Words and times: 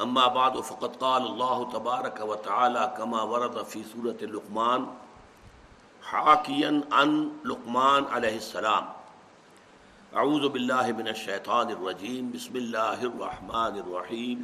اما 0.00 0.26
بعد 0.26 0.60
فقط 0.60 0.96
قال 0.96 1.22
الله 1.22 1.70
تبارك 1.72 2.20
وتعالى 2.20 2.94
كما 2.98 3.22
ورد 3.22 3.62
في 3.62 3.84
سورة 3.84 4.18
لقمان 4.22 4.86
حاكيا 6.02 6.84
عن 6.92 7.30
لقمان 7.44 8.04
عليه 8.04 8.36
السلام. 8.36 8.84
اعوذ 10.16 10.48
بالله 10.48 10.92
من 10.92 11.08
الشيطان 11.08 11.70
الرجيم 11.70 12.30
بسم 12.34 12.56
الله 12.56 13.02
الرحمن 13.02 13.74
الرحيم 13.82 14.38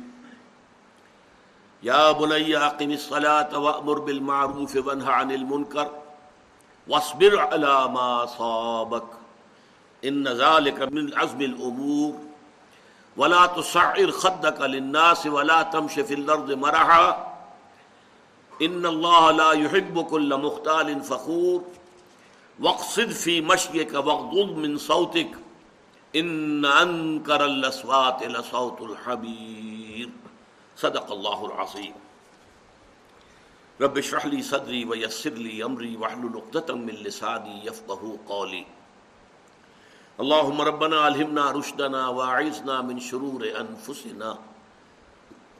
يا 1.82 2.12
بني 2.12 2.56
اقم 2.56 2.90
الصلاة 2.90 3.58
وأمر 3.58 3.98
بالمعروف 3.98 4.76
وانهى 4.76 5.12
عن 5.12 5.30
المنكر 5.32 5.88
واصبر 6.88 7.38
على 7.38 7.88
ما 7.88 8.26
صابك 8.26 9.08
ان 10.04 10.28
ذلك 10.28 10.78
من 10.82 11.14
عزم 11.18 11.40
الامور. 11.40 12.29
ولا 13.16 13.46
تصعر 13.46 14.10
خدك 14.10 14.60
للناس 14.60 15.26
ولا 15.26 15.62
تمشي 15.62 16.04
في 16.04 16.14
الارض 16.14 16.52
مرحا. 16.52 17.36
ان 18.62 18.86
الله 18.86 19.30
لا 19.30 19.52
يحب 19.52 20.04
كل 20.04 20.36
مختال 20.36 21.02
فخور. 21.02 21.64
واقصد 22.60 23.10
في 23.10 23.40
مشيك 23.40 23.94
واغضض 23.94 24.56
من 24.56 24.78
صوتك. 24.78 25.30
ان 26.16 26.64
انكر 26.64 27.44
الاصوات 27.44 28.22
لصوت 28.22 28.80
الحبير. 28.80 30.10
صدق 30.76 31.12
الله 31.12 31.46
العظيم. 31.46 31.94
رب 33.80 33.98
اشرح 33.98 34.26
لي 34.26 34.42
صدري 34.42 34.84
ويسر 34.84 35.30
لي 35.30 35.64
امري 35.64 35.96
واحلل 35.96 36.36
عقدة 36.36 36.74
من 36.74 36.94
لساني 36.94 37.66
يفقهوا 37.66 38.16
قولي. 38.28 38.66
اللهم 40.18 40.60
ربنا 40.60 41.06
الهمنا 41.06 41.52
رشدنا 41.52 42.08
واعذنا 42.08 42.80
من 42.80 43.00
شرور 43.00 43.40
انفسنا. 43.58 44.34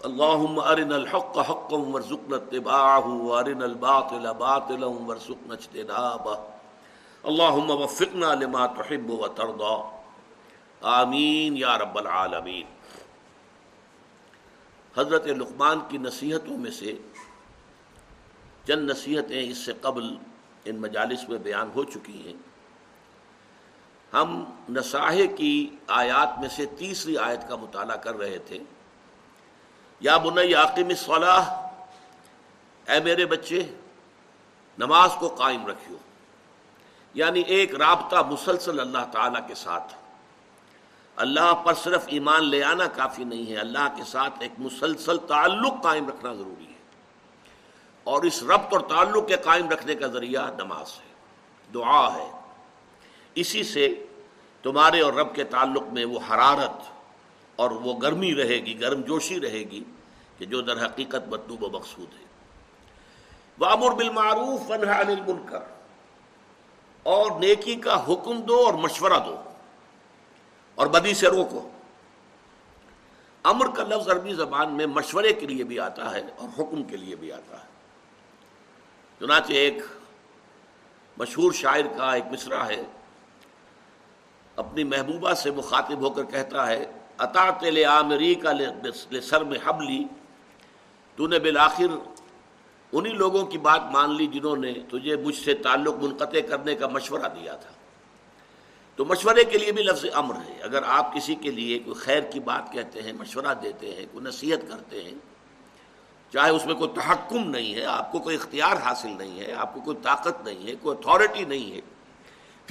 اللهم 0.05 0.61
ارنا 0.61 0.95
الحق 0.95 1.39
حقا 1.39 1.77
وارزقنا 1.77 2.37
اتباعه 2.37 3.09
وارنا 3.09 3.65
الباطل 3.65 4.33
باطلا 4.39 4.87
وارزقنا 4.87 5.55
اجتنابه. 5.55 6.35
اللهم 7.25 7.71
وفقنا 7.71 8.35
لما 8.35 8.67
تحب 8.67 9.11
وترضى. 9.11 9.83
آمین 10.81 11.57
یا 11.57 11.79
رب 11.79 11.99
العالمین. 11.99 12.67
حضرت 14.97 15.27
لقمان 15.27 15.79
کی 15.89 15.99
نصیحتوں 15.99 16.59
میں 16.59 16.71
سے 16.71 16.99
چند 18.67 18.91
نصیحتیں 18.91 19.51
اس 19.51 19.59
سے 19.59 19.73
قبل 19.81 20.17
ان 20.65 20.77
مجالس 20.77 21.29
میں 21.29 21.39
بیان 21.39 21.71
ہو 21.75 21.85
چکی 21.85 22.27
ہیں۔ 22.27 22.50
ہم 24.15 24.45
نساہے 24.69 25.27
کی 25.27 25.77
آیات 25.89 26.39
میں 26.39 26.49
سے 26.49 26.67
تیسری 26.67 27.19
آیت 27.19 27.49
کا 27.49 27.57
مطالعہ 27.57 27.97
کر 27.97 28.15
رہے 28.15 28.39
تھے۔ 28.39 28.59
یا 30.01 30.17
بنئی 30.17 30.55
عاقم 30.55 30.95
صلاح 30.95 31.71
اے 32.89 33.01
میرے 33.01 33.27
بچے، 33.27 33.75
نماز 34.79 35.11
کو 35.19 35.29
قائم 35.29 35.67
رکھیو۔ 35.67 35.97
یعنی 37.15 37.41
ایک 37.41 37.75
رابطہ 37.75 38.17
مسلسل 38.17 38.81
اللہ 38.81 39.13
تعالیٰ 39.13 39.49
کے 39.49 39.55
ساتھ۔ 39.55 39.95
اللہ 41.17 41.53
پر 41.55 41.75
صرف 41.75 42.05
ایمان 42.07 42.45
لے 42.45 42.65
آنا 42.65 42.87
کافی 42.87 43.25
نہیں 43.25 43.51
ہے، 43.51 43.57
اللہ 43.57 43.97
کے 43.97 44.05
ساتھ 44.05 44.35
ایک 44.41 44.53
مسلسل 44.59 45.17
تعلق 45.17 45.83
قائم 45.83 46.09
رکھنا 46.09 46.33
ضروری 46.33 46.67
ہے۔ 46.67 46.79
اور 48.05 48.23
اس 48.23 48.43
ربط 48.43 48.73
اور 48.73 48.81
تعلق 48.81 49.29
کے 49.29 49.37
قائم 49.37 49.69
رکھنے 49.69 49.95
کا 49.95 50.07
ذریعہ 50.07 50.51
نماز 50.51 50.91
ہے، 50.91 51.15
دعا 51.75 52.15
ہے۔ 52.15 52.40
اسی 53.35 53.63
سے 53.63 54.07
تمہارے 54.63 55.01
اور 55.01 55.13
رب 55.13 55.35
کے 55.35 55.45
تعلق 55.45 55.83
میں 55.83 56.05
وہ 56.05 56.19
حرارت 56.31 56.93
اور 57.57 57.71
وہ 57.71 58.01
گرمی 58.03 58.35
رہے 58.35 58.57
گی، 58.57 58.81
گرم 58.81 59.01
جوشی 59.01 59.41
رہے 59.41 59.59
گی 59.59 59.85
کہ 60.39 60.45
جو 60.45 60.61
در 60.61 60.87
حقیقت 60.87 61.29
مطلوب 61.29 61.63
و 61.63 61.69
مقصود 61.71 62.21
ہے۔ 62.21 62.25
وامر 63.59 63.91
بالمعروف 63.95 64.71
عن 64.71 64.89
المنکر 64.89 65.61
اور 67.03 67.41
نیکی 67.41 67.75
کا 67.75 68.05
حکم 68.05 68.41
دو 68.41 68.67
اور 68.67 68.75
مشورہ 68.75 69.19
دو۔ 69.27 69.37
اور 70.75 70.87
بدی 70.87 71.15
سے 71.15 71.27
روکو۔ 71.27 71.71
امر 73.43 73.69
کا 73.75 73.83
لفظ 73.83 74.09
عربی 74.09 74.35
زبان 74.35 74.73
میں 74.73 74.87
مشورے 74.87 75.33
کے 75.33 75.47
لیے 75.47 75.65
بھی 75.65 75.81
آتا 75.81 76.11
ہے 76.11 76.23
اور 76.37 76.49
حکم 76.61 76.83
کے 76.83 76.97
لیے 76.97 77.17
بھی 77.17 77.33
آتا 77.33 77.57
ہے۔ 77.61 77.67
چنانچہ 79.21 79.53
ایک 79.53 79.75
مشہور 81.19 81.53
شاعر 81.53 81.99
کا 81.99 82.13
ایک 82.13 82.25
مصرع 82.33 82.65
ہے۔ 82.65 82.83
اپنی 84.61 84.85
محبوبہ 84.85 85.33
سے 85.35 85.51
مخاطب 85.51 86.01
ہو 86.01 86.11
کر 86.11 86.25
کہتا 86.25 86.67
ہے 86.67 86.85
اطاط 87.19 87.65
عامری 87.87 88.35
کا 88.35 88.53
سر 89.23 89.45
میں 89.45 89.59
حبلی۔ 89.65 90.05
تو 91.17 91.27
نے 91.27 91.39
بالآخر 91.39 91.91
انہی 92.93 93.13
لوگوں 93.13 93.45
کی 93.47 93.59
بات 93.59 93.81
مان 93.93 94.15
لی 94.17 94.27
جنہوں 94.27 94.57
نے 94.57 94.73
تجھے 94.89 95.17
مجھ 95.17 95.37
سے 95.37 95.55
تعلق 95.55 95.95
منقطع 96.03 96.41
کرنے 96.49 96.75
کا 96.75 96.89
مشورہ 96.89 97.29
دیا 97.35 97.55
تھا۔ 97.57 97.71
تو 98.97 99.05
مشورے 99.05 99.45
کے 99.45 99.59
لیے 99.59 99.73
بھی 99.73 99.83
لفظ 99.83 100.05
امر 100.15 100.35
ہے۔ 100.35 100.63
اگر 100.63 100.83
آپ 100.87 101.15
کسی 101.15 101.35
کے 101.35 101.51
لیے 101.51 101.79
کوئی 101.79 101.95
خیر 101.95 102.21
کی 102.21 102.41
بات 102.41 102.73
کہتے 102.73 103.03
ہیں، 103.03 103.13
مشورہ 103.13 103.55
دیتے 103.63 103.95
ہیں، 103.95 104.07
کوئی 104.13 104.25
نصیحت 104.25 104.71
کرتے 104.71 105.03
ہیں، 105.03 105.15
چاہے 106.33 106.51
اس 106.51 106.67
میں 106.67 106.75
کوئی 106.75 106.91
تحکم 106.95 107.51
نہیں 107.51 107.75
ہے، 107.75 107.85
آپ 107.85 108.13
کو 108.13 108.19
کوئی 108.19 108.37
اختیار 108.37 108.77
حاصل 108.77 109.13
نہیں 109.19 109.41
ہے، 109.41 109.53
آپ 109.53 109.75
کو 109.75 109.81
کوئی 109.81 109.97
طاقت 110.03 110.45
نہیں 110.45 110.67
ہے، 110.67 110.75
کوئی 110.83 110.97
اتھارٹی 110.99 111.45
نہیں 111.45 111.73
ہے 111.73 111.81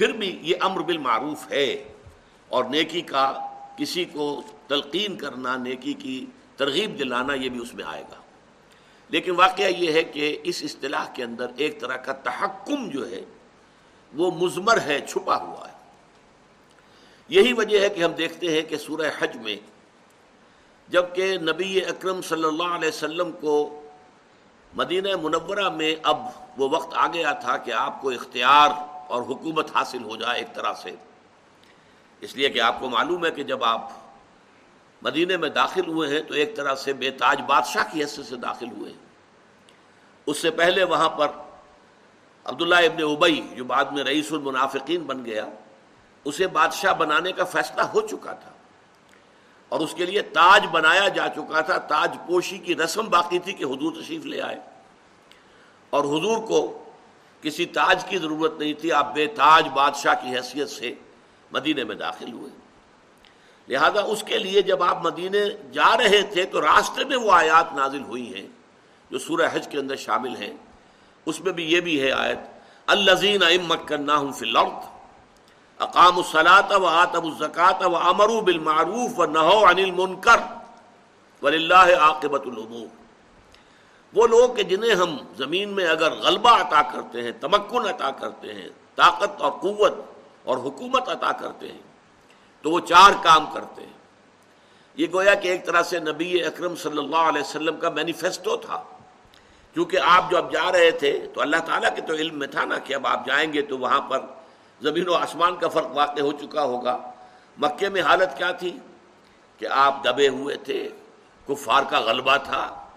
پھر 0.00 0.12
بھی 0.12 0.38
یہ 0.42 0.54
امر 0.60 0.80
بالمعروف 0.80 1.52
ہے 1.52 1.92
اور 2.48 2.64
نیکی 2.64 3.00
کا 3.00 3.32
کسی 3.76 4.04
کو 4.04 4.42
تلقین 4.66 5.16
کرنا، 5.16 5.56
نیکی 5.56 5.92
کی 5.92 6.26
ترغیب 6.56 6.98
دلانا 6.98 7.34
یہ 7.34 7.48
بھی 7.48 7.60
اس 7.60 7.74
میں 7.74 7.84
آئے 7.84 8.02
گا۔ 8.02 8.16
لیکن 9.08 9.30
واقعہ 9.30 9.64
یہ 9.64 9.92
ہے 9.92 10.02
کہ 10.02 10.38
اس 10.44 10.60
اصطلاح 10.64 11.04
کے 11.14 11.24
اندر 11.24 11.46
ایک 11.56 11.80
طرح 11.80 11.96
کا 11.96 12.12
تحکم 12.12 12.88
جو 12.88 13.10
ہے، 13.10 13.24
وہ 14.14 14.30
مزمر 14.30 14.80
ہے، 14.80 15.00
چھپا 15.08 15.36
ہوا 15.36 15.68
ہے۔ 15.68 15.72
یہی 17.28 17.52
وجہ 17.52 17.80
ہے 17.80 17.88
کہ 17.88 18.04
ہم 18.04 18.12
دیکھتے 18.12 18.48
ہیں 18.48 18.62
کہ 18.62 18.76
سورہ 18.76 19.10
حج 19.18 19.36
میں 19.36 19.56
جبکہ 20.88 21.38
نبی 21.38 21.84
اکرم 21.84 22.22
صلی 22.22 22.44
اللہ 22.44 22.74
علیہ 22.74 22.88
وسلم 22.88 23.32
کو 23.32 23.82
مدینہ 24.74 25.08
منورہ 25.22 25.68
میں 25.68 25.96
اب 26.02 26.18
وہ 26.56 26.68
وقت 26.68 26.94
آ 26.94 27.06
گیا 27.06 27.32
تھا 27.32 27.56
کہ 27.56 27.70
آپ 27.70 28.00
کو 28.00 28.10
اختیار 28.10 28.89
اور 29.10 29.22
حکومت 29.22 29.76
حاصل 29.76 30.02
ہو 30.02 30.16
جائے 30.16 30.38
ایک 30.38 30.54
طرح 30.54 30.72
سے۔ 30.72 30.90
اس 32.20 32.36
لیے 32.36 32.48
کہ 32.48 32.60
آپ 32.60 32.80
کو 32.80 32.88
معلوم 32.88 33.26
ہے 33.26 33.30
کہ 33.30 33.42
جب 33.42 33.64
آپ 33.64 33.90
مدینے 35.02 35.36
میں 35.36 35.48
داخل 35.48 35.88
ہوئے 35.88 36.08
ہیں 36.08 36.22
تو 36.22 36.34
ایک 36.34 36.56
طرح 36.56 36.74
سے 36.74 36.92
بے 36.92 37.10
تاج 37.10 37.40
بادشاہ 37.46 37.82
کی 37.92 38.02
حیثیت 38.02 38.26
سے 38.26 38.36
داخل 38.36 38.70
ہوئے 38.70 38.92
ہیں۔ 38.92 38.98
اس 40.26 40.38
سے 40.38 40.50
پہلے 40.50 40.84
وہاں 40.84 41.08
پر 41.08 41.28
عبداللہ 42.44 42.74
ابن 42.74 43.02
ابئی 43.02 43.48
جو 43.56 43.64
بعد 43.64 43.84
میں 43.84 44.04
رئیس 44.04 44.32
المنافقین 44.32 45.02
بن 45.02 45.24
گیا، 45.24 45.46
اسے 46.24 46.46
بادشاہ 46.46 46.92
بنانے 46.92 47.32
کا 47.32 47.44
فیصلہ 47.44 47.82
ہو 47.82 48.00
چکا 48.00 48.32
تھا۔ 48.32 48.50
اور 49.68 49.80
اس 49.80 49.94
کے 49.94 50.06
لیے 50.06 50.22
تاج 50.22 50.66
بنایا 50.70 51.08
جا 51.08 51.28
چکا 51.28 51.60
تھا، 51.60 51.78
تاج 51.78 52.16
پوشی 52.26 52.58
کی 52.58 52.76
رسم 52.76 53.04
باقی 53.04 53.38
تھی 53.38 53.52
کہ 53.52 53.64
حضور 53.64 53.92
تشریف 54.02 54.26
لے 54.26 54.42
آئے۔ 54.42 54.58
اور 55.90 56.04
حضور 56.04 56.48
کو 56.48 56.89
کسی 57.42 57.66
تاج 57.66 58.04
کی 58.04 58.18
ضرورت 58.18 58.58
نہیں 58.58 58.72
تھی، 58.72 58.92
آپ 58.92 59.14
بے 59.14 59.26
تاج 59.26 59.68
بادشاہ 59.74 60.14
کی 60.22 60.28
حیثیت 60.36 60.70
سے 60.70 60.94
مدینے 61.52 61.84
میں 61.84 61.96
داخل 61.96 62.32
ہوئے۔ 62.32 62.50
لہذا 63.68 64.00
اس 64.02 64.22
کے 64.22 64.38
لیے 64.38 64.62
جب 64.62 64.82
آپ 64.82 65.04
مدینے 65.04 65.44
جا 65.72 65.96
رہے 65.96 66.22
تھے 66.22 66.44
تو 66.44 66.60
راستے 66.60 67.04
میں 67.04 67.16
وہ 67.16 67.32
آیات 67.32 67.72
نازل 67.74 68.02
ہوئی 68.02 68.34
ہیں 68.34 68.46
جو 69.10 69.18
سورہ 69.18 69.48
حج 69.52 69.68
کے 69.68 69.78
اندر 69.78 69.96
شامل 69.96 70.36
ہیں۔ 70.36 70.52
اس 71.26 71.40
میں 71.40 71.52
بھی 71.52 71.64
یہ 71.72 71.80
بھی 71.80 72.00
ہے 72.02 72.10
آیت 72.12 72.38
الزین 72.86 73.42
امت 73.42 73.80
کرنا 73.88 74.16
ہوں 74.16 74.32
فی 74.32 74.48
الارض 74.48 74.88
اقام 75.78 76.16
الصلاۃ 76.16 76.70
و 76.70 76.86
آتب 76.86 77.24
الزکات 77.24 77.84
و 77.84 77.96
امرو 77.96 78.40
بالمعروف 78.40 79.18
و 79.18 79.26
نہو 79.26 79.58
انل 79.66 79.90
منکر 79.90 80.40
ولی 81.42 81.72
عاقبت 81.72 82.46
العمور 82.46 82.99
وہ 84.14 84.26
لوگ 84.26 84.54
کہ 84.54 84.62
جنہیں 84.62 84.94
ہم 84.94 85.16
زمین 85.36 85.68
میں 85.68 85.86
اگر 85.86 86.12
غلبہ 86.12 86.50
عطا 86.50 86.82
کرتے 86.82 87.22
ہیں، 87.22 87.32
تمکن 87.40 87.78
عطا 87.78 88.10
کرتے 88.10 88.54
ہیں، 88.54 88.68
طاقت 88.96 89.42
اور 89.42 89.52
قوت 89.52 89.94
اور 90.44 90.56
حکومت 90.56 91.08
عطا 91.08 91.32
کرتے 91.32 91.72
ہیں، 91.72 91.78
تو 92.62 92.70
وہ 92.70 92.80
چار 92.80 93.10
کام 93.22 93.46
کرتے 93.52 93.82
ہیں۔ 93.82 93.92
یہ 94.96 95.06
گویا 95.12 95.34
کہ 95.34 95.48
ایک 95.48 95.66
طرح 95.66 95.82
سے 95.82 95.98
نبی 95.98 96.44
اکرم 96.44 96.76
صلی 96.76 96.98
اللہ 96.98 97.16
علیہ 97.16 97.40
وسلم 97.40 97.76
کا 97.76 97.90
مینیفیسٹو 97.90 98.56
تھا۔ 98.56 98.82
کیونکہ 99.74 99.98
آپ 100.02 100.30
جو 100.30 100.36
اب 100.36 100.52
جا 100.52 100.72
رہے 100.72 100.90
تھے، 100.90 101.26
تو 101.34 101.40
اللہ 101.40 101.56
تعالیٰ 101.56 101.94
کے 101.94 102.02
تو 102.02 102.14
علم 102.14 102.38
میں 102.38 102.46
تھا 102.46 102.64
نا 102.64 102.78
کہ 102.78 102.94
اب 102.94 103.06
آپ 103.06 103.26
جائیں 103.26 103.52
گے 103.52 103.62
تو 103.62 103.78
وہاں 103.78 104.00
پر 104.00 104.20
زمین 104.82 105.08
و 105.08 105.14
آسمان 105.14 105.56
کا 105.56 105.68
فرق 105.68 105.96
واقع 105.96 106.20
ہو 106.20 106.32
چکا 106.32 106.62
ہوگا۔ 106.62 107.10
مکے 107.58 107.88
میں 107.88 108.02
حالت 108.02 108.38
کیا 108.38 108.52
تھی؟ 108.52 108.78
کہ 109.58 109.66
آپ 109.66 110.04
دبے 110.04 110.28
ہوئے 110.28 110.56
تھے، 110.56 110.88
کفار 111.48 111.82
کا 111.90 112.00
غلبہ 112.00 112.36
تھا 112.36 112.89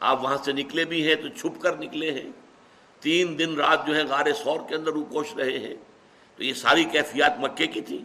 آپ 0.00 0.24
وہاں 0.24 0.36
سے 0.44 0.52
نکلے 0.52 0.84
بھی 0.84 1.08
ہیں 1.08 1.14
تو 1.14 1.28
چھپ 1.28 1.60
کر 1.60 1.76
نکلے 1.76 2.10
ہیں۔ 2.10 2.30
تین 3.00 3.38
دن 3.38 3.54
رات 3.54 3.86
جو 3.86 3.96
ہے 3.96 4.04
غار 4.04 4.32
سور 4.32 4.60
کے 4.68 4.74
اندر 4.74 4.90
روکوش 4.90 5.34
رہے 5.36 5.58
ہیں۔ 5.58 5.74
تو 6.36 6.44
یہ 6.44 6.54
ساری 6.54 6.84
کیفیات 6.84 7.38
مکے 7.38 7.66
کی 7.66 7.80
تھی 7.80 8.02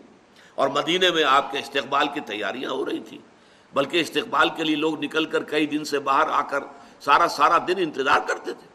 اور 0.56 0.70
مدینے 0.70 1.12
میں 1.12 1.24
آپ 1.24 1.52
کے 1.52 1.60
استقبال 1.60 2.08
کی 2.14 2.20
تیاریاں 2.20 2.72
ہو 2.72 2.86
رہی 2.86 3.00
تھیں۔ 3.00 3.20
بلکہ 3.74 4.02
استقبال 4.02 4.50
کے 4.50 4.64
لیے 4.64 4.76
لوگ 4.76 5.04
نکل 5.04 5.26
کر 5.26 5.44
کئی 5.44 5.66
دن 5.66 5.84
سے 5.84 6.00
باہر 6.00 6.28
آ 6.28 6.42
کر 6.42 6.60
سارا 7.00 7.28
سارا 7.28 7.58
دن 7.58 7.74
انتظار 7.78 8.20
کرتے 8.28 8.54
تھے۔ 8.54 8.68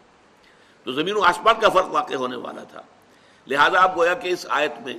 تو 0.84 0.92
زمین 0.92 1.16
و 1.16 1.22
آسمان 1.22 1.54
کا 1.60 1.68
فرق 1.68 1.86
واقع 1.90 2.14
ہونے 2.14 2.36
والا 2.36 2.62
تھا۔ 2.62 2.82
لہذا 3.46 3.82
آپ 3.82 3.96
گویا 3.96 4.14
کہ 4.14 4.28
اس 4.28 4.46
آیت 4.48 4.72
میں 4.84 4.94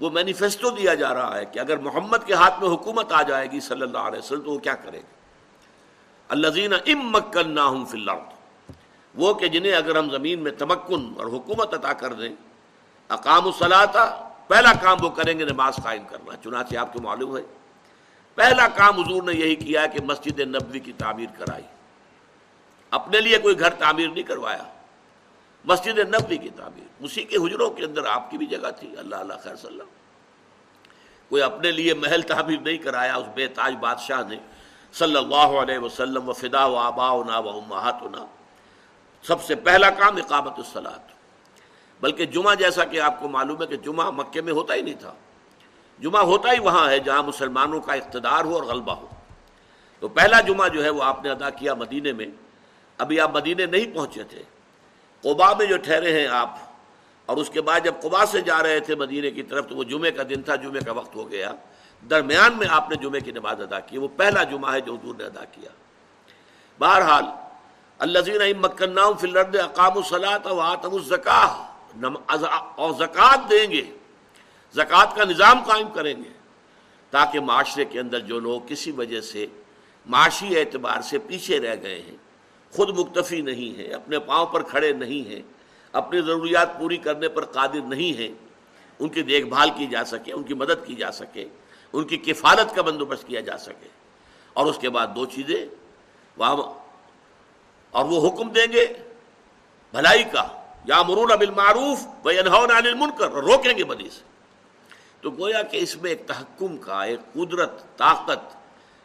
وہ 0.00 0.10
مینیفیسٹو 0.10 0.70
دیا 0.70 0.94
جا 0.94 1.14
رہا 1.14 1.36
ہے 1.36 1.44
کہ 1.44 1.58
اگر 1.58 1.76
محمد 1.76 2.16
کے 2.26 2.34
ہاتھ 2.34 2.62
میں 2.62 2.70
حکومت 2.70 3.12
آ 3.12 3.22
جائے 3.22 3.50
گی 3.50 3.60
صلی 3.60 3.82
اللہ 3.82 3.98
علیہ 3.98 4.18
وسلم 4.18 4.40
تو 4.40 4.50
وہ 4.50 4.58
کیا 4.58 4.74
کرے 4.74 4.98
گا؟ 4.98 5.19
الزین 6.30 6.72
ام 6.72 7.10
مکن 7.10 7.50
نہ 7.50 7.60
ہوں 7.60 7.84
وہ 9.14 9.34
کہ 9.34 9.48
جنہیں 9.48 9.72
اگر 9.72 9.96
ہم 9.96 10.10
زمین 10.10 10.38
میں 10.38 10.52
تمکن 10.52 11.12
اور 11.16 11.26
حکومت 11.26 11.74
عطا 11.74 11.92
کر 11.92 12.12
دیں 12.12 12.34
اقام 13.08 13.46
الصلاطہ 13.46 14.28
پہلا 14.48 14.72
کام 14.72 14.98
وہ 15.00 15.08
کریں 15.08 15.38
گے 15.38 15.44
نماز 15.44 15.76
قائم 15.76 16.02
کرنا، 16.04 16.36
چنانچہ 16.36 16.76
آپ 16.76 16.92
کو 16.92 17.00
معلوم 17.02 17.36
ہے۔ 17.36 17.42
پہلا 18.34 18.68
کام 18.68 19.00
حضور 19.00 19.22
نے 19.22 19.32
یہی 19.32 19.54
کیا 19.54 19.86
کہ 19.86 20.00
مسجد 20.02 20.40
نبوی 20.40 20.80
کی 20.80 20.92
تعمیر 20.92 21.26
کرائی۔ 21.38 21.64
اپنے 22.90 23.20
لیے 23.20 23.38
کوئی 23.38 23.60
گھر 23.60 23.70
تعمیر 23.70 24.08
نہیں 24.08 24.22
کروایا۔ 24.22 24.62
مسجد 25.64 25.98
نبوی 25.98 26.36
کی 26.36 26.48
تعمیر۔ 26.56 26.84
اسی 27.00 27.24
کے 27.24 27.36
حجروں 27.36 27.70
کے 27.70 27.84
اندر 27.84 28.04
آپ 28.06 28.30
کی 28.30 28.38
بھی 28.38 28.46
جگہ 28.46 28.70
تھی، 28.80 28.96
اللہ 28.98 29.16
اللہ 29.16 29.34
خیر 29.42 29.56
صلی 29.56 29.70
اللہ 29.70 29.82
کوئی 31.28 31.42
اپنے 31.42 31.70
لیے 31.70 31.94
محل 31.94 32.22
تعمیر 32.22 32.60
نہیں 32.60 32.78
کرایا، 32.78 33.14
اس 33.14 33.26
بے 33.34 33.46
تاج 33.46 33.74
بادشاہ 33.80 34.22
نے۔ 34.28 34.36
صلی 34.92 35.16
اللہ 35.16 35.58
علیہ 35.62 35.78
وسلم 35.78 36.28
و 36.28 36.32
فدا 36.32 36.66
و 36.66 36.76
آبا 36.76 37.24
نا 37.24 37.38
و 37.38 37.48
امہاتنا۔ 37.48 38.26
سب 39.22 39.42
سے 39.42 39.54
پہلا 39.54 39.90
کام 39.90 40.16
اقامت 40.16 40.52
الصلاط 40.56 41.12
بلکہ 42.00 42.26
جمعہ 42.26 42.54
جیسا 42.54 42.84
کہ 42.84 43.00
آپ 43.00 43.20
کو 43.20 43.28
معلوم 43.28 43.62
ہے 43.62 43.66
کہ 43.66 43.76
جمعہ 43.76 44.10
مکے 44.10 44.40
میں 44.40 44.52
ہوتا 44.52 44.74
ہی 44.74 44.82
نہیں 44.82 44.94
تھا۔ 44.94 45.12
جمعہ 45.98 46.22
ہوتا 46.22 46.52
ہی 46.52 46.58
وہاں 46.58 46.90
ہے 46.90 46.98
جہاں 46.98 47.22
مسلمانوں 47.22 47.80
کا 47.80 47.92
اقتدار 47.92 48.44
ہو 48.44 48.54
اور 48.54 48.62
غلبہ 48.62 48.92
ہو۔ 48.92 49.06
تو 49.98 50.08
پہلا 50.08 50.40
جمعہ 50.40 50.68
جو 50.68 50.84
ہے 50.84 50.90
وہ 50.90 51.02
آپ 51.02 51.24
نے 51.24 51.30
ادا 51.30 51.50
کیا 51.50 51.74
مدینے 51.74 52.12
میں۔ 52.12 52.26
ابھی 52.98 53.20
آپ 53.20 53.34
مدینے 53.34 53.66
نہیں 53.66 53.94
پہنچے 53.94 54.22
تھے۔ 54.24 54.42
قبا 55.20 55.52
میں 55.54 55.66
جو 55.66 55.76
ٹھہرے 55.76 56.20
ہیں 56.20 56.26
آپ، 56.26 56.50
اور 57.26 57.36
اس 57.36 57.50
کے 57.50 57.60
بعد 57.60 57.80
جب 57.84 57.94
قبا 58.02 58.26
سے 58.26 58.40
جا 58.40 58.62
رہے 58.62 58.80
تھے 58.80 58.94
مدینے 58.94 59.30
کی 59.30 59.42
طرف، 59.42 59.68
تو 59.68 59.76
وہ 59.76 59.84
جمعے 59.84 60.10
کا 60.10 60.22
دن 60.30 60.42
تھا 60.42 60.56
جمعے 60.56 60.80
کا 60.80 60.92
وقت 60.92 61.14
ہو 61.16 61.30
گیا۔ 61.30 61.52
درمیان 62.02 62.56
میں 62.58 62.66
آپ 62.70 62.90
نے 62.90 62.96
جمعے 62.96 63.20
کی 63.20 63.32
نماز 63.32 63.60
ادا 63.60 63.80
کی، 63.80 63.98
وہ 63.98 64.08
پہلا 64.16 64.42
جمعہ 64.42 64.72
ہے 64.72 64.80
جو 64.80 64.94
حضور 64.94 65.14
نے 65.14 65.24
ادا 65.24 65.44
کیا۔ 65.44 65.70
بہرحال 66.78 67.24
اللہ 67.98 68.18
فلرد 69.20 69.56
اقام 69.56 69.96
الصلاۃ 69.96 70.46
و 70.46 70.60
آتم 70.60 70.94
الزکا 70.94 71.42
اور 72.74 72.92
زکوٰۃ 72.92 73.50
دیں 73.50 73.70
گے۔ 73.70 73.82
زکوٰۃ 74.74 75.14
کا 75.16 75.24
نظام 75.24 75.62
قائم 75.62 75.88
کریں 75.90 76.14
گے۔ 76.16 76.32
تاکہ 77.12 77.40
معاشرے 77.40 77.84
کے 77.84 78.00
اندر 78.00 78.20
جو 78.20 78.38
لوگ 78.40 78.60
کسی 78.66 78.90
وجہ 78.90 79.20
سے 79.20 79.46
معاشی 80.06 80.58
اعتبار 80.58 81.00
سے 81.02 81.18
پیچھے 81.18 81.58
رہ 81.60 81.74
گئے 81.82 82.00
ہیں، 82.02 82.16
خود 82.72 82.98
مکتفی 82.98 83.40
نہیں 83.40 83.76
ہیں، 83.78 83.92
اپنے 83.94 84.18
پاؤں 84.18 84.46
پر 84.46 84.62
کھڑے 84.62 84.92
نہیں 84.92 85.28
ہیں، 85.28 85.42
اپنی 85.92 86.20
ضروریات 86.20 86.78
پوری 86.78 86.96
کرنے 86.96 87.28
پر 87.28 87.44
قادر 87.44 87.82
نہیں 87.84 88.18
ہیں، 88.18 88.32
ان 88.98 89.08
کی 89.08 89.22
دیکھ 89.22 89.46
بھال 89.46 89.70
کی 89.76 89.86
جا 89.86 90.04
سکے، 90.04 90.32
ان 90.32 90.42
کی 90.42 90.54
مدد 90.54 90.86
کی 90.86 90.94
جا 90.94 91.10
سکے 91.12 91.48
ان 91.92 92.04
کی 92.04 92.16
کفالت 92.16 92.74
کا 92.74 92.82
بندوبست 92.82 93.26
کیا 93.26 93.40
جا 93.40 93.58
سکے۔ 93.58 93.88
اور 94.52 94.66
اس 94.66 94.78
کے 94.78 94.90
بعد 94.90 95.06
دو 95.16 95.26
چیزیں، 95.26 95.66
وہاں 96.36 96.56
اور 97.90 98.04
وہ 98.04 98.28
حکم 98.28 98.48
دیں 98.48 98.72
گے، 98.72 98.86
بھلائی 99.90 100.24
کا 100.24 100.48
یا 100.84 101.02
مرون 101.02 101.30
ابل 101.30 101.50
معروف 101.50 102.06
کر 103.18 103.30
روکیں 103.30 103.78
گے 103.78 103.84
بدی 103.84 104.10
سے 104.10 104.22
تو 105.20 105.30
گویا 105.30 105.62
کہ 105.62 105.76
اس 105.76 105.96
میں 105.96 106.10
ایک 106.10 106.26
تحکم 106.26 106.76
کا، 106.76 107.02
ایک 107.02 107.20
قدرت، 107.32 107.98
طاقت، 107.98 108.56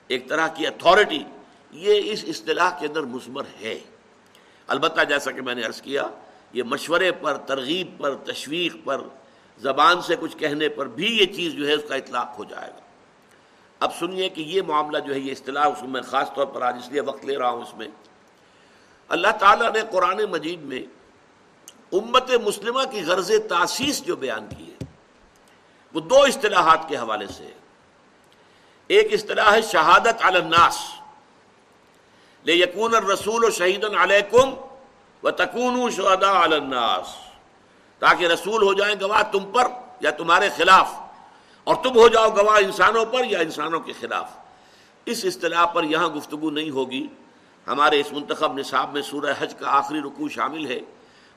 ایک 0.07 0.29
طرح 0.29 0.47
کی 0.47 0.67
اتھارٹی 0.67 1.23
یہ 1.71 2.01
اس 2.11 2.25
اصطلاح 2.27 2.79
کے 2.79 2.87
اندر 2.87 3.01
مثمر 3.01 3.43
ہے۔ 3.61 3.79
البتہ 4.67 5.03
جیسا 5.03 5.31
کہ 5.31 5.41
میں 5.41 5.55
نے 5.55 5.63
عرض 5.63 5.81
کیا، 5.81 6.03
یہ 6.53 6.63
مشورے 6.63 7.11
پر، 7.11 7.37
ترغیب 7.37 7.87
پر، 7.97 8.15
تشویق 8.15 8.75
پر 8.83 9.01
زبان 9.57 10.01
سے 10.01 10.15
کچھ 10.19 10.37
کہنے 10.37 10.69
پر 10.69 10.87
بھی 10.87 11.17
یہ 11.17 11.25
چیز 11.25 11.53
جو 11.53 11.67
ہے 11.67 11.73
اس 11.73 11.83
کا 11.89 11.95
اطلاق 11.95 12.39
ہو 12.39 12.43
جائے 12.43 12.71
گا۔ 12.71 12.79
اب 13.79 13.95
سنیے 13.99 14.29
کہ 14.29 14.41
یہ 14.41 14.61
معاملہ 14.61 14.99
جو 14.99 15.13
ہے 15.13 15.19
یہ 15.19 15.31
اصطلاح 15.31 15.65
اس 15.65 15.83
میں 15.83 16.01
خاص 16.01 16.27
طور 16.35 16.45
پر 16.45 16.61
آج 16.61 16.75
اس 16.83 16.89
لیے 16.89 17.01
وقت 17.01 17.25
لے 17.25 17.37
رہا 17.37 17.49
ہوں 17.49 17.61
اس 17.61 17.73
میں۔ 17.73 17.87
اللہ 19.07 19.27
تعالیٰ 19.39 19.71
نے 19.71 19.79
قرآن 19.91 20.17
مجید 20.17 20.61
میں 20.61 20.81
امت 21.91 22.31
مسلمہ 22.45 22.83
کی 22.91 23.03
غرض 23.03 23.31
تاسیس 23.49 24.05
جو 24.05 24.15
بیان 24.15 24.47
کی 24.57 24.71
ہے، 24.71 24.85
وہ 25.93 25.99
دو 25.99 26.21
اصطلاحات 26.21 26.89
کے 26.89 26.97
حوالے 26.97 27.27
سے 27.27 27.51
ایک 28.87 29.13
اصطلاح 29.13 29.51
ہے 29.51 29.61
شہادت 29.61 30.25
علی 30.25 30.37
الناس 30.37 30.79
لے 32.45 32.53
یقون 32.53 32.95
الرسول 32.95 33.43
و 33.43 33.49
شہید 33.49 33.83
علیکم 33.83 34.53
و 35.23 35.31
تکون 35.31 35.91
شہدا 35.91 36.39
الناس۔ 36.39 37.24
تاکہ 37.99 38.27
رسول 38.27 38.63
ہو 38.63 38.73
جائیں 38.73 38.95
گواہ 39.01 39.21
تم 39.31 39.51
پر 39.51 39.67
یا 39.99 40.11
تمہارے 40.11 40.49
خلاف 40.57 40.93
اور 41.63 41.75
تم 41.83 41.95
ہو 41.95 42.07
جاؤ 42.07 42.29
گواہ 42.29 42.57
انسانوں 42.63 43.05
پر 43.05 43.23
یا 43.23 43.39
انسانوں 43.39 43.79
کے 43.79 43.93
خلاف۔ 43.99 44.31
اس 45.05 45.25
اصطلاح 45.25 45.65
پر 45.65 45.83
یہاں 45.83 46.07
گفتگو 46.07 46.49
نہیں 46.49 46.69
ہوگی۔ 46.69 47.07
ہمارے 47.67 47.99
اس 47.99 48.11
منتخب 48.11 48.57
نصاب 48.57 48.93
میں 48.93 49.01
سورہ 49.01 49.33
حج 49.39 49.55
کا 49.55 49.77
آخری 49.77 49.99
رکوع 49.99 50.29
شامل 50.29 50.65
ہے 50.65 50.79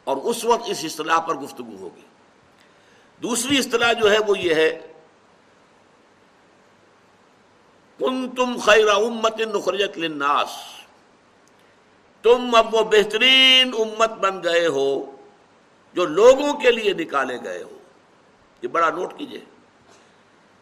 اور 0.04 0.16
اس 0.16 0.44
وقت 0.44 0.62
اس 0.66 0.80
اصطلاح 0.84 1.18
پر 1.18 1.34
گفتگو 1.34 1.76
ہوگی۔ 1.80 2.00
دوسری 3.22 3.58
اصطلاح 3.58 3.92
جو 3.92 4.10
ہے 4.10 4.16
وہ 4.26 4.38
یہ 4.38 4.54
ہے 4.54 4.92
کن 7.98 8.28
تم 8.28 8.56
خیر 8.62 8.88
امت 8.88 9.40
نخرجت 9.40 9.98
للناس۔ 9.98 10.48
تم 12.22 12.54
اب 12.54 12.74
وہ 12.74 12.84
بہترین 12.84 13.72
امت 13.78 14.10
بن 14.10 14.42
گئے 14.42 14.66
ہو۔ 14.66 15.16
جو 15.98 16.04
لوگوں 16.04 16.52
کے 16.52 16.70
لیے 16.70 16.92
نکالے 16.92 17.38
گئے 17.44 17.62
ہو 17.62 17.78
یہ 18.62 18.68
بڑا 18.68 18.90
نوٹ 18.90 19.18
کیجیے 19.18 19.40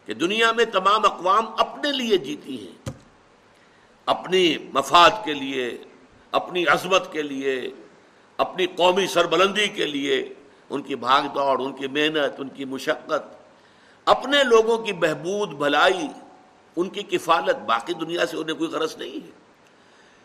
کہ 0.06 0.15
دنیا 0.15 0.53
میں 0.53 0.65
تمام 0.65 1.05
اقوام 1.05 1.47
اپنے 1.59 1.93
لیے 1.93 2.17
جیتی 2.17 2.67
ہیں۔ 2.67 2.91
اپنی 4.06 4.59
مفاد 4.75 5.11
کے 5.25 5.35
لیے، 5.35 5.79
اپنی 6.33 6.67
عظمت 6.67 7.12
کے 7.12 7.23
لیے، 7.23 7.71
اپنی 8.37 8.67
قومی 8.67 9.06
سربلندی 9.06 9.69
کے 9.69 9.87
لیے، 9.87 10.35
ان 10.71 10.83
کی 10.83 10.97
بھاگ 10.97 11.23
دوڑ، 11.23 11.62
ان 11.62 11.73
کی 11.73 11.87
محنت، 11.87 12.41
ان 12.41 12.49
کی 12.49 12.65
مشقت، 12.65 13.44
اپنے 14.05 14.44
لوگوں 14.44 14.79
کی 14.79 14.93
بہبود، 14.93 15.49
بھلائی، 15.49 16.06
ان 16.77 16.88
کی 16.88 17.03
کفالت، 17.03 17.56
باقی 17.56 17.93
دنیا 17.93 18.27
سے 18.27 18.37
انہیں 18.37 18.56
کوئی 18.56 18.71
غرض 18.71 18.97
نہیں 18.97 19.27
ہے۔ 19.27 19.31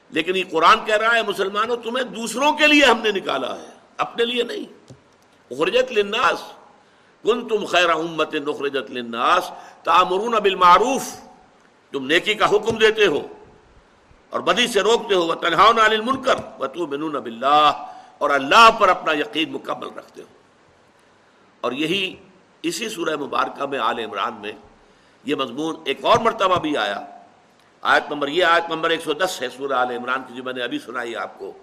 لیکن 0.10 0.36
یہ 0.36 0.44
قرآن 0.52 0.86
کہہ 0.86 0.98
رہا 0.98 1.16
ہے، 1.16 1.22
مسلمانوں، 1.24 1.78
تمہیں 1.78 2.06
دوسروں 2.06 2.54
کے 2.54 2.68
لیے 2.68 2.86
ہم 2.86 3.02
نے 3.02 3.12
نکالا 3.12 3.60
ہے، 3.60 3.70
اپنے 3.98 4.26
لیے 4.26 4.44
نہیں۔ 4.44 4.94
اخرجت 5.52 5.92
للناس۔ 5.92 6.44
کن 7.24 7.48
تم 7.48 7.66
خیر 7.66 7.90
امت 7.90 8.36
نخرجت 8.36 8.92
للناس۔ 8.92 9.52
تعمرون 9.84 10.32
بالمعروف۔ 10.32 11.04
تم 11.92 12.06
نیکی 12.06 12.34
کا 12.34 12.50
حکم 12.50 12.78
دیتے 12.78 13.06
ہو 13.06 13.28
اور 14.30 14.40
بدی 14.40 14.68
سے 14.68 14.82
روکتے 14.82 15.16
ہو۔ 15.16 15.26
وہ 15.28 15.34
تنہا 15.34 15.72
من 16.06 16.24
کر 16.24 16.36
وہ 16.58 16.68
تو 16.68 16.86
بنون 16.86 17.44
اور 18.18 18.30
اللہ 18.30 18.70
پر 18.80 18.90
اپنا 18.90 19.14
یقین 19.14 19.52
مکمل 19.52 19.88
رکھتے 19.98 20.22
ہو۔ 20.22 20.28
اور 21.62 21.72
یہی 21.72 22.16
اسی 22.64 22.90
سورہ 22.90 23.16
مبارکہ 23.16 23.66
میں 23.66 23.80
آل 23.80 24.00
عمران 24.00 24.34
میں 24.34 24.52
یہ 25.24 25.36
مضمون 25.36 25.76
ایک 25.86 26.06
اور 26.06 26.18
مرتبہ 26.18 26.60
بھی 26.60 26.78
آیا۔ 26.78 27.02
آیت 27.82 28.12
نمبر 28.12 28.28
یہ 28.28 28.46
آیت 28.46 28.64
نمبر 28.70 28.90
ایک 28.90 29.02
سو 29.02 29.14
دس 29.14 29.42
ہے 29.42 29.50
سورہ 29.50 29.74
آل 29.74 29.92
عمران 29.92 30.22
کی 30.28 30.34
جو 30.34 30.44
میں 30.44 30.54
نے 30.54 30.64
ابھی 30.64 30.80
سنائی 30.80 31.16
آپ 31.16 31.40
کو۔ 31.40 31.54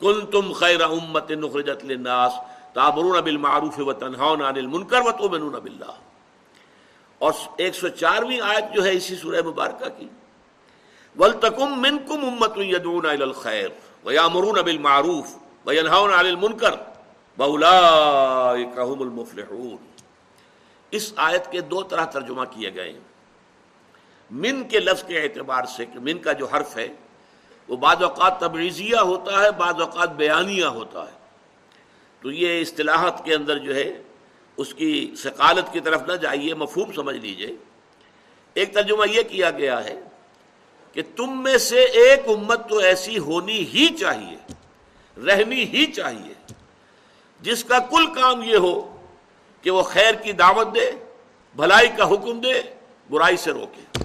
کل 0.00 0.20
تم 0.32 0.52
خیر 0.52 0.80
امت 0.80 1.30
نخرجت 1.30 1.84
للناس۔ 1.84 2.32
تابرون 2.78 3.20
بالمعروف 3.20 3.78
و 3.78 3.92
تنہاون 3.92 4.40
عن 4.40 4.56
المنکر 4.56 5.00
و 5.00 5.12
تؤمنون 5.12 5.52
باللہ۔ 5.52 5.92
اور 7.18 7.32
ایک 7.56 7.74
سو 7.74 7.88
چارویں 7.88 8.40
آیت 8.40 8.74
جو 8.74 8.84
ہے 8.84 8.92
اسی 8.92 9.16
سورہ 9.16 9.42
مبارکہ 9.46 9.88
کی۔ 9.98 10.08
ولتکم 11.18 11.82
منکم 11.82 12.24
امت 12.24 12.52
یدعون 12.56 13.06
الى 13.06 13.22
الخیر 13.22 13.68
ویامرون 14.04 14.62
بالمعروف 14.62 15.36
وینہون 15.66 16.12
عن 16.12 16.26
المنکر 16.26 16.74
واولئک 17.38 18.78
هم 18.78 19.02
المفلحون۔ 19.02 19.76
اس 20.90 21.12
آیت 21.16 21.52
کے 21.52 21.60
دو 21.60 21.82
طرح 21.82 22.04
ترجمہ 22.04 22.44
کیے 22.44 22.74
گئے 22.74 22.92
ہیں۔ 22.92 23.00
من 24.30 24.68
کے 24.68 24.80
لفظ 24.80 25.04
کے 25.04 25.22
اعتبار 25.22 25.64
سے 25.64 25.86
کہ 25.86 25.98
من 25.98 26.18
کا 26.18 26.32
جو 26.32 26.46
حرف 26.46 26.76
ہے 26.76 26.88
وہ 27.68 27.76
بعض 27.76 28.02
اوقات 28.02 28.40
تبریزیہ 28.40 28.96
ہوتا 28.96 29.42
ہے، 29.42 29.50
بعض 29.50 29.80
اوقات 29.80 30.10
بیانیہ 30.12 30.64
ہوتا 30.64 31.02
ہے۔ 31.02 31.17
تو 32.20 32.30
یہ 32.30 32.60
اصطلاحات 32.60 33.24
کے 33.24 33.34
اندر 33.34 33.58
جو 33.58 33.74
ہے، 33.74 34.02
اس 34.56 34.74
کی 34.74 35.14
ثقالت 35.18 35.72
کی 35.72 35.80
طرف 35.80 36.02
نہ 36.02 36.12
جائیے، 36.12 36.54
مفہوم 36.54 36.92
سمجھ 36.92 37.16
لیجیے۔ 37.16 37.56
ایک 38.54 38.74
ترجمہ 38.74 39.08
یہ 39.08 39.22
کیا 39.22 39.50
گیا 39.50 39.84
ہے 39.84 40.00
کہ 40.92 41.02
تم 41.16 41.42
میں 41.42 41.58
سے 41.58 41.80
ایک 41.80 42.28
امت 42.28 42.68
تو 42.68 42.78
ایسی 42.78 43.18
ہونی 43.18 43.58
ہی 43.74 43.88
چاہیے، 43.96 44.36
رہنی 45.26 45.64
ہی 45.64 45.92
چاہیے، 45.92 46.52
جس 47.40 47.64
کا 47.64 47.78
کل 47.78 48.14
کام 48.14 48.42
یہ 48.42 48.56
ہو 48.56 49.02
کہ 49.62 49.70
وہ 49.70 49.82
خیر 49.82 50.14
کی 50.14 50.32
دعوت 50.32 50.74
دے، 50.74 50.90
بھلائی 51.56 51.88
کا 51.88 52.04
حکم 52.08 52.40
دے، 52.40 52.62
برائی 53.10 53.36
سے 53.36 53.50
روکے۔ 53.50 54.04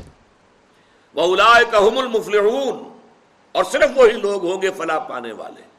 وہ 1.13 1.35
الا 1.35 1.63
کام 1.71 1.97
المفلحون 1.97 2.97
اور 3.51 3.63
صرف 3.63 3.89
وہی 3.95 4.11
لوگ 4.11 4.45
ہوں 4.45 4.61
گے 4.61 4.69
فلاح 4.77 4.99
پانے 4.99 5.31
والے۔ 5.31 5.72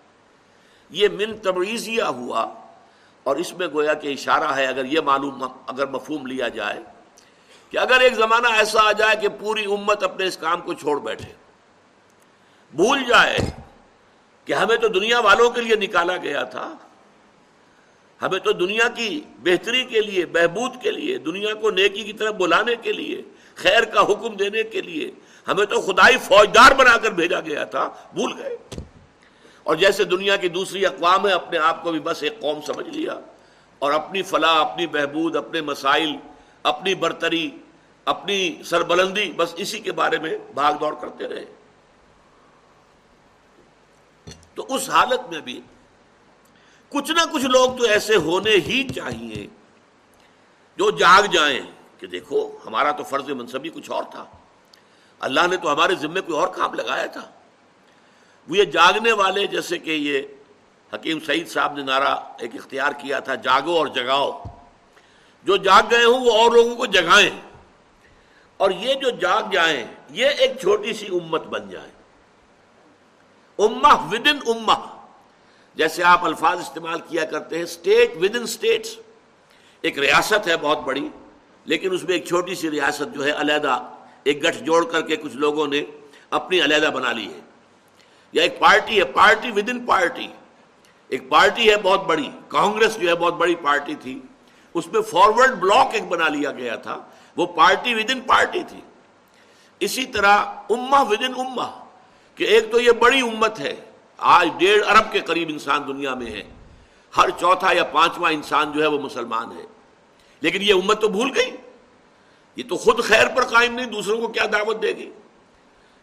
یہ 0.90 1.08
من 1.18 1.36
تبریزیہ 1.42 2.02
ہوا 2.02 2.44
اور 3.26 3.36
اس 3.36 3.52
میں 3.58 3.66
گویا 3.72 3.94
کہ 3.94 4.12
اشارہ 4.12 4.54
ہے 4.56 4.66
اگر 4.66 4.84
یہ 4.84 5.00
معلوم 5.04 5.44
اگر 5.66 5.86
مفہوم 5.86 6.26
لیا 6.26 6.48
جائے 6.48 6.80
کہ 7.72 7.78
اگر 7.78 8.00
ایک 8.00 8.14
زمانہ 8.14 8.48
ایسا 8.56 8.82
آ 8.88 8.92
جائے 8.98 9.16
کہ 9.20 9.28
پوری 9.38 9.64
امت 9.74 10.02
اپنے 10.04 10.26
اس 10.26 10.36
کام 10.36 10.60
کو 10.60 10.74
چھوڑ 10.74 10.98
بیٹھے، 11.00 11.32
بھول 12.74 13.02
جائے 13.08 13.36
کہ 14.46 14.52
ہمیں 14.52 14.76
تو 14.76 14.88
دنیا 14.88 15.18
والوں 15.20 15.50
کے 15.50 15.60
لیے 15.60 15.76
نکالا 15.76 16.16
گیا 16.22 16.42
تھا، 16.54 16.68
ہمیں 18.20 18.38
تو 18.38 18.52
دنیا 18.52 18.88
کی 18.96 19.20
بہتری 19.44 19.82
کے 19.84 20.00
لیے، 20.00 20.24
بہبود 20.32 20.80
کے 20.82 20.90
لیے، 20.90 21.18
دنیا 21.18 21.54
کو 21.60 21.70
نیکی 21.70 22.02
کی 22.02 22.12
طرف 22.12 22.34
بلانے 22.34 22.74
کے 22.82 22.92
لیے، 22.92 23.22
خیر 23.54 23.84
کا 23.84 24.00
حکم 24.00 24.36
دینے 24.36 24.62
کے 24.62 24.80
لیے 24.80 25.10
ہمیں 25.48 25.64
تو 25.64 25.80
خدائی 25.80 26.16
فوجدار 26.24 26.74
بنا 26.76 26.96
کر 27.02 27.10
بھیجا 27.12 27.40
گیا 27.40 27.64
تھا، 27.64 27.88
بھول 28.12 28.32
گئے۔ 28.38 28.56
اور 29.64 29.76
جیسے 29.76 30.04
دنیا 30.04 30.36
کی 30.36 30.48
دوسری 30.48 30.86
اقوام 30.86 31.26
ہے 31.26 31.32
اپنے 31.32 31.58
آپ 31.58 31.82
کو 31.82 31.92
بھی 31.92 32.00
بس 32.00 32.22
ایک 32.22 32.40
قوم 32.40 32.60
سمجھ 32.60 32.88
لیا۔ 32.88 33.18
اور 33.78 33.92
اپنی 33.92 34.22
فلاح، 34.22 34.72
اپنی 34.72 34.86
بہبود، 34.86 35.36
اپنے 35.36 35.60
مسائل، 35.60 36.16
اپنی 36.62 36.94
برتری، 36.94 37.50
اپنی 38.04 38.62
سربلندی 38.64 39.32
بس 39.32 39.54
اسی 39.56 39.80
کے 39.80 39.92
بارے 39.92 40.18
میں 40.18 40.38
بھاگ 40.54 40.74
دوڑ 40.74 40.94
کرتے 40.94 41.28
رہے۔ 41.28 41.44
تو 44.54 44.66
اس 44.68 44.90
حالت 44.90 45.32
میں 45.32 45.40
بھی 45.40 45.60
کچھ 46.88 47.12
نہ 47.12 47.20
کچھ 47.32 47.44
لوگ 47.44 47.76
تو 47.76 47.84
ایسے 47.84 48.16
ہونے 48.16 48.50
ہی 48.50 48.88
چاہیے 48.88 49.46
جو 50.76 50.90
جاگ 50.90 51.22
جائیں 51.22 51.60
کہ 51.98 52.06
دیکھو، 52.06 52.58
ہمارا 52.66 52.90
تو 52.90 53.04
فرض 53.04 53.30
منصبی 53.30 53.68
کچھ 53.68 53.90
اور 53.90 54.04
تھا۔ 54.10 54.24
اللہ 55.20 55.40
نے 55.50 55.56
تو 55.56 55.72
ہمارے 55.72 55.94
ذمے 55.94 56.20
کوئی 56.20 56.38
اور 56.38 56.48
کام 56.48 56.74
لگایا 56.74 57.06
تھا۔ 57.06 57.30
وہ 58.48 58.56
یہ 58.56 58.64
جاگنے 58.64 59.12
والے 59.12 59.46
جیسے 59.46 59.78
کہ 59.78 59.90
یہ 59.90 60.22
حکیم 60.94 61.20
سعید 61.20 61.48
صاحب 61.48 61.76
نے 61.76 61.82
نعرہ 61.82 62.14
ایک 62.38 62.50
اختیار 62.54 62.92
کیا 62.92 63.18
تھا، 63.18 63.34
جاگو 63.34 63.76
اور 63.76 63.86
جگاؤ۔ 63.86 64.42
جو 65.44 65.56
جاگ 65.56 65.82
گئے 65.90 66.04
ہوں، 66.04 66.20
وہ 66.20 66.32
اور 66.32 66.50
لوگوں 66.50 66.76
کو 66.76 66.86
جگائیں۔ 66.86 67.30
اور 68.56 68.70
یہ 68.70 68.94
جو 68.94 69.10
جاگ 69.10 69.42
جائیں، 69.52 69.86
یہ 70.10 70.26
ایک 70.26 70.60
چھوٹی 70.60 70.92
سی 70.92 71.06
امت 71.06 71.42
بن 71.42 71.70
جائیں۔ 71.70 71.92
امہ 73.58 74.08
ود 74.12 74.26
ان 74.26 74.38
اما 74.46 75.06
جیسے 75.74 76.04
آپ 76.04 76.24
الفاظ 76.24 76.60
استعمال 76.60 77.00
کیا 77.08 77.24
کرتے 77.24 77.56
ہیں 77.56 77.62
اسٹیٹ 77.62 78.10
ود 78.20 78.36
ان 78.36 78.42
اسٹیٹس 78.42 78.96
ایک 79.80 79.98
ریاست 79.98 80.48
ہے 80.48 80.56
بہت 80.56 80.78
بڑی، 80.78 81.08
لیکن 81.64 81.94
اس 81.94 82.04
میں 82.04 82.12
ایک 82.12 82.26
چھوٹی 82.26 82.54
سی 82.54 82.70
ریاست 82.70 83.14
جو 83.14 83.24
ہے، 83.24 83.30
علیحدہ 83.30 83.80
ایک 84.24 84.44
گٹھ 84.44 84.56
جوڑ 84.56 84.84
کر 84.84 85.02
کے 85.02 85.16
کچھ 85.16 85.36
لوگوں 85.36 85.66
نے 85.66 85.82
اپنی 86.30 86.64
علیحدہ 86.64 86.90
بنا 86.94 87.12
لی 87.12 87.34
ہے۔ 87.34 87.40
یا 88.34 88.42
ایک 88.42 88.58
پارٹی 88.58 88.98
ہے، 88.98 89.04
پارٹی 89.04 89.50
ود 89.50 89.68
ان 89.68 89.86
پارٹی 89.86 90.26
ایک 91.08 91.28
پارٹی 91.28 91.70
ہے 91.70 91.76
بہت 91.76 92.06
بڑی، 92.06 92.30
کانگریس 92.48 93.00
جو 93.00 93.08
ہے 93.08 93.14
بہت 93.14 93.34
بڑی 93.34 93.54
پارٹی 93.54 93.94
تھی۔ 93.94 94.20
اس 94.74 94.86
میں 94.86 95.00
فارورڈ 95.00 95.50
بلاک 95.50 95.88
ایک 95.92 96.08
بنا 96.08 96.28
لیا 96.28 96.52
گیا 96.52 96.76
تھا، 96.76 96.98
وہ 97.36 97.46
پارٹی 97.46 97.94
ود 97.94 98.10
ان 98.10 98.20
پارٹی 98.20 98.62
تھی۔ 98.68 98.80
اسی 99.80 100.04
طرح 100.04 100.44
اما 100.70 101.00
ود 101.00 101.22
ان 101.22 101.32
اما 101.36 101.84
کہ 102.34 102.44
ایک 102.44 102.72
تو 102.72 102.80
یہ 102.80 102.92
بڑی 102.92 103.20
امت 103.20 103.60
ہے۔ 103.60 103.76
آج 104.18 104.48
ڈیڑھ 104.56 104.88
ارب 104.88 105.12
کے 105.12 105.20
قریب 105.20 105.48
انسان 105.50 105.82
دنیا 105.88 106.14
میں 106.14 106.26
ہے۔ 106.26 106.42
ہر 107.16 107.30
چوتھا 107.30 107.72
یا 107.72 107.84
پانچواں 107.84 108.32
انسان 108.32 108.72
جو 108.72 108.82
ہے 108.82 108.86
وہ 108.86 108.98
مسلمان 108.98 109.58
ہے۔ 109.58 109.66
لیکن 110.40 110.62
یہ 110.62 110.74
امت 110.74 111.00
تو 111.00 111.08
بھول 111.08 111.30
گئی۔ 111.36 111.50
یہ 112.56 112.62
تو 112.68 112.76
خود 112.76 113.04
خیر 113.04 113.26
پر 113.28 113.44
قائم 113.44 113.74
نہیں، 113.74 113.86
دوسروں 113.86 114.20
کو 114.20 114.28
کیا 114.28 114.42
دعوت 114.52 114.82
دے 114.82 114.88
گی؟ 114.88 115.10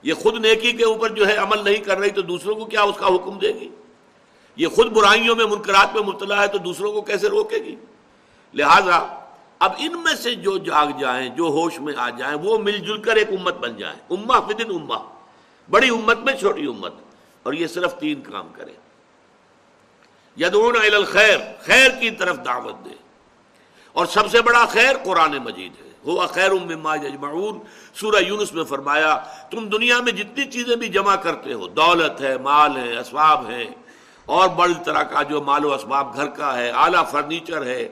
یہ 0.04 0.14
خود 0.14 0.46
نیکی 0.46 0.72
کے 0.72 0.86
اوپر 0.86 1.10
جو 1.10 1.28
ہے 1.28 1.36
عمل 1.36 1.64
نہیں 1.64 1.78
کر 1.78 1.98
رہی 1.98 2.10
تو 2.10 2.22
دوسروں 2.22 2.56
کو 2.56 2.66
کیا 2.66 2.82
اس 2.82 2.96
کا 2.98 3.08
حکم 3.08 3.40
دے 3.40 3.48
گی؟ 3.48 3.70
یہ 4.56 4.68
خود 4.68 4.88
برائیوں 4.88 5.36
میں 5.36 5.46
منکرات 5.46 5.96
میں 5.96 6.04
مبتلا 6.04 6.42
ہے 6.42 6.48
تو 6.48 6.58
دوسروں 6.58 6.94
کو 6.94 7.02
کیسے 7.02 7.30
روکے 7.30 7.56
گی؟ 7.56 7.76
لہذا 8.54 9.26
اب 9.60 9.72
ان 9.78 10.04
میں 10.04 10.16
سے 10.16 10.36
جو 10.36 10.58
جاگ 10.58 11.00
جائیں، 11.00 11.30
جو 11.30 11.44
ہوش 11.44 11.80
میں 11.80 11.94
آ 11.98 12.10
جائیں، 12.10 12.36
وہ 12.36 12.58
مل 12.58 12.78
جل 12.78 13.02
کر 13.02 13.16
ایک 13.16 13.30
امت 13.30 13.54
بن 13.54 13.78
جائیں۔ 13.78 14.00
اما 14.10 14.40
فدن 14.40 14.70
اما 14.70 14.98
بڑی 15.70 15.90
امت 15.90 16.18
میں 16.18 16.34
چھوٹی 16.34 16.66
امت۔ 16.66 16.94
اور 17.44 17.54
یہ 17.54 17.68
صرف 17.68 17.96
تین 18.00 18.22
کام 18.22 18.48
کرے 18.54 18.72
یدون 20.38 20.76
الخیر، 20.94 21.38
خیر 21.60 21.92
کی 21.92 22.12
طرف 22.12 22.46
دعوت 22.46 22.86
دے 22.86 22.90
اور 23.94 24.06
سب 24.06 24.32
سے 24.32 24.42
بڑا 24.42 24.66
خیر 24.66 24.98
قرآن 25.04 25.32
مجید 25.32 25.72
ہے۔ 25.86 25.91
ہوا 26.06 26.28
خیر 26.28 26.52
مما 26.52 26.96
یجمعون۔ 26.96 27.60
سورہ 27.94 28.24
یونس 28.24 28.54
میں 28.54 28.64
فرمایا، 28.64 29.20
تم 29.52 29.70
دنیا 29.70 30.02
میں 30.02 30.12
جتنی 30.12 30.46
چیزیں 30.46 30.76
بھی 30.76 30.88
جمع 30.88 31.16
کرتے 31.16 31.54
ہو، 31.54 31.68
دولت 31.68 32.22
ہے، 32.22 32.38
مال 32.38 32.78
ہے، 32.78 32.98
اسباب 32.98 33.50
ہے 33.50 33.66
اور 34.26 34.50
بڑی 34.50 34.74
طرح 34.86 35.04
کا 35.04 35.24
جو 35.24 35.42
مال 35.42 35.66
و 35.66 35.74
اسباب 35.74 36.16
گھر 36.16 36.28
کا 36.28 36.58
ہے، 36.58 36.70
اعلیٰ 36.70 37.12
فرنیچر 37.12 37.66
ہے، 37.66 37.88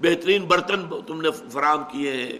بہترین 0.00 0.44
برتن 0.44 0.88
تم 1.06 1.20
نے 1.20 1.28
فراہم 1.52 1.82
کیے 1.92 2.12
ہیں۔ 2.12 2.38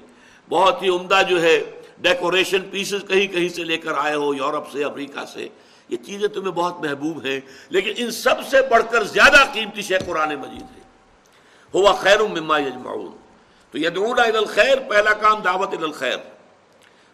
بہت 0.48 0.82
ہی 0.82 0.88
عمدہ 0.88 1.20
جو 1.28 1.42
ہے، 1.42 1.80
ڈیکوریشن 1.98 2.60
پیسز 2.70 3.08
کہیں 3.08 3.26
کہیں 3.26 3.48
سے 3.48 3.64
لے 3.64 3.76
کر 3.76 3.92
آئے 3.96 4.14
ہو، 4.14 4.34
یورپ 4.34 4.70
سے، 4.72 4.84
امریکہ 4.84 5.24
سے۔ 5.32 5.48
یہ 5.88 5.96
چیزیں 5.96 6.28
تمہیں 6.28 6.50
بہت 6.50 6.80
محبوب 6.80 7.24
ہیں، 7.24 7.40
لیکن 7.68 7.92
ان 7.96 8.10
سب 8.10 8.34
سے 8.50 8.56
بڑھ 8.70 8.82
کر 8.90 9.04
زیادہ 9.04 9.44
قیمتی 9.52 9.82
شے 9.82 9.98
قرآن 10.06 10.34
مجید 10.34 10.62
ہے۔ 10.62 10.80
ہوا 11.74 11.92
خیر 11.92 12.20
مما 12.20 12.58
یجمعون۔ 12.58 13.27
تو 13.70 13.78
یدعون 13.78 14.18
الى 14.18 14.36
الخیر، 14.36 14.78
پہلا 14.88 15.12
کام 15.12 15.40
دعوت 15.40 15.68
الى 15.68 15.84
الخیر۔ 15.84 16.16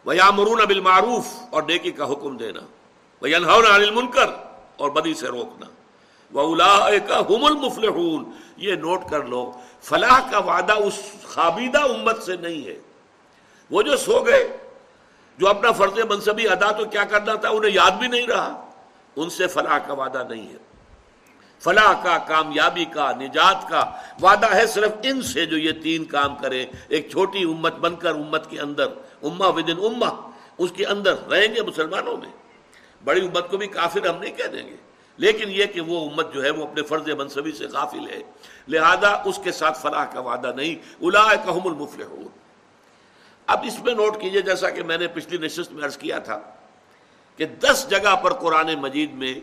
ویامرون 0.07 0.59
بالمعروف، 0.65 1.27
اور 1.51 1.63
نیکی 1.63 1.91
کا 1.91 2.13
حکم 2.13 2.37
دینا۔ 2.37 2.61
وینہون 3.23 3.67
عن 3.67 3.83
المنکر، 3.83 4.31
اور 4.77 4.91
بدی 4.91 5.15
سے 5.15 5.27
روکنا۔ 5.27 5.67
وَأُولَئِكَ 6.39 7.13
هُمُ 7.13 7.51
الْمُفْلِحُونَ۔ 7.51 8.29
یہ 8.57 8.75
نوٹ 8.75 9.01
کر 9.11 9.25
لو، 9.25 9.53
فلاح 9.83 10.31
کا 10.31 10.39
وعدہ 10.39 10.73
اس 10.73 11.01
خابیدہ 11.23 11.79
امت 11.79 12.23
سے 12.23 12.37
نہیں 12.37 12.67
ہے۔ 12.67 12.79
وہ 13.71 13.83
جو 13.83 13.97
سو 13.97 14.25
گئے، 14.27 14.57
جو 15.39 15.49
اپنا 15.49 15.73
فرض 15.73 15.99
منصبی 15.99 16.49
ادا 16.49 16.73
تو 16.73 16.85
کیا 16.85 17.05
کرنا 17.05 17.35
تھا 17.35 17.49
انہیں 17.49 17.73
یاد 17.73 17.91
بھی 17.91 18.09
نہیں 18.09 18.27
رہا۔ 18.27 18.71
ان 19.17 19.31
سے 19.31 19.47
فلاح 19.47 19.79
کا 19.79 19.93
وعدہ 19.93 20.23
نہیں 20.29 20.49
ہے۔ 20.49 20.74
فلاح 21.65 22.03
کا، 22.03 22.19
کامیابی 22.19 22.85
کا، 22.85 23.13
نجات 23.13 23.69
کا۔ 23.69 23.91
وعدہ 24.23 24.55
ہے 24.55 24.67
صرف 24.67 24.91
ان 25.03 25.23
سے 25.23 25.47
جو 25.47 25.59
یہ 25.59 25.73
تین 25.73 26.05
کام 26.05 26.37
کرے۔ 26.37 26.67
ایک 26.89 27.11
چھوٹی 27.11 27.43
امت 27.43 27.75
بن 27.75 27.97
کر 27.97 28.11
امت 28.11 28.51
کے 28.51 28.61
اندر 28.61 28.87
اما 29.23 29.47
ودن 29.47 29.77
اما 29.79 30.31
اس 30.59 30.71
کے 30.77 30.87
اندر 30.87 31.15
رہیں 31.29 31.55
گے 31.55 31.63
مسلمانوں 31.63 32.17
میں۔ 32.17 32.29
بڑی 33.05 33.27
امت 33.27 33.51
کو 33.51 33.57
بھی 33.57 33.67
کافر 33.67 34.07
ہم 34.07 34.17
نہیں 34.17 34.33
کہہ 34.33 34.45
دیں 34.45 34.67
گے۔ 34.67 34.77
لیکن 35.17 35.45
یہ 35.49 35.65
کہ 35.65 35.81
وہ 35.81 36.11
امت 36.11 36.35
جو 36.35 36.45
ہے، 36.45 36.51
وہ 36.51 36.65
اپنے 36.65 36.83
فرض 36.83 37.09
منصبی 37.09 37.53
سے 37.53 37.67
غافل 37.67 38.11
ہے۔ 38.11 38.23
لہذا 38.69 39.23
اس 39.25 39.41
کے 39.45 39.53
ساتھ 39.53 39.79
فلاح 39.79 40.05
کا 40.05 40.21
وعدہ 40.21 40.53
نہیں۔ 40.57 41.05
الا 41.05 41.35
کہم 41.35 41.61
المفلحون۔ 41.65 42.27
اب 43.47 43.59
اس 43.67 43.83
میں 43.83 43.95
نوٹ 43.95 44.21
کیجیے، 44.21 44.41
جیسا 44.41 44.71
کہ 44.71 44.83
میں 44.83 44.99
نے 44.99 45.07
پچھلی 45.07 45.47
نشست 45.47 45.73
میں 45.73 45.85
عرض 45.85 45.97
کیا 45.97 46.19
تھا 46.19 46.41
کہ 47.37 47.45
دس 47.45 47.87
جگہ 47.91 48.17
پر 48.17 48.33
قرآن 48.33 48.75
مجید 48.75 49.15
میں 49.15 49.35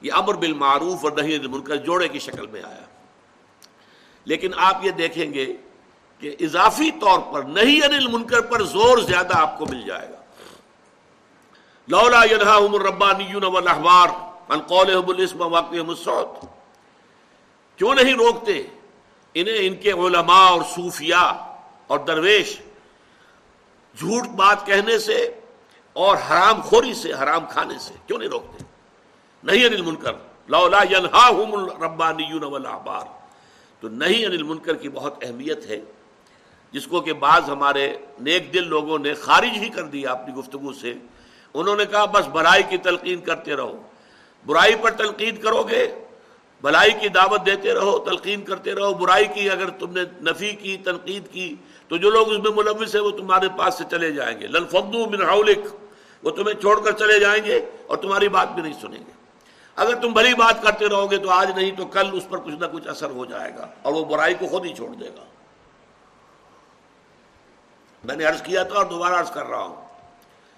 یہ 0.00 0.12
امر 0.12 0.34
بالمعروف 0.34 1.04
اور 1.04 1.12
نہیں 1.12 1.38
منکر 1.38 1.76
جوڑے 1.76 2.08
کی 2.08 2.18
شکل 2.18 2.46
میں 2.46 2.62
آیا۔ 2.62 2.84
لیکن 4.24 4.50
آپ 4.56 4.84
یہ 4.84 4.90
دیکھیں 4.90 5.34
گے 5.34 5.56
کہ 6.18 6.36
اضافی 6.40 6.90
طور 6.90 7.18
پر 7.32 7.42
نہیں 7.42 7.80
انل 7.84 8.06
منکر 8.06 8.40
پر 8.40 8.62
زور 8.62 8.98
زیادہ 8.98 9.38
آپ 9.38 9.58
کو 9.58 9.66
مل 9.66 9.82
جائے 9.86 10.08
گا۔ 10.08 10.20
لولا 11.88 12.24
ینہاہم 12.24 12.74
الربانیون 12.74 13.44
والاحبار 13.44 14.08
ان 14.48 14.60
قول 14.60 15.02
الاسم 15.08 15.40
واقع 15.40 15.76
مسعود 15.76 16.46
کیوں 17.76 17.94
نہیں 17.94 18.14
روکتے؟ 18.14 18.66
انہیں 19.34 19.56
ان 19.58 19.74
کے 19.76 19.92
علماء 19.92 20.48
اور 20.48 20.62
صوفیاء 20.74 21.30
اور 21.86 21.98
درویش 21.98 22.60
جھوٹ 23.98 24.28
بات 24.28 24.66
کہنے 24.66 24.98
سے 24.98 25.40
اور 25.92 26.16
حرام 26.16 26.60
خوری 26.60 26.94
سے، 26.94 27.12
حرام 27.12 27.46
کھانے 27.50 27.78
سے 27.78 27.94
کیوں 28.06 28.18
نہیں 28.18 28.28
روکتے؟ 28.28 28.69
نہیں 29.42 29.64
انل 29.64 29.82
منکر 29.82 30.12
لولا 30.48 30.82
ینہاہم 30.90 31.54
الربانیون 31.54 32.42
والاحبار 32.42 33.04
تو 33.80 33.88
نہیں 33.88 34.24
انل 34.26 34.42
منکر 34.42 34.74
کی 34.74 34.88
بہت 34.88 35.14
اہمیت 35.22 35.66
ہے، 35.66 35.80
جس 36.72 36.86
کو 36.86 37.00
کہ 37.00 37.12
بعض 37.12 37.42
ہمارے 37.48 37.96
نیک 38.20 38.54
دل 38.54 38.68
لوگوں 38.68 38.98
نے 38.98 39.14
خارج 39.14 39.56
ہی 39.56 39.68
کر 39.68 39.82
دیا 39.82 40.10
اپنی 40.10 40.34
گفتگو 40.34 40.72
سے۔ 40.72 40.94
انہوں 41.54 41.76
نے 41.76 41.84
کہا، 41.84 42.04
بس 42.04 42.26
بھلائی 42.26 42.62
کی 42.68 42.76
تلقین 42.76 43.20
کرتے 43.20 43.56
رہو۔ 43.56 43.82
برائی 44.46 44.74
پر 44.80 44.90
تلقین 44.90 45.36
کرو 45.36 45.62
گے 45.62 45.94
بھلائی 46.60 46.90
کی 47.00 47.08
دعوت 47.08 47.46
دیتے 47.46 47.74
رہو، 47.74 47.98
تلقین 47.98 48.42
کرتے 48.42 48.74
رہو۔ 48.74 48.94
برائی 48.94 49.24
کی 49.34 49.50
اگر 49.50 49.70
تم 49.70 49.90
نے 49.90 50.00
نفی 50.22 50.52
کی، 50.52 50.76
تنقید 50.76 51.32
کی، 51.32 51.54
تو 51.88 51.96
جو 51.96 52.10
لوگ 52.10 52.32
اس 52.32 52.38
میں 52.38 52.50
ملوث 52.50 52.94
ہیں، 52.94 53.02
وہ 53.02 53.10
تمہارے 53.10 53.48
پاس 53.58 53.74
سے 53.74 53.84
چلے 53.90 54.12
جائیں 54.12 54.40
گے۔ 54.40 54.46
لنفدو 54.46 55.10
من 55.10 55.22
حولک، 55.22 55.58
وہ 56.22 56.30
تمہیں 56.30 56.60
چھوڑ 56.60 56.80
کر 56.80 56.92
چلے 56.92 57.18
جائیں 57.20 57.44
گے 57.44 57.60
اور 57.86 57.96
تمہاری 57.96 58.28
بات 58.28 58.52
بھی 58.54 58.62
نہیں 58.62 58.80
سنیں 58.80 58.98
گے۔ 58.98 59.19
اگر 59.80 59.94
تم 59.94 60.12
بھلی 60.12 60.34
بات 60.34 60.62
کرتے 60.62 60.88
رہو 60.88 61.10
گے 61.10 61.16
تو 61.16 61.30
آج 61.30 61.50
نہیں 61.56 61.70
تو 61.70 61.84
کل 61.84 62.08
اس 62.12 62.28
پر 62.28 62.38
کچھ 62.38 62.54
نہ 62.54 62.66
کچھ 62.72 62.88
اثر 62.88 63.10
ہو 63.10 63.24
جائے 63.24 63.54
گا 63.54 63.66
اور 63.82 63.92
وہ 63.92 64.04
برائی 64.04 64.34
کو 64.34 64.46
خود 64.46 64.64
ہی 64.64 64.74
چھوڑ 64.74 64.94
دے 64.94 65.08
گا۔ 65.08 65.24
میں 68.04 68.16
نے 68.16 68.24
عرض 68.24 68.42
کیا 68.42 68.62
تھا 68.62 68.76
اور 68.76 68.84
دوبارہ 68.84 69.14
عرض 69.14 69.30
کر 69.30 69.46
رہا 69.46 69.62
ہوں۔ 69.62 69.76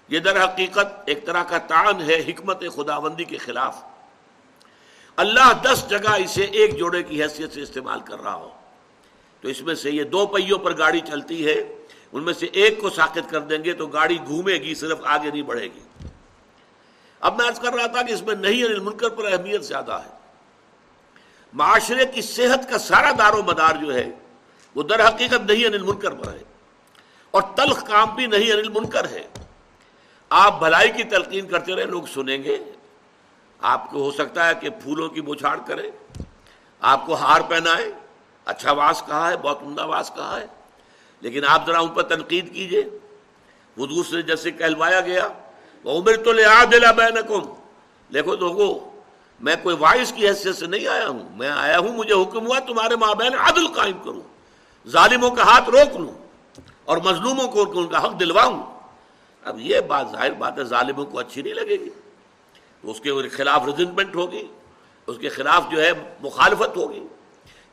یہ 0.09 0.19
در 0.19 0.43
حقیقت 0.43 0.87
ایک 1.05 1.25
طرح 1.25 1.43
کا 1.43 1.57
تعان 1.57 2.01
ہے 2.01 2.23
حکمت 2.27 2.63
خداوندی 2.75 3.23
کے 3.23 3.37
خلاف۔ 3.37 3.83
اللہ 5.15 5.53
دس 5.61 5.85
جگہ 5.89 6.11
اسے 6.17 6.43
ایک 6.43 6.77
جوڑے 6.77 7.03
کی 7.03 7.23
حیثیت 7.23 7.53
سے 7.53 7.61
استعمال 7.61 7.99
کر 7.99 8.23
رہا 8.23 8.35
ہو۔ 8.35 8.49
تو 9.41 9.47
اس 9.47 9.61
میں 9.61 9.75
سے 9.75 9.91
یہ 9.91 10.03
دو 10.03 10.25
پہیوں 10.25 10.59
پر 10.59 10.77
گاڑی 10.77 10.99
چلتی 10.99 11.45
ہے، 11.47 11.75
ان 12.11 12.23
میں 12.23 12.33
سے 12.33 12.45
ایک 12.45 12.81
کو 12.81 12.89
ساکت 12.89 13.29
کر 13.29 13.39
دیں 13.39 13.63
گے 13.63 13.73
تو 13.73 13.87
گاڑی 13.87 14.17
گھومے 14.27 14.53
گی، 14.53 14.75
صرف 14.75 14.97
آگے 15.03 15.31
نہیں 15.31 15.41
بڑھے 15.41 15.67
گی۔ 15.67 16.07
اب 17.23 17.41
میں 17.41 17.47
عرض 17.47 17.59
کر 17.59 17.73
رہا 17.73 17.87
تھا 17.87 18.01
کہ 18.01 18.13
اس 18.13 18.21
میں 18.21 18.35
نہیں 18.35 18.63
المنکر 18.63 19.09
پر 19.09 19.31
اہمیت 19.31 19.65
زیادہ 19.65 19.91
ہے۔ 19.91 20.09
معاشرے 21.53 22.05
کی 22.05 22.21
صحت 22.21 22.69
کا 22.69 22.77
سارا 22.77 23.11
دار 23.17 23.33
و 23.33 23.43
مدار 23.43 23.75
جو 23.75 23.93
ہے، 23.93 24.09
وہ 24.75 24.83
در 24.83 25.07
حقیقت 25.07 25.51
نہیں 25.51 25.65
انل 25.65 25.83
منکر 25.83 26.13
پر 26.13 26.33
ہے۔ 26.33 26.43
اور 27.31 27.41
تلخ 27.55 27.85
کام 27.85 28.15
بھی 28.15 28.25
نہیں 28.25 28.51
انل 28.51 28.69
منکر 28.69 29.09
ہے۔ 29.09 29.27
آپ 30.29 30.59
بھلائی 30.59 30.91
کی 30.91 31.03
تلقین 31.03 31.47
کرتے 31.47 31.75
رہے، 31.75 31.83
لوگ 31.83 32.03
سنیں 32.13 32.43
گے۔ 32.43 32.57
آپ 33.61 33.89
کو 33.89 34.01
ہو 34.03 34.11
سکتا 34.11 34.47
ہے 34.47 34.55
کہ 34.61 34.69
پھولوں 34.69 35.09
کی 35.09 35.21
بچھاڑ 35.21 35.59
کرے 35.67 35.91
آپ 36.81 37.05
کو 37.05 37.13
ہار 37.13 37.41
پہنائے 37.41 37.91
اچھا 38.45 38.71
واس 38.71 39.03
کہا 39.07 39.29
ہے؟ 39.29 39.37
بہت 39.37 39.61
عمدہ 39.61 39.85
واس 39.85 40.11
کہا 40.15 40.39
ہے؟ 40.41 40.45
لیکن 41.21 41.45
آپ 41.47 41.65
ذرا 41.65 41.79
ان 41.79 41.87
پر 41.87 42.03
تنقید 42.03 42.53
کیجیے۔ 42.53 42.83
وہ 43.77 43.87
دوسرے 43.87 44.21
جیسے 44.21 44.51
کہلوایا 44.51 45.01
گیا۔ 45.01 45.27
وہ 45.83 45.99
عمر 45.99 46.15
تو 46.15 46.31
لے 46.31 46.45
آ 46.45 46.63
دلا 46.63 46.91
بین 46.91 47.15
دیکھو 48.13 48.35
تو 48.35 48.89
میں 49.39 49.55
کوئی 49.63 49.75
وائس 49.79 50.13
کی 50.13 50.29
حیثیت 50.29 50.55
سے 50.55 50.67
نہیں 50.67 50.87
آیا 50.87 51.07
ہوں، 51.07 51.37
میں 51.37 51.49
آیا 51.49 51.79
ہوں، 51.79 51.97
مجھے 51.97 52.13
حکم 52.13 52.47
ہوا 52.47 52.59
تمہارے 52.59 52.95
ماں 52.95 53.15
بہن 53.15 53.33
عدل 53.33 53.67
قائم 53.67 53.97
کروں 54.03 54.21
ظالموں 54.87 55.31
کا 55.31 55.43
ہاتھ 55.43 55.69
روک 55.69 55.95
لوں 55.95 56.13
اور 56.85 56.97
مظلوموں 56.97 57.47
کو 57.47 57.79
ان 57.79 57.87
کا 57.87 58.05
حق 58.05 58.19
دلواؤں۔ 58.19 58.63
اب 59.43 59.59
یہ 59.59 59.79
بات 59.79 60.05
ظاہر 60.11 60.31
بات 60.31 60.57
ہے، 60.57 60.63
ظالموں 60.63 61.05
کو 61.05 61.19
اچھی 61.19 61.41
نہیں 61.41 61.53
لگے 61.53 61.75
گی۔ 61.79 61.89
اس 62.83 62.99
کے 62.99 63.29
خلاف 63.29 63.61
ریزنمنٹ 63.65 64.15
ہوگی، 64.15 64.47
اس 65.07 65.17
کے 65.17 65.29
خلاف 65.29 65.63
جو 65.71 65.83
ہے 65.83 65.91
مخالفت 66.21 66.77
ہوگی۔ 66.77 67.07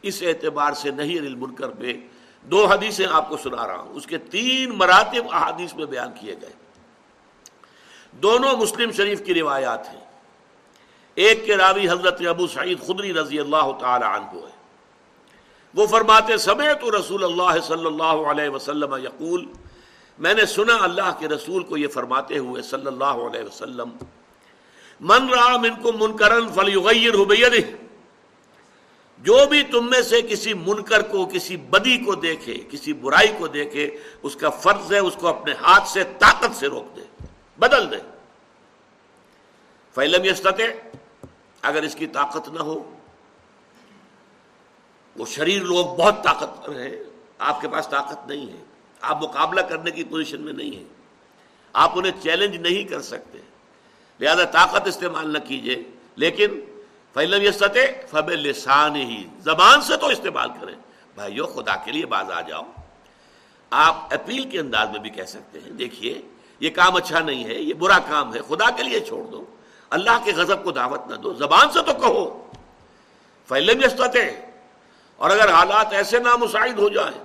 اس 0.02 0.22
اعتبار 0.22 0.72
سے 0.72 0.90
نہیں 0.90 1.18
المنکر 1.18 1.68
پہ 1.68 1.92
دو 2.42 2.66
حدیثیں 2.66 3.06
آپ 3.10 3.28
کو 3.28 3.36
سنا 3.36 3.66
رہا 3.66 3.76
ہوں۔ 3.76 3.94
اس 3.94 4.06
کے 4.06 4.18
تین 4.18 4.70
مراتب 4.70 5.30
احادیث 5.32 5.74
میں 5.74 5.86
بیان 5.86 6.08
کیے 6.20 6.34
گئے۔ 6.42 6.69
دونوں 8.12 8.56
مسلم 8.56 8.90
شریف 8.90 9.24
کی 9.24 9.34
روایات 9.34 9.88
ہیں۔ 9.88 10.00
ایک 11.14 11.46
کے 11.46 11.56
راوی 11.56 11.88
حضرت 11.88 12.26
ابو 12.26 12.46
سعید 12.46 12.80
خدری 12.86 13.12
رضی 13.14 13.38
اللہ 13.38 13.70
تعالی 13.80 14.04
عنہ 14.04 14.46
ہے۔ 14.46 14.58
وہ 15.74 15.86
فرماتے 15.86 16.36
سمے 16.36 16.74
تو 16.80 16.90
رسول 16.90 17.24
اللہ 17.24 17.60
صلی 17.60 17.86
اللہ 17.86 18.30
علیہ 18.30 18.48
وسلم 18.48 18.94
یقول، 18.94 19.44
میں 20.18 20.34
نے 20.34 20.46
سنا 20.46 20.76
اللہ 20.80 21.10
کے 21.18 21.28
رسول 21.28 21.62
کو 21.62 21.76
یہ 21.76 21.88
فرماتے 21.88 22.38
ہوئے 22.38 22.62
صلی 22.62 22.86
اللہ 22.86 23.04
علیہ 23.04 23.44
وسلم، 23.44 23.88
من 25.00 25.28
رام 25.28 25.62
ان 25.62 25.82
کو 25.82 25.92
منکرن 25.92 26.48
فلیغیر 26.48 27.56
جو 29.18 29.46
بھی 29.46 29.62
تم 29.62 29.90
میں 29.90 30.02
سے 30.02 30.22
کسی 30.22 30.54
منکر 30.54 31.02
کو، 31.02 31.26
کسی 31.26 31.56
بدی 31.56 31.96
کو 31.96 32.14
دیکھے، 32.14 32.54
کسی 32.70 32.92
برائی 32.92 33.32
کو 33.38 33.46
دیکھے، 33.46 33.98
اس 34.22 34.36
کا 34.36 34.50
فرض 34.50 34.92
ہے، 34.92 34.98
اس 34.98 35.16
کو 35.20 35.28
اپنے 35.28 35.52
ہاتھ 35.52 35.88
سے، 35.88 36.04
طاقت 36.18 36.56
سے 36.56 36.66
روک 36.66 36.96
دے۔ 36.96 37.02
بدل 37.60 37.90
دے۔ 37.90 37.96
فیلم 39.94 40.24
یستتے 40.24 40.64
اگر 41.62 41.82
اس 41.82 41.94
کی 41.94 42.06
طاقت 42.06 42.48
نہ 42.48 42.58
ہو، 42.58 42.98
وہ 45.16 45.26
شریر 45.26 45.62
لوگ 45.62 45.86
بہت 45.86 46.24
طاقت 46.24 46.68
ہیں، 46.68 46.96
آپ 47.38 47.60
کے 47.60 47.68
پاس 47.68 47.88
طاقت 47.88 48.28
نہیں 48.28 48.52
ہے۔ 48.52 48.64
آپ 49.00 49.22
مقابلہ 49.22 49.60
کرنے 49.60 49.90
کی 49.90 50.04
پوزیشن 50.04 50.40
میں 50.40 50.52
نہیں 50.52 50.76
ہیں۔ 50.76 50.84
آپ 51.72 51.98
انہیں 51.98 52.12
چیلنج 52.22 52.56
نہیں 52.56 52.88
کر 52.88 53.02
سکتے۔ 53.02 53.38
لہذا 54.20 54.44
طاقت 54.44 54.86
استعمال 54.86 55.32
نہ 55.32 55.38
کیجیے 55.38 55.82
لیکن 56.16 56.60
فیلم 57.14 57.42
یہ 57.42 57.50
فب 58.10 58.30
لسان 58.30 58.96
ہی 58.96 59.26
زبان 59.38 59.80
سے 59.80 59.96
تو 59.96 60.06
استعمال 60.06 60.50
کریں۔ 60.60 60.74
بھائیو، 61.14 61.46
خدا 61.46 61.76
کے 61.76 61.92
لیے 61.92 62.06
باز 62.06 62.30
آ 62.30 62.40
جاؤ۔ 62.40 62.62
آپ 63.70 63.94
اپیل 64.14 64.50
کے 64.50 64.60
انداز 64.60 64.88
میں 64.88 64.98
بھی 64.98 65.10
کہہ 65.10 65.24
سکتے 65.24 65.60
ہیں، 65.60 65.70
دیکھیے 65.70 66.22
یہ 66.60 66.70
کام 66.70 66.96
اچھا 66.96 67.20
نہیں 67.20 67.44
ہے، 67.44 67.54
یہ 67.54 67.74
برا 67.74 67.98
کام 67.98 68.34
ہے، 68.34 68.40
خدا 68.48 68.70
کے 68.70 68.82
لیے 68.82 69.00
چھوڑ 69.00 69.24
دو۔ 69.24 69.44
اللہ 69.90 70.20
کے 70.24 70.32
غضب 70.32 70.64
کو 70.64 70.70
دعوت 70.70 71.06
نہ 71.06 71.14
دو، 71.14 71.32
زبان 71.34 71.70
سے 71.72 71.78
تو 71.82 71.94
کہو۔ 71.94 72.46
فیلم 73.48 73.82
یہ 73.82 73.88
سطح 73.88 74.28
اور 75.16 75.30
اگر 75.30 75.48
حالات 75.48 75.92
ایسے 75.92 76.18
نامساعد 76.18 76.78
ہو 76.78 76.88
جائیں 76.88 77.24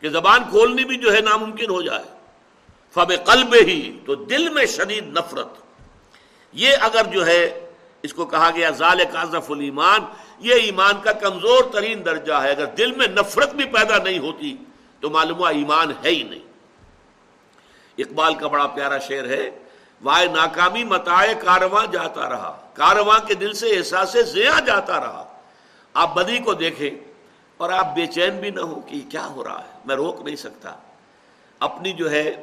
کہ 0.00 0.08
زبان 0.08 0.40
کھولنی 0.50 0.84
بھی 0.84 0.96
جو 0.96 1.14
ہے 1.14 1.20
ناممکن 1.20 1.70
ہو 1.70 1.82
جائے 1.82 2.04
فب 2.94 3.12
قلب 3.24 3.54
ہی 3.54 3.98
تو 4.06 4.14
دل 4.14 4.48
میں 4.48 4.66
شدید 4.66 5.08
نفرت۔ 5.08 5.48
یہ 6.52 6.70
اگر 6.80 7.06
جو 7.12 7.26
ہے، 7.26 7.70
اس 8.02 8.14
کو 8.14 8.26
کہا 8.26 8.50
گیا 8.54 8.70
ظال 8.70 9.00
کاظف 9.12 9.50
المان 9.50 10.00
یہ 10.38 10.54
ایمان 10.54 10.94
کا 11.02 11.12
کمزور 11.12 11.64
ترین 11.72 12.04
درجہ 12.04 12.32
ہے۔ 12.32 12.50
اگر 12.50 12.64
دل 12.64 12.92
میں 12.92 13.06
نفرت 13.06 13.54
بھی 13.54 13.64
پیدا 13.64 13.98
نہیں 13.98 14.18
ہوتی، 14.18 14.56
تو 15.00 15.10
معلوم 15.10 15.38
ہوا 15.38 15.50
ایمان 15.50 15.90
ہے 15.90 16.10
ہی 16.10 16.22
نہیں۔ 16.22 16.47
اقبال 17.98 18.34
کا 18.34 18.46
بڑا 18.46 18.66
پیارا 18.66 18.98
شعر 18.98 19.24
ہے، 19.24 19.48
وائے 20.02 20.26
ناکامی 20.26 20.84
متائے 20.84 21.34
کارواں 21.34 21.86
جاتا 21.86 22.28
رہا، 22.28 22.56
کارواں 22.74 23.18
کے 23.20 23.34
دل 23.34 23.52
سے 23.52 23.68
احساس 23.68 24.16
زیاں 24.32 24.60
جاتا 24.60 25.00
رہا۔ 25.00 25.24
آپ 25.94 26.14
بدی 26.14 26.38
کو 26.38 26.54
دیکھیں 26.54 26.90
اور 27.56 27.70
آپ 27.70 27.94
بے 27.94 28.06
چین 28.06 28.38
بھی 28.38 28.50
نہ 28.50 28.60
ہو 28.60 28.80
کہ 28.80 29.00
کیا 29.10 29.26
ہو 29.26 29.44
رہا 29.44 29.58
ہے، 29.58 29.78
میں 29.84 29.96
روک 29.96 30.20
نہیں 30.24 30.36
سکتا۔ 30.36 30.74
اپنی 31.60 31.92
جو 31.92 32.10
ہے، 32.10 32.42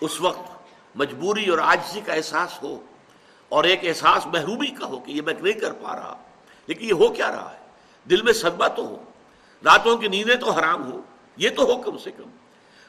اس 0.00 0.20
وقت 0.20 0.96
مجبوری 0.96 1.46
اور 1.46 1.58
آجزی 1.58 2.00
کا 2.00 2.12
احساس 2.12 2.62
ہو 2.62 2.76
اور 3.48 3.64
ایک 3.64 3.80
احساس 3.82 4.26
محروبی 4.26 4.66
کا 4.66 4.86
ہو 4.86 4.98
کہ 4.98 5.12
یہ 5.12 5.22
میں 5.22 5.34
نہیں 5.40 5.52
کر 5.52 5.72
پا 5.72 5.94
رہا، 5.96 6.14
لیکن 6.66 6.84
یہ 6.84 6.92
ہو 6.92 7.08
کیا 7.08 7.30
رہا 7.30 7.50
ہے؟ 7.52 7.58
دل 8.10 8.22
میں 8.22 8.32
صدبہ 8.32 8.68
تو 8.68 8.86
ہو، 8.86 8.96
راتوں 9.64 9.96
کی 9.96 10.08
نیندیں 10.08 10.36
تو 10.36 10.50
حرام 10.50 10.92
ہو، 10.92 11.00
یہ 11.36 11.50
تو 11.56 11.62
ہو 11.62 11.76
کم 11.76 11.98
سے 11.98 12.10
کم۔ 12.10 12.28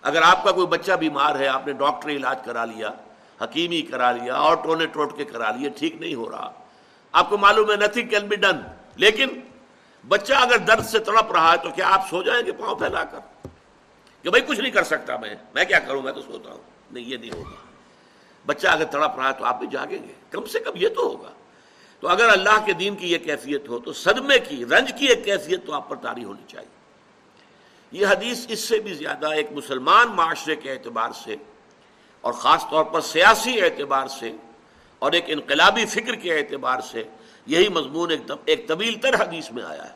اگر 0.01 0.21
آپ 0.21 0.43
کا 0.43 0.51
کوئی 0.51 0.67
بچہ 0.67 0.91
بیمار 0.91 1.39
ہے، 1.39 1.47
آپ 1.47 1.67
نے 1.67 1.73
ڈاکٹری 1.73 2.15
علاج 2.15 2.39
کرا 2.45 2.65
لیا، 2.65 2.89
حکیمی 3.41 3.81
کرا 3.81 4.11
لیا، 4.11 4.35
اور 4.35 4.57
ٹونے 4.63 4.85
ٹوٹ 4.85 5.17
کے 5.17 5.25
کرا 5.25 5.51
لیا 5.51 5.69
ٹھیک 5.77 5.95
نہیں 5.95 6.15
ہو 6.15 6.31
رہا۔ 6.31 6.51
آپ 7.11 7.29
کو 7.29 7.37
معلوم 7.37 7.71
ہے 7.71 7.75
نتھنگ 7.75 8.07
کین 8.07 8.27
بی 8.27 8.35
ڈن 8.35 8.59
لیکن 8.95 9.27
بچہ 10.07 10.33
اگر 10.33 10.57
درد 10.57 10.85
سے 10.85 10.99
تڑپ 10.99 11.31
رہا 11.31 11.51
ہے 11.51 11.57
تو 11.57 11.69
کیا 11.69 11.89
آپ 11.89 12.09
سو 12.09 12.23
جائیں 12.23 12.45
گے 12.45 12.51
پاؤں 12.51 12.75
پھیلا 12.75 13.03
کر؟ 13.03 13.47
کہ 14.23 14.29
بھائی 14.29 14.43
کچھ 14.47 14.59
نہیں 14.59 14.71
کر 14.71 14.83
سکتا 14.83 15.17
میں 15.17 15.35
میں 15.53 15.65
کیا 15.65 15.79
کروں؟ 15.79 16.01
میں 16.01 16.11
تو 16.11 16.21
سوتا 16.21 16.51
ہوں۔ 16.51 16.61
نہیں، 16.91 17.03
یہ 17.03 17.17
نہیں 17.17 17.31
ہوگا۔ 17.31 17.55
بچہ 18.45 18.67
اگر 18.67 18.85
تڑپ 18.85 19.15
رہا 19.15 19.27
ہے 19.27 19.33
تو 19.33 19.45
آپ 19.45 19.59
بھی 19.59 19.67
جاگیں 19.67 20.07
گے۔ 20.07 20.13
کم 20.29 20.45
سے 20.45 20.59
کم 20.59 20.71
یہ 20.75 20.87
تو 20.87 21.01
ہوگا۔ 21.03 21.31
تو 21.99 22.07
اگر 22.07 22.29
اللہ 22.29 22.65
کے 22.65 22.73
دین 22.73 22.95
کی 22.95 23.11
یہ 23.11 23.17
کیفیت 23.17 23.69
ہو، 23.69 23.79
تو 23.79 23.93
صدمے 23.93 24.39
کی، 24.39 24.65
رنج 24.65 24.93
کی 24.99 25.05
ایک 25.05 25.25
کیفیت 25.25 25.65
تو 25.65 25.73
آپ 25.73 25.89
پر 25.89 25.95
تاری 25.95 26.23
ہونی 26.23 26.41
چاہیے۔ 26.47 26.80
یہ 27.91 28.07
حدیث 28.07 28.45
اس 28.49 28.59
سے 28.59 28.79
بھی 28.79 28.93
زیادہ 28.93 29.31
ایک 29.31 29.51
مسلمان 29.51 30.07
معاشرے 30.07 30.55
کے 30.55 30.71
اعتبار 30.71 31.09
سے 31.23 31.35
اور 32.21 32.33
خاص 32.33 32.65
طور 32.69 32.83
پر 32.83 33.01
سیاسی 33.01 33.61
اعتبار 33.61 34.07
سے 34.07 34.31
اور 34.99 35.11
ایک 35.11 35.25
انقلابی 35.27 35.85
فکر 35.85 36.15
کے 36.15 36.37
اعتبار 36.37 36.79
سے 36.79 37.03
یہی 37.45 37.69
مضمون 37.69 38.11
ایک 38.45 38.67
طویل 38.67 38.99
تر 38.99 39.21
حدیث 39.21 39.51
میں 39.51 39.63
آیا 39.63 39.83
ہے۔ 39.83 39.95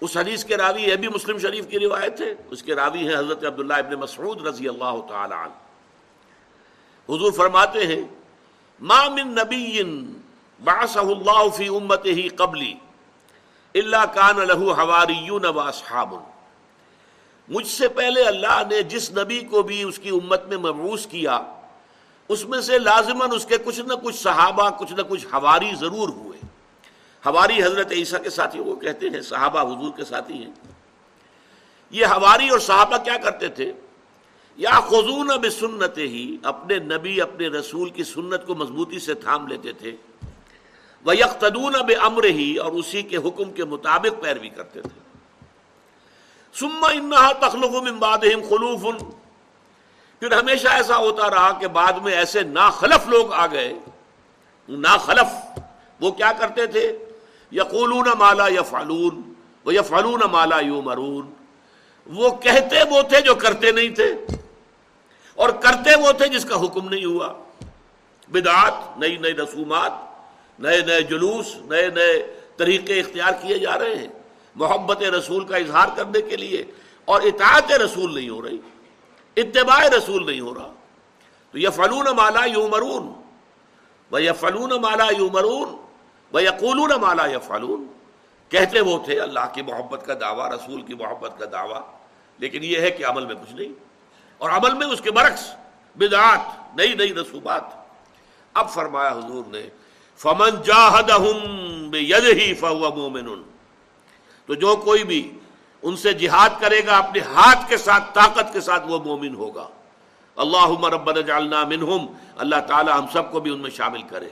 اس 0.00 0.16
حدیث 0.16 0.44
کے 0.44 0.56
راوی 0.56 0.82
یہ 0.82 0.96
بھی 0.96 1.08
مسلم 1.08 1.38
شریف 1.38 1.68
کی 1.68 1.78
روایت 1.78 2.20
ہے۔ 2.20 2.34
اس 2.50 2.62
کے 2.62 2.74
راوی 2.74 3.08
ہیں 3.08 3.16
حضرت 3.16 3.44
عبداللہ 3.44 3.74
ابن 3.74 3.94
مسعود 3.94 4.46
رضی 4.46 4.68
اللہ 4.68 5.00
تعالی 5.08 5.34
عنہ۔ 5.34 5.58
حضور 7.12 7.32
فرماتے 7.32 7.86
ہیں، 7.86 8.02
ما 8.80 9.08
من 9.08 9.28
نبی 9.28 9.82
بعثہ 10.64 10.98
اللہ 10.98 11.48
فی 11.56 11.68
امت 11.68 12.06
ہی 12.06 12.28
قبلی 12.28 12.74
اللہ 13.74 14.04
کان 14.14 14.36
لہو 14.36 14.72
حواریون 14.72 15.44
و 15.44 15.60
مجھ 17.50 17.66
سے 17.66 17.88
پہلے 17.88 18.22
اللہ 18.22 18.62
نے 18.70 18.82
جس 18.82 19.10
نبی 19.10 19.40
کو 19.40 19.62
بھی 19.62 19.82
اس 19.82 19.98
کی 19.98 20.08
امت 20.08 20.46
میں 20.46 20.56
مبعوث 20.56 21.06
کیا، 21.06 21.40
اس 22.28 22.46
میں 22.46 22.60
سے 22.60 22.78
لازماً 22.78 23.30
اس 23.32 23.46
کے 23.46 23.56
کچھ 23.64 23.80
نہ 23.80 23.94
کچھ 23.94 24.16
صحابہ، 24.16 24.70
کچھ 24.70 24.92
نہ 24.92 25.02
کچھ 25.02 25.26
حواری 25.26 25.70
ضرور 25.80 26.08
ہوئے۔ 26.08 26.46
حواری 27.26 27.62
حضرت 27.62 27.92
عیسیٰ 27.92 28.22
کے 28.22 28.30
ساتھی 28.30 28.60
وہ 28.60 28.76
کہتے 28.76 29.08
ہیں، 29.08 29.20
صحابہ 29.20 29.60
حضور 29.60 29.90
کے 29.96 30.04
ساتھی 30.04 30.34
ہیں۔ 30.34 30.52
یہ 31.90 32.06
حواری 32.06 32.48
اور 32.48 32.58
صحابہ 32.58 32.96
کیا 32.96 33.16
کرتے 33.16 33.48
تھے؟ 33.48 33.72
یا 34.56 34.70
خزون 34.70 35.26
ب 35.26 35.48
سنت 35.50 35.98
ہی 35.98 36.36
اپنے 36.42 36.78
نبی، 36.78 37.20
اپنے 37.20 37.48
رسول 37.48 37.90
کی 37.90 38.04
سنت 38.04 38.46
کو 38.46 38.54
مضبوطی 38.54 38.98
سے 38.98 39.14
تھام 39.14 39.46
لیتے 39.46 39.72
تھے۔ 39.72 39.96
وہ 41.04 41.16
یکتدون 41.16 41.76
اب 41.76 41.90
امر 42.00 42.24
ہی 42.24 42.56
اور 42.56 42.72
اسی 42.72 43.02
کے 43.02 43.16
حکم 43.16 43.52
کے 43.52 43.64
مطابق 43.64 44.22
پیروی 44.22 44.48
کرتے 44.48 44.82
تھے۔ 44.82 45.09
سما 46.54 46.88
انہا 46.88 47.32
تخلق 47.32 47.74
امباد 47.74 48.18
خلوف. 48.48 49.02
پھر 50.18 50.32
ہمیشہ 50.32 50.68
ایسا 50.68 50.96
ہوتا 50.96 51.30
رہا 51.30 51.52
کہ 51.52 51.66
بعد 51.66 51.92
میں 51.92 52.12
ایسے 52.12 52.42
ناخلف 52.42 53.08
لوگ 53.08 53.32
آ 53.32 53.46
گئے. 53.46 53.72
ناخلف. 54.68 55.58
وہ 56.00 56.10
کیا 56.10 56.32
کرتے 56.32 56.66
تھے؟ 56.66 56.98
یقولون 57.52 58.08
مالا 58.18 58.48
یا 58.48 58.62
فالون 58.62 59.34
وہ 59.64 59.74
یا 59.74 59.82
فالون 59.82 60.20
مالا 60.30 60.60
یو 60.60 60.82
مرون 60.82 61.32
وہ 62.06 62.30
کہتے 62.30 62.76
وہ 62.90 63.02
تھے 63.02 63.20
جو 63.20 63.34
کرتے 63.34 63.72
نہیں 63.72 63.94
تھے. 63.94 64.14
اور 65.34 65.48
کرتے 65.48 65.94
وہ 65.94 66.12
تھے 66.12 66.28
جس 66.28 66.44
کا 66.44 66.56
حکم 66.56 66.88
نہیں 66.88 67.04
ہوا. 67.04 67.32
بدعات، 68.28 68.98
نئی 68.98 69.16
نئی 69.16 69.34
رسومات، 69.34 69.92
نئے 70.58 70.80
نئے 70.80 71.02
جلوس، 71.02 71.56
نئے 71.56 71.88
نئے 71.88 72.36
طریقے 72.56 73.00
اختیار 73.00 73.32
کیے 73.42 73.58
جا 73.58 73.78
رہے 73.78 73.94
ہیں. 73.94 74.08
محبت 74.54 75.02
رسول 75.02 75.44
کا 75.44 75.56
اظہار 75.56 75.88
کرنے 75.96 76.22
کے 76.22 76.36
لیے 76.36 76.64
اور 77.04 77.20
اطاعت 77.20 77.72
رسول 77.72 78.14
نہیں 78.14 78.28
ہو 78.28 78.42
رہی، 78.42 78.58
اتباع 79.36 79.80
رسول 79.98 80.26
نہیں 80.26 80.40
ہو 80.40 80.54
رہا۔ 80.54 80.72
تو 81.50 81.58
یہ 81.58 81.68
فلون 81.68 82.06
مالا 82.16 82.44
یو 82.44 82.68
مرون 82.68 83.12
وہ 84.10 84.22
یہ 84.22 84.32
فلون 84.40 84.70
مالا 84.82 85.06
یو 85.18 85.28
مرون 85.32 85.76
وہ 86.32 86.42
یقول 86.42 86.92
مالا 87.00 87.26
یا 87.26 87.38
فلون 87.38 87.86
کہتے 88.48 88.80
وہ 88.80 89.04
تھے 89.04 89.20
اللہ 89.20 89.52
کی 89.54 89.62
محبت 89.62 90.06
کا 90.06 90.14
دعویٰ، 90.20 90.50
رسول 90.50 90.82
کی 90.82 90.94
محبت 90.94 91.38
کا 91.38 91.44
دعویٰ، 91.52 91.80
لیکن 92.38 92.64
یہ 92.64 92.80
ہے 92.80 92.90
کہ 92.90 93.06
عمل 93.06 93.26
میں 93.26 93.34
کچھ 93.34 93.54
نہیں۔ 93.54 93.72
اور 94.38 94.50
عمل 94.50 94.74
میں 94.74 94.86
اس 94.86 95.00
کے 95.00 95.10
برعکس، 95.10 95.50
بدعات، 95.96 96.76
نئی 96.76 96.94
نئی 96.94 97.14
رسوبات 97.14 97.62
اب 98.54 98.70
فرمایا 98.70 99.12
حضور 99.12 99.42
نے، 99.46 99.68
فمن 100.16 100.62
جاہدہم 100.62 101.38
بیدہی 101.90 102.54
فہو 102.54 102.94
مومن 102.94 103.42
تو 104.50 104.54
جو 104.54 104.76
کوئی 104.76 105.04
بھی 105.04 105.38
ان 105.82 105.96
سے 105.96 106.12
جہاد 106.12 106.48
کرے 106.60 106.86
گا، 106.86 106.98
اپنے 106.98 107.20
ہاتھ 107.20 107.68
کے 107.68 107.76
ساتھ، 107.76 108.14
طاقت 108.14 108.52
کے 108.52 108.60
ساتھ 108.60 108.86
وہ 108.86 108.98
مومن 109.04 109.34
ہوگا۔ 109.34 109.68
اللہ 110.36 110.84
ربنا 110.86 111.20
جعلنا 111.20 111.64
منہم، 111.64 112.06
اللہ 112.36 112.56
تعالی 112.68 112.92
ہم 112.92 113.06
سب 113.12 113.32
کو 113.32 113.40
بھی 113.40 113.50
ان 113.50 113.60
میں 113.60 113.70
شامل 113.70 114.02
کرے۔ 114.02 114.28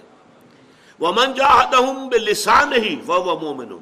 ومن 1.00 1.32
جاہدہم 1.32 2.08
بلسانہی 2.08 2.96
فہو 3.06 3.38
مومن۔ 3.38 3.78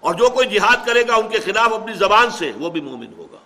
اور 0.00 0.14
جو 0.14 0.30
کوئی 0.30 0.48
جہاد 0.48 0.86
کرے 0.86 1.08
گا 1.08 1.14
ان 1.14 1.28
کے 1.28 1.38
خلاف 1.38 1.72
اپنی 1.72 1.92
زبان 1.92 2.30
سے، 2.30 2.52
وہ 2.56 2.70
بھی 2.70 2.80
مومن 2.80 3.12
ہوگا۔ 3.16 3.38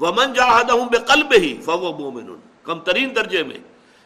ومن 0.00 0.32
جاہدہم 0.32 0.86
بقلبہی 0.86 1.60
فہو 1.64 1.98
مومن۔ 1.98 2.36
کم 2.62 2.80
ترین 2.80 3.16
درجے 3.16 3.42
میں 3.42 3.58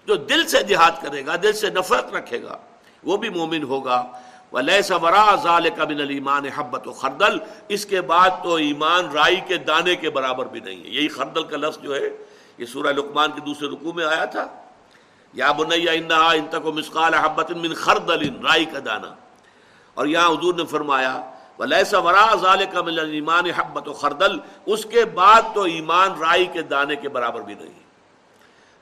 جو 0.06 0.14
دل 0.14 0.46
سے 0.46 0.62
جہاد 0.62 0.92
کرے 1.02 1.26
گا، 1.26 1.36
دل 1.42 1.52
سے 1.52 1.70
نفرت 1.70 2.14
رکھے 2.14 2.42
گا، 2.42 2.56
وہ 3.04 3.16
بھی 3.16 3.28
مومن 3.28 3.62
ہوگا۔ 3.62 4.04
ایمان 4.56 6.46
حبت 6.46 6.88
و 6.88 6.92
خردل۔ 6.92 7.38
اس 7.68 7.86
کے 7.86 8.00
بعد 8.00 8.30
تو 8.42 8.54
ایمان 8.54 9.10
رائی 9.10 9.40
کے 9.48 9.56
دانے 9.56 9.96
کے 9.96 10.10
برابر 10.10 10.46
بھی 10.46 10.60
نہیں 10.60 10.84
ہے۔ 10.84 10.88
یہی 10.88 11.08
خردل 11.08 11.42
کا 11.42 11.56
لفظ 11.56 11.78
جو 11.78 11.94
ہے، 11.94 12.10
یہ 12.58 12.66
سورہ 12.66 12.86
لقمان 12.86 13.30
کے 13.30 13.40
دوسرے 13.40 13.68
رکوع 13.68 13.92
میں 13.92 14.04
آیا 14.04 14.24
تھا۔ 14.24 14.46
یا 15.32 15.52
بنیا 15.52 15.92
ان 15.92 16.46
تک 16.50 16.66
مسقال 16.66 17.14
حبت 17.14 17.50
من 17.50 17.74
خردل، 17.74 18.28
رائی 18.46 18.64
کا 18.64 18.78
دانہ 18.84 19.06
اور 19.94 20.06
یہاں 20.06 20.28
حضور 20.28 20.54
نے 20.54 20.64
فرمایا 20.64 21.30
ولیسا 21.58 21.98
ورا 21.98 22.34
ظال 22.34 22.64
کا 22.72 22.82
من 22.82 22.98
ایمان 22.98 23.46
حبت 23.46 23.88
و 23.88 23.92
خردل۔ 23.92 24.38
اس 24.66 24.86
کے 24.90 25.04
بعد 25.04 25.42
تو 25.54 25.62
ایمان 25.62 26.08
رائی 26.20 26.46
کے 26.46 26.62
دانے 26.62 26.96
کے 26.96 27.08
برابر 27.08 27.40
بھی 27.40 27.54
نہیں۔ 27.54 27.80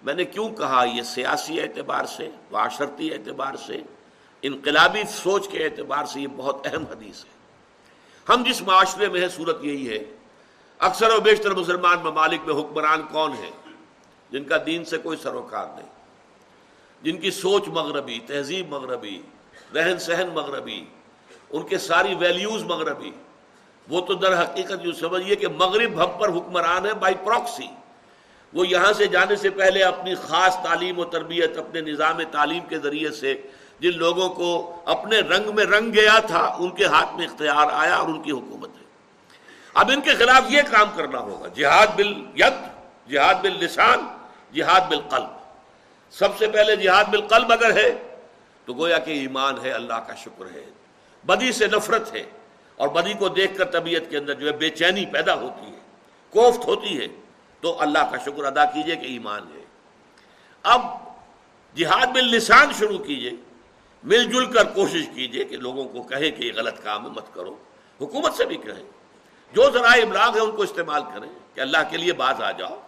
میں 0.02 0.14
نے 0.14 0.24
کیوں 0.24 0.48
کہا 0.48 0.85
یہ 0.85 1.02
سیاسی 1.02 1.61
اعتبار 1.61 2.04
سے، 2.04 2.30
معاشرتی 2.50 3.12
اعتبار 3.12 3.54
سے 3.66 3.80
انقلابی 4.42 5.02
سوچ 5.09 5.48
کے 5.48 5.64
اعتبار 5.64 6.05
سے 6.05 6.20
یہ 6.20 6.26
بہت 6.37 6.66
اہم 6.66 6.85
حدیث 6.90 7.24
ہے۔ 7.24 7.31
ہم 8.28 8.42
جس 8.46 8.62
معاشرے 8.62 9.09
میں 9.09 9.20
ہے 9.20 9.28
صورت 9.28 9.64
یہی 9.64 9.88
ہے۔ 9.88 10.05
اکثر 10.78 11.12
و 11.12 11.20
بیشتر 11.20 11.50
مسلمان 11.50 11.98
ممالک 11.98 12.40
میں 12.46 12.55
حکمران 12.55 13.02
کون 13.02 13.33
ہیں؟ 13.33 13.50
جن 14.31 14.44
کا 14.44 14.57
دین 14.66 14.85
سے 14.85 14.98
کوئی 14.98 15.18
سروکار 15.22 15.66
نہیں۔ 15.74 15.88
جن 17.02 17.16
کی 17.16 17.31
سوچ 17.31 17.68
مغربی، 17.68 18.18
تہذیب 18.26 18.68
مغربی، 18.68 19.22
رہن 19.74 19.98
سہن 19.98 20.28
مغربی، 20.35 20.85
ان 21.50 21.62
کے 21.62 21.78
ساری 21.78 22.14
ویلیوز 22.14 22.62
مغربی۔ 22.62 23.11
وہ 23.88 24.00
تو 24.00 24.14
در 24.14 24.42
حقیقت 24.42 24.83
جو 24.83 24.92
سمجھیے 24.92 25.37
کہ 25.37 25.48
مغرب 25.48 26.05
ہم 26.05 26.18
پر 26.18 26.28
حکمران 26.28 26.87
ہے 26.87 26.94
بائی 26.94 27.14
پروکسی 27.24 27.66
وہ 28.52 28.68
یہاں 28.68 28.92
سے 28.92 29.07
جانے 29.07 29.37
سے 29.37 29.50
پہلے 29.50 29.83
اپنی 29.83 30.14
خاص 30.14 30.57
تعلیم 30.57 30.98
و 30.98 31.05
تربیت، 31.05 31.59
اپنے 31.59 31.81
نظام 31.81 32.22
تعلیم 32.31 32.64
کے 32.68 32.78
ذریعے 32.78 33.11
سے 33.11 33.42
جن 33.83 33.99
لوگوں 33.99 34.29
کو 34.29 34.83
اپنے 34.85 35.18
رنگ 35.18 35.55
میں 35.55 35.64
رنگ 35.64 35.92
گیا 35.92 36.18
تھا، 36.18 36.57
ان 36.59 36.71
کے 36.71 36.85
ہاتھ 36.85 37.14
میں 37.14 37.27
اختیار 37.27 37.66
آیا 37.73 37.95
اور 37.95 38.09
ان 38.09 38.23
کی 38.23 38.31
حکومت 38.31 38.68
ہے 38.68 38.85
اب 39.75 39.90
ان 39.95 40.01
کے 40.01 40.14
خلاف 40.14 40.42
یہ 40.49 40.62
کام 40.62 40.88
کرنا 40.97 41.18
ہوگا، 41.18 41.49
جہاد 41.49 41.87
بل 41.97 42.14
ید، 42.35 42.55
جہاد 43.11 43.35
بل 43.35 43.64
لسان، 43.64 43.99
جہاد 44.55 44.81
بل 44.81 45.01
قلب۔ 45.01 45.31
سب 46.11 46.29
سے 46.38 46.49
پہلے 46.49 46.77
جہاد 46.77 47.05
بل 47.05 47.21
قلب 47.21 47.53
اگر 47.53 47.77
ہے، 47.77 48.16
تو 48.64 48.75
گویا 48.75 48.99
کہ 48.99 49.11
ایمان 49.11 49.55
ہے، 49.64 49.71
اللہ 49.71 49.95
کا 49.95 50.14
شکر 50.14 50.45
ہے۔ 50.55 50.64
بدی 51.25 51.53
سے 51.53 51.66
نفرت 51.66 52.14
ہے 52.14 52.23
اور 52.77 52.88
بدی 52.88 53.12
کو 53.12 53.29
دیکھ 53.29 53.59
کر 53.59 53.64
طبیعت 53.64 54.11
کے 54.11 54.18
اندر 54.18 54.35
جو 54.35 54.47
ہے 54.47 54.53
بے 54.53 54.71
چینی 54.71 55.07
پیدا 55.07 55.35
ہوتی 55.35 55.66
ہے، 55.66 55.81
کوفت 56.31 56.64
ہوتی 56.66 57.01
ہے، 57.01 57.07
تو 57.61 57.83
اللہ 57.83 58.11
کا 58.11 58.18
شکر 58.18 58.45
ادا 58.45 58.64
کیجیے 58.64 58.97
کہ 58.97 59.07
ایمان 59.07 59.42
ہے۔ 59.57 59.62
اب 60.62 60.81
جہاد 61.75 62.07
بل 62.07 62.25
لسان 62.25 62.66
شروع 62.79 62.99
کیجیے۔ 62.99 63.31
مل 64.04 64.24
جل 64.24 64.52
کر 64.52 64.64
کوشش 64.64 65.02
کیجیے 65.14 65.44
کہ 65.44 65.56
لوگوں 65.56 65.84
کو 65.84 66.02
کہے 66.02 66.30
کہ 66.30 66.44
یہ 66.44 66.52
غلط 66.56 66.82
کام 66.82 67.04
ہے، 67.04 67.10
مت 67.10 67.34
کرو۔ 67.34 67.56
حکومت 68.00 68.34
سے 68.34 68.44
بھی 68.44 68.56
کہیں۔ 68.56 68.84
جو 69.52 69.70
ذرائع 69.70 70.02
ابلاغ 70.02 70.34
ہے 70.34 70.40
ان 70.40 70.50
کو 70.50 70.62
استعمال 70.62 71.02
کریں 71.02 71.30
کہ 71.54 71.60
اللہ 71.60 71.76
کے 71.90 71.96
لیے 71.96 72.12
باز 72.12 72.42
آ 72.42 72.50
جاؤ، 72.50 72.80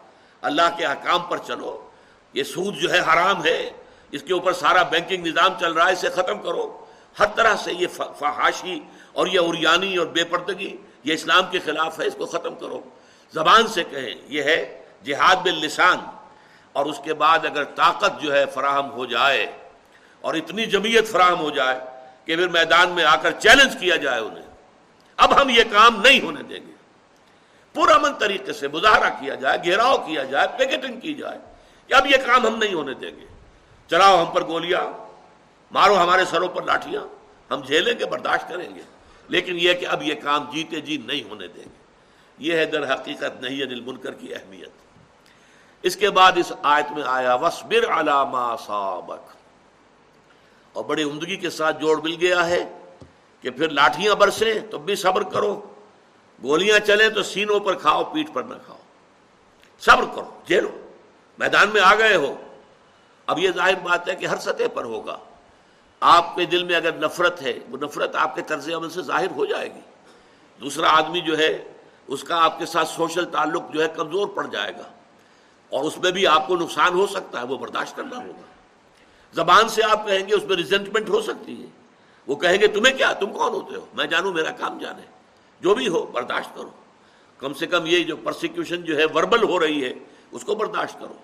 اللہ 0.42 0.76
کے 0.76 0.86
حکام 0.86 1.22
پر 1.22 1.38
چلو۔ 1.38 1.90
یہ 2.32 2.42
سود 2.42 2.74
جو 2.74 2.92
ہے 2.92 2.98
حرام 2.98 3.44
ہے، 3.44 3.70
اس 4.10 4.22
کے 4.22 4.32
اوپر 4.32 4.52
سارا 4.52 4.82
بینکنگ 4.82 5.26
نظام 5.26 5.50
چل 5.60 5.72
رہا 5.72 5.86
ہے، 5.86 5.92
اسے 5.92 6.08
ختم 6.08 6.38
کرو۔ 6.38 6.84
ہر 7.18 7.26
طرح 7.26 7.56
سے 7.56 7.72
یہ 7.72 7.86
فحاشی 8.18 8.80
اور 9.12 9.26
یہ 9.26 9.40
اوریانی 9.40 9.96
اور 9.96 10.06
بے 10.06 10.24
پردگی، 10.24 10.76
یہ 11.04 11.14
اسلام 11.14 11.42
کے 11.50 11.58
خلاف 11.58 12.00
ہے، 12.00 12.06
اس 12.06 12.14
کو 12.18 12.26
ختم 12.26 12.54
کرو۔ 12.54 12.80
زبان 13.32 13.66
سے 13.66 13.84
کہیں، 13.84 14.14
یہ 14.28 14.42
ہے 14.42 14.82
جہاد 15.04 15.36
باللسان۔ 15.36 15.98
اور 16.72 16.86
اس 16.86 17.00
کے 17.04 17.14
بعد 17.14 17.38
اگر 17.38 17.64
طاقت 17.64 18.20
جو 18.20 18.34
ہے 18.34 18.46
فراہم 18.46 18.90
ہو 18.90 19.06
جائے 19.06 19.46
اور 20.24 20.34
اتنی 20.34 20.66
جمعیت 20.66 21.10
فراہم 21.10 21.40
ہو 21.40 21.50
جائے 21.50 21.80
کہ 22.24 22.36
پھر 22.36 22.48
میدان 22.48 22.90
میں 22.90 23.04
آ 23.04 23.16
کر 23.16 23.30
چیلنج 23.30 23.76
کیا 23.80 23.96
جائے 23.96 24.20
انہیں۔ 24.20 24.42
اب 25.16 25.42
ہم 25.42 25.48
یہ 25.48 25.62
کام 25.72 26.00
نہیں 26.00 26.20
ہونے 26.20 26.42
دیں 26.42 26.66
گے۔ 26.66 26.72
پورا 27.72 27.98
من 27.98 28.14
طریقے 28.14 28.52
سے 28.52 28.68
مظاہرہ 28.68 29.10
کیا 29.20 29.34
جائے، 29.34 29.58
گھیراؤ 29.64 29.98
کیا 29.98 30.24
جائے، 30.24 30.48
پیکٹنگ 30.58 31.00
کی 31.00 31.14
جائے 31.14 31.38
کہ 31.86 31.94
اب 31.94 32.06
یہ 32.06 32.16
کام 32.26 32.46
ہم 32.46 32.56
نہیں 32.56 32.74
ہونے 32.74 32.94
دیں 32.94 33.10
گے۔ 33.10 33.26
چلاؤ 33.90 34.24
ہم 34.24 34.30
پر 34.30 34.44
گولیاں، 34.44 35.06
مارو 35.70 36.02
ہمارے 36.02 36.24
سروں 36.24 36.48
پر 36.48 36.62
لاٹیاں 36.62 37.00
ہم 37.52 37.60
جھیلیں 37.60 37.98
گے، 37.98 38.06
برداشت 38.06 38.48
کریں 38.48 38.74
گے۔ 38.74 38.82
لیکن 39.28 39.56
یہ 39.58 39.72
کہ 39.72 39.86
اب 39.86 40.02
یہ 40.02 40.14
کام 40.14 40.50
جیتے 40.52 40.80
جی 40.80 40.96
نہیں 40.96 41.30
ہونے 41.30 41.48
دیں 41.48 41.64
گے۔ 41.64 41.84
یہ 42.38 42.56
ہے 42.56 42.64
در 42.64 42.94
حقیقت 42.94 43.42
نہیں 43.42 43.60
ہے 43.60 43.80
منکر 43.80 44.12
کی 44.12 44.34
اہمیت۔ 44.34 44.70
اس 45.82 45.96
کے 45.96 46.10
بعد 46.10 46.32
اس 46.36 46.52
آیت 46.62 46.92
میں 46.92 47.02
آیا 47.06 47.34
وسبر 47.34 48.00
علامہ 48.00 48.54
سابق 48.66 49.33
اور 50.74 50.84
بڑی 50.84 51.02
عمدگی 51.02 51.36
کے 51.36 51.50
ساتھ 51.50 51.80
جوڑ 51.80 52.02
مل 52.02 52.16
گیا 52.20 52.46
ہے 52.46 52.78
کہ 53.40 53.50
پھر 53.50 53.68
لاٹیاں 53.68 54.14
برسیں 54.14 54.54
تو 54.70 54.78
بھی 54.78 54.96
صبر 54.96 55.22
کرو۔ 55.22 55.60
گولیاں 56.42 56.78
چلیں 56.78 57.08
تو 57.08 57.22
سینوں 57.22 57.60
پر 57.60 57.74
کھاؤ 57.74 58.04
پیٹ 58.04 58.28
پر 58.32 58.42
نہ 58.42 58.54
کھاؤ۔ 58.66 58.78
صبر 59.80 60.04
کرو 60.16 60.40
جیلو 60.46 60.68
میدان 61.38 61.68
میں 61.68 61.80
آ 61.80 61.94
گئے 61.94 62.16
ہو۔ 62.16 62.34
اب 63.26 63.38
یہ 63.38 63.50
ظاہر 63.50 63.74
بات 63.74 64.08
ہے 64.08 64.14
کہ 64.14 64.26
ہر 64.26 64.36
سطح 64.36 64.62
پر 64.74 64.84
ہوگا۔ 64.84 65.18
آپ 66.00 66.36
کے 66.36 66.44
دل 66.44 66.64
میں 66.64 66.76
اگر 66.76 66.94
نفرت 66.94 67.42
ہے، 67.42 67.58
وہ 67.68 67.76
نفرت 67.76 68.16
آپ 68.16 68.34
کے 68.34 68.42
طرز 68.42 68.68
عمل 68.68 68.90
سے 68.90 69.02
ظاہر 69.02 69.30
ہو 69.30 69.44
جائے 69.44 69.74
گی۔ 69.74 69.80
دوسرا 70.60 70.96
آدمی 70.98 71.20
جو 71.20 71.38
ہے، 71.38 71.72
اس 72.06 72.24
کا 72.24 72.44
آپ 72.44 72.58
کے 72.58 72.66
ساتھ 72.66 72.88
سوشل 72.88 73.24
تعلق 73.24 73.62
جو 73.72 73.82
ہے 73.82 73.88
کمزور 73.96 74.28
پڑ 74.28 74.46
جائے 74.46 74.72
گا۔ 74.72 74.92
اور 75.70 75.84
اس 75.84 75.98
میں 75.98 76.10
بھی 76.10 76.26
آپ 76.26 76.46
کو 76.46 76.56
نقصان 76.56 76.94
ہو 76.94 77.06
سکتا 77.06 77.40
ہے، 77.40 77.46
وہ 77.46 77.58
برداشت 77.58 77.96
کرنا 77.96 78.16
ہوگا۔ 78.16 78.63
زبان 79.34 79.68
سے 79.68 79.82
آپ 79.90 80.06
کہیں 80.06 80.28
گے 80.28 80.34
اس 80.34 80.44
میں 80.44 80.56
ریزنٹمنٹ 80.56 81.08
ہو 81.08 81.22
سکتی 81.22 81.62
ہے۔ 81.62 81.66
وہ 82.26 82.36
کہیں 82.36 82.58
گے، 82.60 82.66
تمہیں 82.66 82.96
کیا؟ 82.98 83.12
تم 83.12 83.32
کون 83.32 83.52
ہوتے 83.52 83.74
ہو؟ 83.74 83.86
میں 83.94 84.06
جانوں، 84.06 84.32
میرا 84.32 84.50
کام 84.50 84.78
جانے۔ 84.78 85.02
جو 85.60 85.74
بھی 85.74 85.88
ہو، 85.88 86.06
برداشت 86.06 86.54
کرو۔ 86.54 86.70
کم 87.38 87.54
سے 87.54 87.66
کم 87.66 87.86
یہ 87.86 88.04
جو 88.04 88.16
پرسیکیوشن 88.16 88.82
جو 88.82 88.96
ہے 88.98 89.04
وربل 89.04 89.42
ہو 89.42 89.60
رہی 89.60 89.84
ہے، 89.84 89.92
اس 90.30 90.44
کو 90.44 90.54
برداشت 90.54 91.00
کرو۔ 91.00 91.14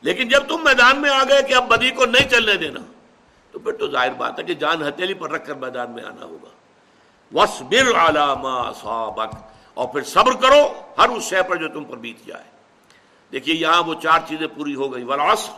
لیکن 0.00 0.28
جب 0.28 0.48
تم 0.48 0.64
میدان 0.64 1.02
میں 1.02 1.10
آ 1.10 1.24
گئے 1.24 1.42
کہ 1.42 1.54
اب 1.54 1.68
بدی 1.68 1.90
کو 1.90 2.06
نہیں 2.06 2.28
چلنے 2.28 2.54
دینا، 2.54 2.80
تو 3.52 3.58
پھر 3.58 3.72
تو 3.72 3.90
ظاہر 3.90 4.12
بات 4.12 4.38
ہے 4.38 4.44
کہ 4.44 4.54
جان 4.54 4.88
ہتھیلی 4.88 5.14
پر 5.14 5.30
رکھ 5.30 5.46
کر 5.46 5.54
میدان 5.54 5.90
میں 5.90 6.04
آنا 6.04 6.24
ہوگا۔ 6.24 6.48
وس 7.34 7.62
بر 7.62 7.92
سابق 8.82 9.34
اور 9.74 9.88
پھر 9.88 10.02
صبر 10.02 10.32
کرو، 10.32 10.80
ہر 10.98 11.08
اس 11.08 11.22
شے 11.22 11.42
پر 11.42 11.56
جو 11.56 11.68
تم 11.68 11.84
پر 11.84 11.96
بیت 11.96 12.26
جائے۔ 12.26 12.44
دیکھیے، 13.32 13.54
یہاں 13.54 13.82
وہ 13.82 13.94
چار 14.02 14.18
چیزیں 14.28 14.46
پوری 14.46 14.74
ہو 14.74 14.94
گئی 14.94 15.04
ولاس 15.04 15.50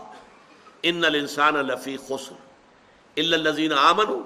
ان 0.83 1.05
الانسان 1.05 1.55
لفی 1.55 1.97
خسر 1.97 2.35
الا 3.17 3.37
الذين 3.37 3.73
امنوا 3.73 4.23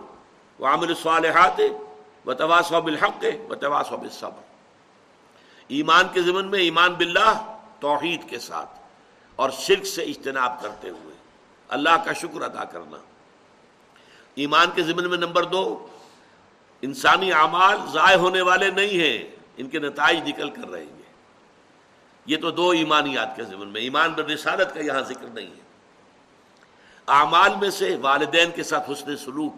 وعملوا 0.60 0.96
الصالحات 0.96 1.60
وتواصوا 2.26 2.78
بالحق 2.78 3.24
وتواصوا 3.50 3.98
بالصبر۔ 3.98 4.54
ایمان 5.68 6.04
کے 6.12 6.22
ضمن 6.22 6.46
میں 6.46 6.58
ایمان 6.58 6.94
باللہ، 6.94 7.58
توحید 7.80 8.30
کے 8.30 8.38
ساتھ 8.38 8.70
اور 9.36 9.50
شرک 9.50 9.86
سے 9.86 10.02
اجتناب 10.02 10.62
کرتے 10.62 10.88
ہوئے۔ 10.88 11.14
اللہ 11.68 12.04
کا 12.04 12.12
شکر 12.12 12.42
ادا 12.42 12.64
کرنا۔ 12.64 12.96
ایمان 14.34 14.66
کے 14.74 14.82
ضمن 14.82 15.10
میں 15.10 15.18
نمبر 15.18 15.44
دو، 15.44 15.86
انسانی 16.82 17.32
اعمال 17.32 17.76
ضائع 17.92 18.16
ہونے 18.16 18.42
والے 18.42 18.70
نہیں 18.70 19.00
ہیں، 19.00 19.36
ان 19.56 19.68
کے 19.68 19.78
نتائج 19.78 20.28
نکل 20.28 20.50
کر 20.50 20.68
رہیں 20.68 20.98
گے۔ 20.98 21.02
یہ 22.26 22.36
تو 22.36 22.50
دو 22.50 22.70
ایمانیات 22.70 23.36
کے 23.36 23.44
ضمن 23.44 23.68
میں، 23.68 23.80
ایمان 23.80 24.12
بر 24.12 24.24
رسالت 24.24 24.74
کا 24.74 24.80
یہاں 24.80 25.00
ذکر 25.00 25.26
نہیں 25.26 25.46
ہے۔ 25.46 25.63
اعمال 27.08 27.54
میں 27.60 27.70
سے 27.70 27.96
والدین 28.00 28.50
کے 28.50 28.62
ساتھ 28.62 28.90
حسن 28.90 29.16
سلوک 29.16 29.54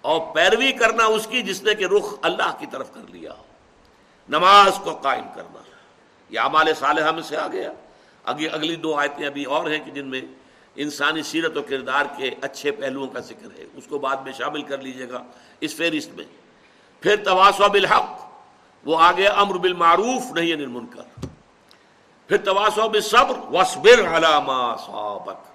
اور 0.00 0.34
پیروی 0.34 0.72
کرنا 0.72 1.04
اس 1.04 1.26
کی 1.26 1.42
جس 1.42 1.62
نے 1.62 1.74
کہ 1.74 1.84
رخ 1.84 2.14
اللہ 2.22 2.56
کی 2.58 2.66
طرف 2.66 2.94
کر 2.94 3.00
لیا 3.08 3.32
ہو۔ 3.32 3.42
نماز 4.28 4.78
کو 4.84 4.94
قائم 4.94 5.24
کرنا۔ 5.34 5.62
یہ 6.30 6.40
اعمال 6.40 6.74
صالحہ 6.78 7.10
میں 7.10 7.22
سے 7.22 7.36
آ 7.36 7.46
گیا 7.46 7.72
اگلی 8.24 8.76
دو 8.76 8.94
آیتیں 8.94 9.26
ابھی 9.26 9.44
اور 9.44 9.70
ہیں 9.70 9.78
کہ 9.84 9.90
جن 9.90 10.06
میں 10.06 10.20
انسانی 10.76 11.22
سیرت 11.22 11.56
و 11.56 11.62
کردار 11.62 12.04
کے 12.16 12.30
اچھے 12.42 12.70
پہلوؤں 12.70 13.06
کا 13.06 13.20
ذکر 13.20 13.58
ہے۔ 13.58 13.64
اس 13.74 13.84
کو 13.86 13.98
بعد 13.98 14.16
میں 14.16 14.32
شامل 14.32 14.62
کر 14.62 14.78
لیجیے 14.78 15.08
گا 15.08 15.22
اس 15.60 15.74
فہرست 15.74 16.10
میں۔ 16.10 16.24
پھر 17.00 17.24
تواسو 17.24 17.68
بالحق۔ 17.68 18.32
وہ 18.84 18.98
آ 18.98 19.12
گیا 19.12 19.32
امر 19.32 19.54
بالمعروف 19.54 20.32
نہیں 20.32 20.52
انل 20.52 20.66
منکر 20.66 21.26
پھر 22.28 22.36
تواسو 22.36 22.88
بالصبر۔ 22.88 23.54
وصبر 23.54 24.16
علی 24.16 24.46
ما 24.46 24.76
صابک۔ 24.76 25.51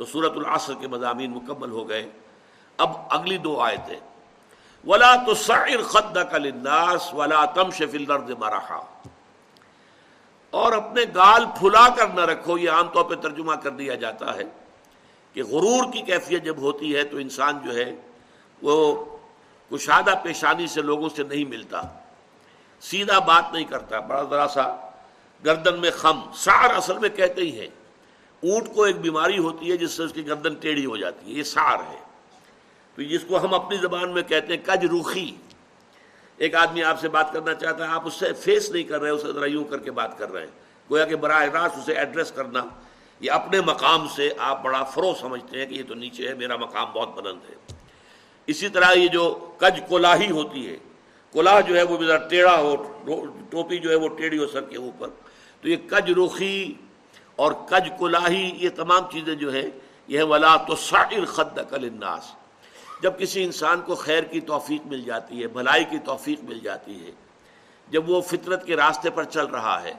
تو 0.00 0.06
سورت 0.06 0.32
العصر 0.36 0.72
کے 0.80 0.88
مضامین 0.88 1.30
مکمل 1.30 1.70
ہو 1.70 1.88
گئے۔ 1.88 2.10
اب 2.76 2.90
اگلی 3.10 3.38
دو 3.38 3.60
آیتیں۔ 3.60 4.00
ولا 4.86 5.16
تو 5.16 5.34
سعر 5.34 5.82
خد 5.82 6.16
للناس 6.34 7.14
ولا 7.14 7.44
تمش 7.44 7.82
فی 7.90 8.04
الارض 8.04 8.30
مرحا۔ 8.30 8.80
اور 10.50 10.72
اپنے 10.72 11.02
گال 11.14 11.44
پھلا 11.58 11.88
کر 11.96 12.08
نہ 12.08 12.20
رکھو، 12.20 12.58
یہ 12.58 12.70
عام 12.70 12.88
طور 12.88 13.04
پہ 13.04 13.14
ترجمہ 13.14 13.54
کر 13.54 13.70
دیا 13.70 13.94
جاتا 13.94 14.34
ہے 14.36 14.42
کہ 15.32 15.44
غرور 15.44 15.92
کی 15.92 16.02
کیفیت 16.02 16.44
جب 16.44 16.58
ہوتی 16.58 16.96
ہے 16.96 17.04
تو 17.04 17.16
انسان 17.16 17.58
جو 17.64 17.74
ہے 17.74 17.94
وہ 18.62 19.04
کشادہ 19.70 20.14
پیشانی 20.22 20.66
سے 20.66 20.82
لوگوں 20.82 21.08
سے 21.08 21.22
نہیں 21.22 21.44
ملتا۔ 21.44 21.82
سیدھا 22.80 23.18
بات 23.18 23.52
نہیں 23.52 23.64
کرتا، 23.64 24.00
بڑا 24.00 24.22
ذرا 24.22 24.46
سا 24.48 24.90
گردن 25.44 25.80
میں 25.80 25.90
خم۔ 25.90 26.20
سار 26.34 26.74
اصل 26.74 26.98
میں 26.98 27.08
کہتے 27.08 27.42
ہی 27.42 27.60
ہیں۔ 27.60 27.79
اونٹ 28.42 28.74
کو 28.74 28.82
ایک 28.82 28.96
بیماری 28.96 29.38
ہوتی 29.38 29.70
ہے 29.70 29.76
جس 29.76 29.90
سے 29.90 30.02
اس 30.02 30.12
کی 30.12 30.26
گردن 30.26 30.54
ٹیڑھی 30.54 30.86
ہو 30.86 30.96
جاتی 30.96 31.32
ہے، 31.32 31.38
یہ 31.38 31.42
سار 31.42 31.78
ہے۔ 31.88 31.98
تو 32.94 33.02
جس 33.02 33.20
کو 33.28 33.40
ہم 33.40 33.54
اپنی 33.54 33.76
زبان 33.76 34.10
میں 34.10 34.22
کہتے 34.22 34.56
ہیں 34.56 34.64
کج 34.64 34.84
روخی۔ 34.84 35.30
ایک 36.36 36.54
آدمی 36.54 36.82
آپ 36.82 37.00
سے 37.00 37.08
بات 37.08 37.32
کرنا 37.32 37.54
چاہتا 37.54 37.88
ہے، 37.88 37.92
آپ 37.92 38.06
اس 38.06 38.14
سے 38.14 38.32
فیس 38.32 38.70
نہیں 38.70 38.82
کر 38.82 39.00
رہے، 39.00 39.10
اسے 39.10 39.32
ذرا 39.32 39.46
یوں 39.46 39.64
کر 39.64 39.78
کے 39.78 39.90
بات 39.90 40.18
کر 40.18 40.32
رہے 40.32 40.40
ہیں۔ 40.40 40.50
گویا 40.90 41.04
کہ 41.04 41.16
براہ 41.16 41.42
راست 41.42 41.78
اسے 41.78 41.94
ایڈریس 41.94 42.32
کرنا۔ 42.32 42.64
یہ 43.20 43.30
اپنے 43.30 43.60
مقام 43.60 44.08
سے 44.08 44.32
آپ 44.38 44.62
بڑا 44.62 44.82
فرو 44.82 45.14
سمجھتے 45.20 45.58
ہیں 45.58 45.66
کہ 45.66 45.74
یہ 45.74 45.82
تو 45.88 45.94
نیچے 45.94 46.28
ہے، 46.28 46.34
میرا 46.34 46.56
مقام 46.56 46.92
بہت 46.92 47.22
بلند 47.22 47.50
ہے۔ 47.50 47.74
اسی 48.46 48.68
طرح 48.68 48.92
یہ 48.92 49.08
جو 49.08 49.54
کج 49.58 49.80
کولاہی 49.88 50.30
ہوتی 50.30 50.68
ہے 50.68 50.76
کولاہ 51.32 51.60
جو 51.60 51.76
ہے 51.76 51.82
وہ 51.82 52.04
ذرا 52.04 52.28
ٹیڑھا 52.28 52.60
ہو 52.60 52.76
ٹوپی 53.50 53.78
جو 53.78 53.90
ہے 53.90 53.94
وہ 53.94 54.08
ٹیڑھی 54.08 54.38
ہو 54.38 54.46
سر 54.46 54.60
کے 54.60 54.76
اوپر۔ 54.76 55.08
تو 55.60 55.68
یہ 55.68 55.76
کج 55.86 56.10
روخی 56.10 56.74
اور 57.40 57.52
کج 57.68 57.88
کولاہی 57.98 58.50
یہ 58.56 58.70
تمام 58.76 59.10
چیزیں 59.12 59.34
جو 59.34 59.52
ہے 59.52 59.68
یہ 60.08 60.22
ولا 60.22 60.56
تو 60.68 60.76
سائر 60.76 61.24
خد 61.24 61.58
کل 61.70 61.84
الناس 61.84 62.32
جب 63.02 63.18
کسی 63.18 63.44
انسان 63.44 63.80
کو 63.80 63.94
خیر 63.94 64.22
کی 64.22 64.40
توفیق 64.40 64.86
مل 64.86 65.02
جاتی 65.02 65.42
ہے، 65.42 65.46
بھلائی 65.48 65.84
کی 65.90 65.98
توفیق 66.04 66.42
مل 66.44 66.58
جاتی 66.60 66.94
ہے، 67.04 67.10
جب 67.88 68.10
وہ 68.10 68.20
فطرت 68.20 68.66
کے 68.66 68.76
راستے 68.76 69.10
پر 69.10 69.24
چل 69.24 69.46
رہا 69.46 69.82
ہے 69.82 69.92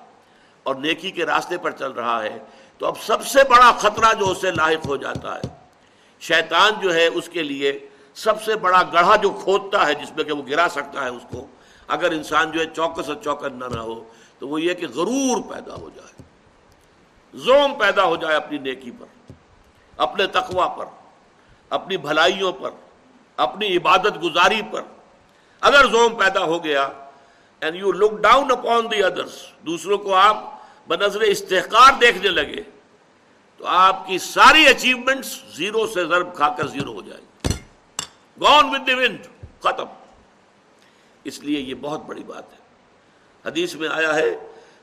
اور 0.65 0.75
نیکی 0.75 1.11
کے 1.11 1.25
راستے 1.25 1.57
پر 1.57 1.71
چل 1.71 1.91
رہا 1.91 2.21
ہے، 2.23 2.37
تو 2.77 2.85
اب 2.85 3.01
سب 3.01 3.25
سے 3.25 3.43
بڑا 3.49 3.71
خطرہ 3.79 4.13
جو 4.19 4.29
اسے 4.29 4.51
لاحق 4.51 4.85
ہو 4.87 4.97
جاتا 4.97 5.35
ہے، 5.35 5.49
شیطان 6.21 6.79
جو 6.81 6.93
ہے 6.93 7.07
اس 7.07 7.29
کے 7.29 7.43
لیے 7.43 7.77
سب 8.15 8.41
سے 8.43 8.55
بڑا 8.55 8.81
گڑھا 8.93 9.15
جو 9.15 9.29
کھودتا 9.43 9.87
ہے، 9.87 9.93
جس 9.93 10.11
میں 10.15 10.23
کہ 10.23 10.31
وہ 10.31 10.43
گرا 10.49 10.67
سکتا 10.71 11.03
ہے 11.03 11.09
اس 11.09 11.25
کو، 11.31 11.45
اگر 11.87 12.11
انسان 12.11 12.51
جو 12.51 12.59
ہے 12.59 12.65
چوکس 12.65 13.09
اور 13.09 13.17
چوکس 13.23 13.51
نہ 13.53 13.65
نہ 13.65 13.79
ہو، 13.79 14.03
تو 14.39 14.47
وہ 14.47 14.61
یہ 14.61 14.73
کہ 14.73 14.87
غرور 14.87 15.41
پیدا 15.51 15.75
ہو 15.75 15.89
جائے۔ 15.95 16.20
زوم 17.33 17.73
پیدا 17.73 18.03
ہو 18.03 18.15
جائے 18.15 18.35
اپنی 18.35 18.57
نیکی 18.57 18.91
پر، 18.91 19.31
اپنے 19.97 20.27
تقوا 20.27 20.67
پر، 20.67 20.85
اپنی 21.69 21.97
بھلائیوں 21.97 22.51
پر، 22.51 22.69
اپنی 23.37 23.77
عبادت 23.77 24.23
گزاری 24.23 24.61
پر۔ 24.71 24.81
اگر 25.61 25.85
زوم 25.87 26.15
پیدا 26.15 26.43
ہو 26.43 26.63
گیا 26.63 26.89
and 27.59 27.75
you 27.75 27.91
look 27.91 28.11
down 28.11 28.51
upon 28.51 28.91
the 28.91 29.03
others 29.03 29.47
دوسروں 29.65 29.97
کو 29.97 30.15
آپ 30.15 30.37
بنظر 30.87 31.21
استحکار 31.21 31.93
دیکھنے 32.01 32.29
لگے، 32.29 32.61
تو 33.57 33.67
آپ 33.67 34.07
کی 34.07 34.17
ساری 34.17 34.67
اچیومنٹس 34.67 35.41
زیرو 35.55 35.87
سے 35.87 36.05
ضرب 36.05 36.35
کھا 36.35 36.49
کر 36.49 36.67
زیرو 36.67 36.93
ہو 36.93 37.01
جائیں 37.01 37.25
گے 37.25 37.53
گون 38.39 38.69
ود 38.69 38.87
دی 38.87 38.93
ونڈ 38.93 39.27
ختم۔ 39.59 39.85
اس 41.23 41.39
لیے 41.39 41.59
یہ 41.59 41.75
بہت 41.81 42.05
بڑی 42.05 42.23
بات 42.23 42.53
ہے۔ 42.53 42.57
حدیث 43.45 43.75
میں 43.75 43.89
آیا 43.89 44.15
ہے، 44.15 44.35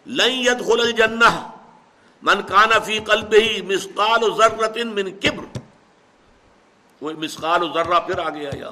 لن 0.07 0.31
يدخل 0.31 0.81
الجنہ 0.81 1.51
من 2.23 2.43
کان 2.43 2.69
فی 2.85 2.99
قلبه 2.99 3.63
مثقال 3.63 4.21
ذرة 4.37 4.91
من 4.91 5.21
کبر۔ 5.21 5.59
وہ 7.01 7.13
مسقال 7.19 7.63
و 7.63 7.73
ذرہ 7.73 8.01
پھر 8.01 8.19
آ 8.19 8.29
گیا 8.31 8.51
یا 8.55 8.71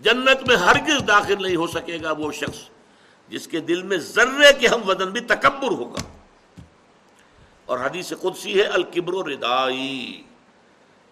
جنت 0.00 0.48
میں 0.48 0.56
ہرگز 0.56 1.08
داخل 1.08 1.42
نہیں 1.42 1.56
ہو 1.56 1.66
سکے 1.66 1.98
گا 2.02 2.12
وہ 2.12 2.32
شخص 2.32 2.58
جس 3.28 3.48
کے 3.48 3.60
دل 3.60 3.82
میں 3.82 3.98
ذرے 3.98 4.52
کے 4.52 4.68
ہم 4.68 4.88
وزن 4.88 5.10
بھی 5.10 5.20
تکبر 5.20 5.70
ہوگا۔ 5.70 6.00
اور 7.64 7.78
حدیث 7.78 8.12
قدسی 8.20 8.60
ہے، 8.60 8.64
الکبر 8.64 9.14
و 9.14 9.22
ردائی 9.22 10.22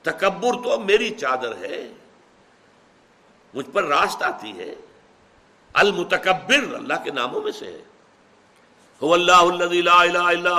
تکبر 0.03 0.53
تو 0.65 0.81
میری 0.81 1.11
چادر 1.11 1.57
ہے، 1.57 1.93
مجھ 3.55 3.71
پر 3.71 3.85
راست 3.85 4.23
آتی 4.23 4.59
ہے۔ 4.59 4.75
المتکبر 5.73 6.75
اللہ 6.75 6.95
کے 7.05 7.11
ناموں 7.11 7.41
میں 7.41 7.53
سے 7.53 7.67
ہے۔ 7.67 7.83
اللہ 9.01 9.43
لا 9.83 10.01
الہ 10.01 10.19
الا 10.19 10.59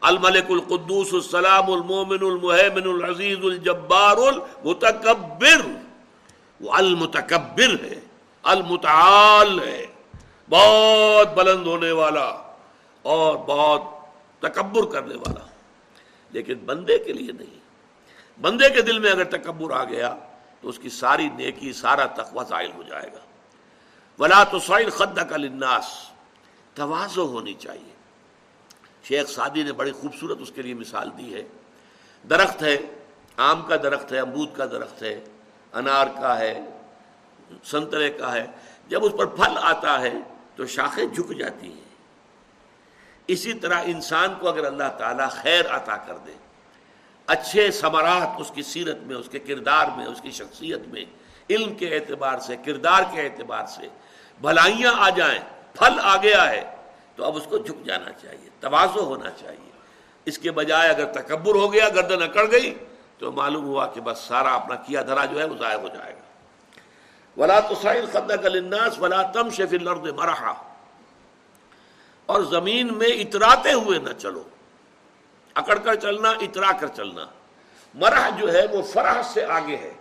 الملک 0.00 0.50
القدوس 0.50 1.14
السلام 1.14 1.70
المومن 1.70 2.18
المحمن 2.20 2.90
العزیز 2.94 3.38
الجبار 3.42 4.16
المتکبر 4.16 5.66
وہ 6.60 6.72
المتکبر 6.72 7.84
ہے، 7.84 8.00
المتعال 8.42 9.60
ہے، 9.60 9.86
بہت 10.50 11.34
بلند 11.34 11.66
ہونے 11.66 11.90
والا 11.90 12.54
اور 13.02 13.36
بہت 13.36 13.82
تکبر 14.38 14.84
کرنے 14.84 15.14
والا۔ 15.14 15.46
لیکن 16.30 16.54
بندے 16.54 16.98
کے 16.98 17.12
لیے 17.12 17.32
نہیں۔ 17.32 17.58
بندے 18.40 18.70
کے 18.70 18.82
دل 18.82 18.98
میں 18.98 19.10
اگر 19.10 19.24
تکبر 19.24 19.70
آ 19.70 19.84
گیا 19.84 20.16
تو 20.60 20.68
اس 20.68 20.78
کی 20.78 20.88
ساری 20.88 21.28
نیکی، 21.28 21.72
سارا 21.72 22.06
تقوی 22.06 22.44
زائل 22.48 22.70
ہو 22.76 22.82
جائے 22.82 23.10
گا۔ 23.12 23.18
ولا 24.18 24.44
تو 24.44 24.58
سائل 24.58 24.90
خد 24.90 25.18
کا 25.30 25.36
لناس 25.36 25.84
توازو 26.74 27.26
ہونی 27.26 27.54
چاہیے۔ 27.54 27.97
شیخ 29.08 29.28
سعدی 29.28 29.62
نے 29.62 29.72
بڑی 29.72 29.92
خوبصورت 29.92 30.38
اس 30.40 30.52
کے 30.54 30.62
لیے 30.62 30.74
مثال 30.74 31.10
دی 31.18 31.34
ہے۔ 31.34 31.42
درخت 32.30 32.62
ہے، 32.62 32.76
آم 33.36 33.62
کا 33.62 33.76
درخت 33.76 34.12
ہے 34.12 34.18
امبود 34.18 34.56
کا 34.56 34.66
درخت 34.66 35.02
ہے، 35.02 35.24
انار 35.72 36.06
کا 36.20 36.38
ہے، 36.38 36.60
سنترے 37.64 38.10
کا 38.10 38.32
ہے۔ 38.32 38.46
جب 38.88 39.04
اس 39.04 39.12
پر 39.18 39.26
پھل 39.26 39.58
آتا 39.60 40.00
ہے 40.00 40.12
تو 40.56 40.66
شاخیں 40.66 41.06
جھک 41.06 41.38
جاتی 41.38 41.72
ہیں۔ 41.72 41.88
اسی 43.26 43.52
طرح 43.52 43.82
انسان 43.84 44.34
کو 44.38 44.48
اگر 44.48 44.64
اللہ 44.64 44.88
تعالیٰ 44.98 45.30
خیر 45.30 45.66
عطا 45.66 45.96
کر 45.96 46.16
دے، 46.16 46.32
اچھے 47.26 47.70
ثمرات 47.70 48.40
اس 48.40 48.50
کی 48.54 48.62
سیرت 48.62 48.98
میں، 48.98 49.16
اس 49.16 49.28
کے 49.28 49.38
کردار 49.38 49.86
میں، 49.96 50.06
اس 50.06 50.20
کی 50.20 50.30
شخصیت 50.30 50.88
میں، 50.88 51.04
علم 51.50 51.74
کے 51.74 51.94
اعتبار 51.96 52.38
سے، 52.38 52.56
کردار 52.56 53.02
کے 53.12 53.22
اعتبار 53.22 53.66
سے، 53.66 53.88
بھلائیاں 54.40 54.92
آ 54.96 55.10
جائیں، 55.10 55.40
پھل 55.74 55.98
آ 56.02 56.16
گیا 56.16 56.50
ہے 56.50 56.77
تو 57.18 57.24
اب 57.24 57.36
اس 57.36 57.42
کو 57.48 57.58
جھک 57.58 57.86
جانا 57.86 58.12
چاہیے 58.12 58.48
توازو 58.60 59.04
ہونا 59.04 59.30
چاہیے۔ 59.30 59.70
اس 60.24 60.38
کے 60.38 60.50
بجائے 60.50 60.90
اگر 60.90 61.04
تکبر 61.12 61.54
ہو 61.54 61.72
گیا، 61.72 61.88
گردن 61.88 62.22
اکڑ 62.22 62.50
گئی، 62.50 62.74
تو 63.18 63.32
معلوم 63.32 63.64
ہوا 63.64 63.86
کہ 63.86 64.00
بس 64.00 64.18
سارا 64.18 64.54
اپنا 64.54 64.74
کیا 64.74 65.02
دھرا 65.02 65.24
جو 65.24 65.40
ہے 65.40 65.44
وہ 65.44 65.56
ضائع 65.56 65.78
ہو 65.78 65.88
جائے 65.88 66.12
گا۔ 66.14 66.20
ولا 67.40 67.60
تو 67.60 67.74
سائل 67.82 68.04
الناس 68.44 68.98
ولا 68.98 69.22
تم 69.22 69.50
شف 69.50 69.72
الارض 69.72 70.12
مرحا۔ 70.12 70.52
اور 72.26 72.40
زمین 72.40 72.98
میں 72.98 73.08
اتراتے 73.08 73.72
ہوئے 73.72 73.98
نہ 73.98 74.12
چلو۔ 74.12 74.42
اکڑ 75.54 75.78
کر 75.78 75.94
چلنا، 75.94 76.30
اترا 76.30 76.72
کر 76.72 76.86
چلنا۔ 76.86 77.26
مرح 77.94 78.28
جو 78.38 78.52
ہے 78.52 78.66
وہ 78.72 78.82
فرح 78.82 79.22
سے 79.22 79.44
آگے 79.44 79.76
ہے۔ 79.76 79.94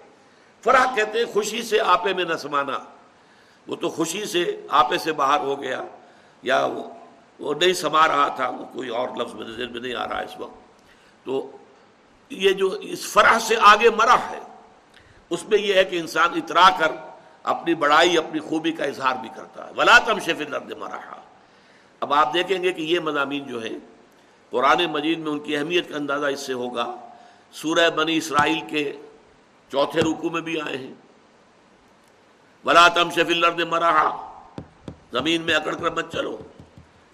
فرح 0.64 0.96
کہتے 0.96 1.20
ہیں 1.20 1.34
خوشی 1.34 1.64
سے 1.64 1.82
آپے 1.82 2.14
میں 2.14 2.26
نہ 2.26 2.36
سمانا 2.36 2.78
وہ 3.68 3.76
تو 3.76 3.90
خوشی 3.90 4.26
سے 4.26 4.66
آپے 4.70 4.98
سے 4.98 5.12
باہر 5.12 5.40
ہو 5.40 5.62
گیا، 5.62 5.84
یا 6.42 6.68
وہ 7.40 7.54
نہیں 7.54 7.74
سما 7.74 8.08
رہا 8.08 8.28
تھا 8.28 8.50
وہ 8.50 8.66
کوئی 8.74 8.90
اور 8.90 9.10
لفظ 9.18 9.34
میں 9.34 9.48
نظر 9.48 9.68
میں 9.68 9.82
نہیں 9.82 9.96
آ 9.96 10.08
رہا 10.08 10.20
اس 10.20 10.40
وقت۔ 10.40 10.58
تو 11.26 11.52
یہ 12.30 12.52
جو 12.52 12.68
اس 12.68 13.08
فرح 13.08 13.40
سے 13.40 13.56
آگے 13.62 13.90
مرا 13.90 14.16
ہے، 14.30 14.40
اس 15.30 15.48
میں 15.48 15.60
یہ 15.60 15.74
ہے 15.74 15.84
کہ 15.84 16.00
انسان 16.00 16.30
اترا 16.36 16.70
کر 16.80 16.92
اپنی 17.44 17.74
بڑائی، 17.74 18.18
اپنی 18.18 18.40
خوبی 18.40 18.72
کا 18.72 18.84
اظہار 18.84 19.16
بھی 19.22 19.30
کرتا 19.36 19.68
ہے۔ 19.68 19.72
ولا 19.78 20.00
تم 20.00 20.20
شف 20.20 20.52
درد 20.52 20.72
مرا 20.72 21.00
اب 22.00 22.14
آپ 22.14 22.34
دیکھیں 22.34 22.64
گے 22.64 22.72
کہ 22.72 22.82
یہ 22.82 23.00
مضامین 23.00 23.48
جو 23.48 23.64
ہے 23.64 23.70
قرآن 24.50 24.86
مجید 24.86 25.20
میں 25.20 25.32
ان 25.32 25.40
کی 25.40 25.58
اہمیت 25.58 25.90
کا 25.90 25.96
اندازہ 25.96 26.26
اس 26.26 26.40
سے 26.40 26.54
ہوگا۔ 26.54 26.96
سورہ 27.52 27.90
بنی 27.90 28.18
اسرائیل 28.18 28.60
کے 28.70 29.02
چوتھے 29.72 30.02
رکو 30.02 30.30
میں 30.30 30.42
بھی 30.42 30.62
آئے 30.62 30.78
ہیں۔ 30.78 30.94
ولا 32.66 32.88
تم 32.88 33.10
شف 33.10 33.30
مرا 33.70 34.12
زمین 35.12 35.42
میں 35.42 35.54
اکڑ 35.54 35.76
کر 35.76 35.90
مت 35.90 36.14
چلو۔ 36.14 36.38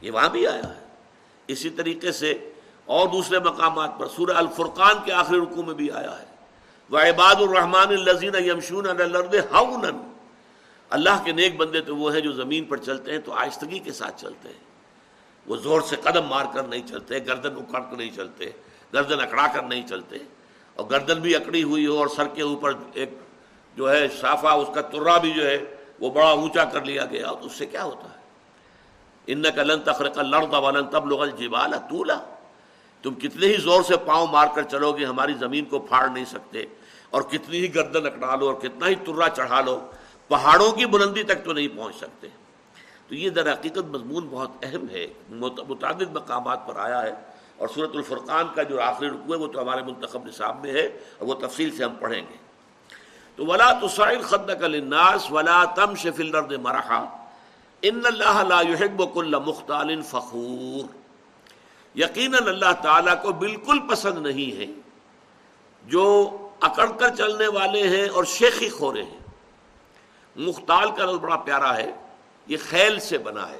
یہ 0.03 0.11
وہاں 0.11 0.29
بھی 0.29 0.47
آیا 0.47 0.75
ہے۔ 0.75 0.85
اسی 1.47 1.69
طریقے 1.69 2.11
سے 2.11 2.51
اور 2.85 3.07
دوسرے 3.07 3.39
مقامات 3.39 3.91
پر 3.99 4.07
سورہ 4.07 4.31
الفرقان 4.31 4.95
کے 5.05 5.11
آخری 5.11 5.37
رکوع 5.37 5.63
میں 5.63 5.73
بھی 5.73 5.91
آیا 5.91 6.21
ہے۔ 6.21 6.25
وہ 6.89 6.99
عباد 6.99 7.35
الرحمان 7.35 7.87
الزین 7.87 8.35
یمشون 8.45 8.85
اللہ 10.89 11.23
کے 11.23 11.31
نیک 11.31 11.57
بندے 11.57 11.81
تو 11.81 11.95
وہ 11.95 12.13
ہیں 12.13 12.21
جو 12.21 12.31
زمین 12.31 12.63
پر 12.63 12.77
چلتے 12.77 13.11
ہیں 13.11 13.19
تو 13.19 13.33
آہستگی 13.33 13.79
کے 13.79 13.91
ساتھ 13.91 14.21
چلتے 14.21 14.49
ہیں۔ 14.49 14.73
وہ 15.47 15.55
زور 15.55 15.81
سے 15.81 15.95
قدم 15.95 16.25
مار 16.25 16.45
کر 16.53 16.63
نہیں 16.63 16.87
چلتے، 16.87 17.17
گردن 17.25 17.55
اکڑ 17.55 17.79
کر 17.79 17.95
نہیں 17.97 18.11
چلتے، 18.15 18.45
گردن 18.93 19.19
اکڑا 19.19 19.47
کر 19.47 19.61
نہیں 19.61 19.87
چلتے۔ 19.87 20.17
اور 20.75 20.89
گردن 20.89 21.21
بھی 21.21 21.35
اکڑی 21.35 21.63
ہوئی 21.63 21.87
ہو 21.87 21.97
اور 21.97 22.07
سر 22.07 22.27
کے 22.27 22.41
اوپر 22.41 22.73
ایک 22.93 23.09
جو 23.75 23.91
ہے 23.91 24.07
صافہ 24.21 24.47
اس 24.47 24.67
کا 24.75 24.81
ترا 24.81 25.17
بھی 25.17 25.31
جو 25.31 25.47
ہے 25.47 25.57
وہ 25.99 26.11
بڑا 26.11 26.29
اونچا 26.29 26.65
کر 26.65 26.85
لیا 26.85 27.05
گیا، 27.05 27.27
تو 27.27 27.45
اس 27.45 27.51
سے 27.51 27.65
کیا 27.65 27.83
ہوتا 27.83 28.03
ہے؟ 28.03 28.12
ان 29.27 29.43
کا 29.55 29.63
لن 29.63 29.81
تخرق 29.81 30.17
لڑتا 30.17 30.57
ولن 30.57 30.87
تب 30.87 31.07
لوگ 31.07 31.25
جیوالا 31.25 31.77
تولا 31.77 32.19
تم 33.01 33.13
کتنے 33.13 33.47
ہی 33.47 33.57
زور 33.57 33.83
سے 33.83 33.97
پاؤں 33.97 34.27
مار 34.27 34.47
کر 34.55 34.63
چلو 34.63 34.91
گے، 34.91 35.05
ہماری 35.05 35.33
زمین 35.33 35.65
کو 35.65 35.79
پھاڑ 35.79 36.07
نہیں 36.07 36.25
سکتے۔ 36.25 36.65
اور 37.09 37.21
کتنی 37.21 37.57
ہی 37.57 37.75
گردن 37.75 38.05
اکڑا 38.05 38.35
لو 38.35 38.45
اور 38.45 38.55
کتنا 38.55 38.87
ہی 38.87 38.95
ترا 38.95 39.29
چڑھا 39.29 39.61
لو، 39.61 39.79
پہاڑوں 40.27 40.71
کی 40.71 40.85
بلندی 40.85 41.23
تک 41.23 41.45
تو 41.45 41.53
نہیں 41.53 41.67
پہنچ 41.67 41.95
سکتے۔ 41.95 42.27
تو 43.07 43.15
یہ 43.15 43.29
در 43.29 43.53
حقیقت 43.53 43.77
مضمون 43.77 44.27
بہت 44.31 44.51
اہم 44.61 44.89
ہے 44.89 45.07
متعدد 45.67 46.15
مقامات 46.15 46.67
پر 46.67 46.75
آیا 46.75 47.01
ہے۔ 47.03 47.13
اور 47.57 47.67
صورت 47.75 47.89
الفرقان 47.93 48.45
کا 48.55 48.63
جو 48.63 48.81
آخری 48.81 49.09
رکو 49.09 49.33
ہے، 49.33 49.39
وہ 49.39 49.47
تو 49.47 49.61
ہمارے 49.61 49.81
منتخب 49.81 50.25
نصاب 50.25 50.65
میں 50.65 50.73
ہے 50.73 50.85
اور 51.19 51.27
وہ 51.27 51.33
تفصیل 51.33 51.75
سے 51.75 51.83
ہم 51.83 51.93
پڑھیں 51.99 52.21
گے۔ 52.21 52.37
تو 53.35 53.45
ولا 53.45 53.71
تصائل 53.71 54.21
خد 54.21 54.63
الناس 54.63 55.31
ولا 55.31 55.63
تم 55.63 55.95
شفل 55.95 56.57
مرحا۔ 56.57 57.22
ان 57.83 58.01
اللہ 58.05 58.43
لا 58.47 58.61
يحب 58.61 59.13
كل 59.13 59.35
مختال 59.45 60.01
فخور۔ 60.01 60.95
یقیناً 61.97 62.47
اللہ 62.47 62.71
تعالیٰ 62.83 63.21
کو 63.21 63.31
بالکل 63.31 63.79
پسند 63.89 64.27
نہیں 64.27 64.59
ہے۔ 64.59 64.65
جو 65.85 66.29
اکڑ 66.61 66.91
کر 66.91 67.15
چلنے 67.15 67.47
والے 67.47 67.87
ہیں 67.87 68.09
اور 68.09 68.23
شیخی 68.23 68.69
خورے 68.69 69.03
ہیں۔ 69.03 69.19
مختال 70.35 70.91
کا 70.91 71.05
لفظ 71.05 71.19
بڑا 71.19 71.37
پیارا 71.37 71.77
ہے۔ 71.77 71.91
یہ 72.47 72.57
خیل 72.69 72.99
سے 72.99 73.17
بنا 73.17 73.49
ہے۔ 73.49 73.59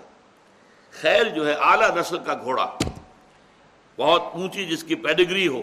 خیل 0.92 1.30
جو 1.30 1.48
ہے 1.48 1.54
اعلیٰ 1.54 1.98
نسل 1.98 2.18
کا 2.18 2.34
گھوڑا۔ 2.34 2.78
بہت 3.98 4.24
اونچی 4.34 4.66
جس 4.66 4.84
کی 4.84 4.96
پیڈگری 4.96 5.48
ہو۔ 5.48 5.62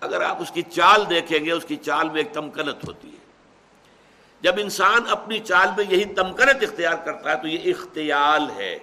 اگر 0.00 0.20
آپ 0.20 0.42
اس 0.42 0.50
کی 0.50 0.62
چال 0.62 1.10
دیکھیں 1.10 1.44
گے، 1.44 1.52
اس 1.52 1.64
کی 1.64 1.76
چال 1.76 2.08
میں 2.08 2.16
ایک 2.16 2.34
تمکنت 2.34 2.88
ہوتی 2.88 3.12
ہے۔ 3.12 3.17
جب 4.40 4.54
انسان 4.58 5.00
اپنی 5.10 5.38
چال 5.38 5.68
میں 5.76 5.84
یہی 5.88 6.04
تمکنت 6.04 6.62
اختیار 6.62 6.94
کرتا 7.04 7.30
ہے 7.30 7.36
تو 7.36 7.48
یہ 7.48 7.72
اختیال 7.72 8.50
ہے۔ 8.56 8.78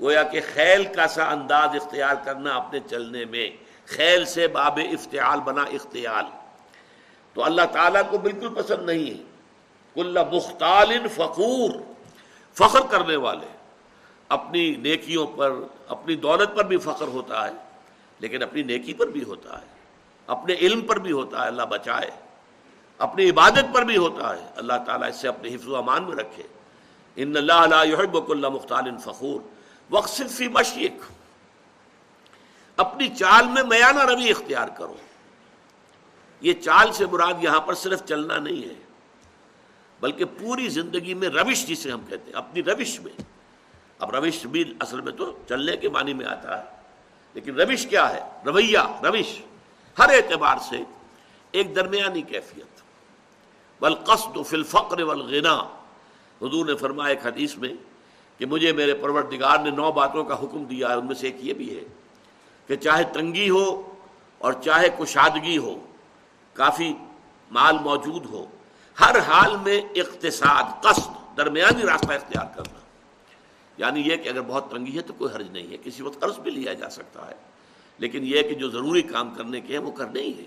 گویا 0.00 0.22
کہ 0.22 0.40
خیل 0.54 0.84
کا 0.84 1.08
سا 1.08 1.30
انداز 1.30 1.68
اختیار 1.68 2.14
کرنا 2.24 2.56
اپنے 2.56 2.80
چلنے 2.90 3.24
میں، 3.24 3.50
خیل 3.86 4.24
سے 4.24 4.48
باب 4.48 4.80
افتعال 4.92 5.40
بنا 5.40 5.62
اختیال۔ 5.62 6.24
تو 7.34 7.44
اللہ 7.44 7.62
تعالیٰ 7.72 8.02
کو 8.10 8.18
بالکل 8.18 8.48
پسند 8.48 8.86
نہیں 8.86 9.10
ہے۔ 9.10 9.24
کل 9.94 10.18
مختال 10.32 11.08
فخور، 11.14 11.70
فخر 12.54 12.80
کرنے 12.90 13.16
والے۔ 13.16 13.46
اپنی 14.28 14.70
نیکیوں 14.70 15.26
پر، 15.26 15.52
اپنی 15.88 16.16
دولت 16.16 16.56
پر 16.56 16.64
بھی 16.64 16.76
فخر 16.76 17.06
ہوتا 17.06 17.48
ہے، 17.48 17.52
لیکن 18.18 18.42
اپنی 18.42 18.62
نیکی 18.62 18.94
پر 18.94 19.06
بھی 19.06 19.24
ہوتا 19.24 19.58
ہے۔ 19.58 19.66
اپنے 20.26 20.54
علم 20.54 20.80
پر 20.80 20.98
بھی 20.98 21.12
ہوتا 21.12 21.42
ہے، 21.42 21.46
اللہ 21.46 21.62
بچائے۔ 21.62 22.27
اپنی 22.98 23.30
عبادت 23.30 23.74
پر 23.74 23.82
بھی 23.82 23.96
ہوتا 23.96 24.36
ہے۔ 24.36 24.46
اللہ 24.56 24.72
تعالیٰ 24.86 25.08
اس 25.08 25.16
سے 25.16 25.28
اپنے 25.28 25.54
حفظ 25.54 25.68
و 25.68 25.76
امان 25.76 26.04
میں 26.04 26.16
رکھے۔ 26.16 26.42
ان 27.16 27.36
اللہ 27.36 27.84
یحب 27.84 28.30
اللہ 28.30 28.48
مختال 28.48 28.98
فخور۔ 29.04 29.40
وقصد 29.90 30.30
فی 30.30 30.48
مشیق 30.48 30.92
اپنی 32.76 33.08
چال 33.08 33.46
میں 33.48 33.62
میانہ 33.62 34.04
روی 34.04 34.30
اختیار 34.30 34.68
کرو۔ 34.68 34.94
یہ 36.40 36.52
چال 36.52 36.92
سے 36.92 37.06
مراد 37.06 37.34
یہاں 37.42 37.60
پر 37.60 37.74
صرف 37.74 38.04
چلنا 38.04 38.36
نہیں 38.36 38.68
ہے، 38.68 38.74
بلکہ 40.00 40.24
پوری 40.24 40.68
زندگی 40.68 41.14
میں 41.14 41.28
روش 41.28 41.66
جسے 41.66 41.90
ہم 41.90 42.00
کہتے 42.00 42.24
ہیں، 42.26 42.32
اپنی 42.32 42.62
روش 42.62 43.00
میں۔ 43.00 43.22
اب 43.98 44.16
روش 44.16 44.46
بھی 44.46 44.74
اصل 44.80 45.00
میں 45.00 45.12
تو 45.12 45.38
چلنے 45.48 45.76
کے 45.76 45.88
معنی 45.88 46.14
میں 46.14 46.26
آتا 46.26 46.58
ہے، 46.58 46.64
لیکن 47.34 47.60
روش 47.60 47.86
کیا 47.86 48.14
ہے؟ 48.14 48.20
رویہ، 48.46 48.78
روش۔ 48.78 49.42
ہر 49.98 50.08
اعتبار 50.08 50.56
سے 50.68 50.76
ایک 51.50 51.76
درمیانی 51.76 52.22
کیفیت۔ 52.22 52.77
بلقصد 53.80 54.38
فی 54.46 54.56
الفقر 54.56 55.02
والغنا 55.02 55.54
حضور 56.42 56.66
نے 56.66 56.74
فرمایا 56.76 57.10
ایک 57.10 57.26
حدیث 57.26 57.56
میں 57.56 57.72
کہ 58.40 58.46
مجھے 58.46 58.72
میرے 58.72 58.94
پروردگار 58.94 59.58
نے 59.58 59.70
نو 59.70 59.90
باتوں 59.92 60.24
کا 60.24 60.34
حکم 60.34 60.64
دیا 60.64 60.88
ہے، 60.88 60.94
ان 60.94 61.06
میں 61.06 61.14
سے 61.14 61.26
ایک 61.26 61.36
یہ 61.40 61.54
بھی 61.54 61.74
ہے 61.76 61.84
کہ 62.68 62.76
چاہے 62.76 63.04
تنگی 63.12 63.48
ہو 63.50 63.66
اور 64.40 64.52
چاہے 64.64 64.88
کشادگی 64.98 65.56
ہو، 65.58 65.74
کافی 66.56 66.92
مال 67.50 67.78
موجود 67.82 68.26
ہو، 68.26 68.44
ہر 68.96 69.18
حال 69.26 69.56
میں 69.56 69.80
اقتصاد، 69.94 70.82
قصد، 70.82 71.36
درمیانی 71.36 71.82
راستہ 71.82 72.12
اختیار 72.12 72.46
کرنا۔ 72.56 72.78
یعنی 73.78 74.00
یہ 74.00 74.16
کہ 74.16 74.28
اگر 74.28 74.42
بہت 74.42 74.70
تنگی 74.70 74.96
ہے 74.96 75.02
تو 75.02 75.12
کوئی 75.18 75.34
حرج 75.34 75.50
نہیں 75.50 75.70
ہے، 75.70 75.76
کسی 75.84 76.02
وقت 76.02 76.20
قرض 76.20 76.38
بھی 76.38 76.50
لیا 76.50 76.72
جا 76.72 76.88
سکتا 76.90 77.26
ہے، 77.28 77.34
لیکن 77.98 78.24
یہ 78.24 78.42
کہ 78.42 78.54
جو 78.54 78.68
ضروری 78.70 79.02
کام 79.02 79.34
کرنے 79.34 79.60
کے 79.60 79.72
ہیں 79.72 79.84
وہ 79.84 79.90
کرنے 79.90 80.20
ہی 80.20 80.32
ہے 80.38 80.44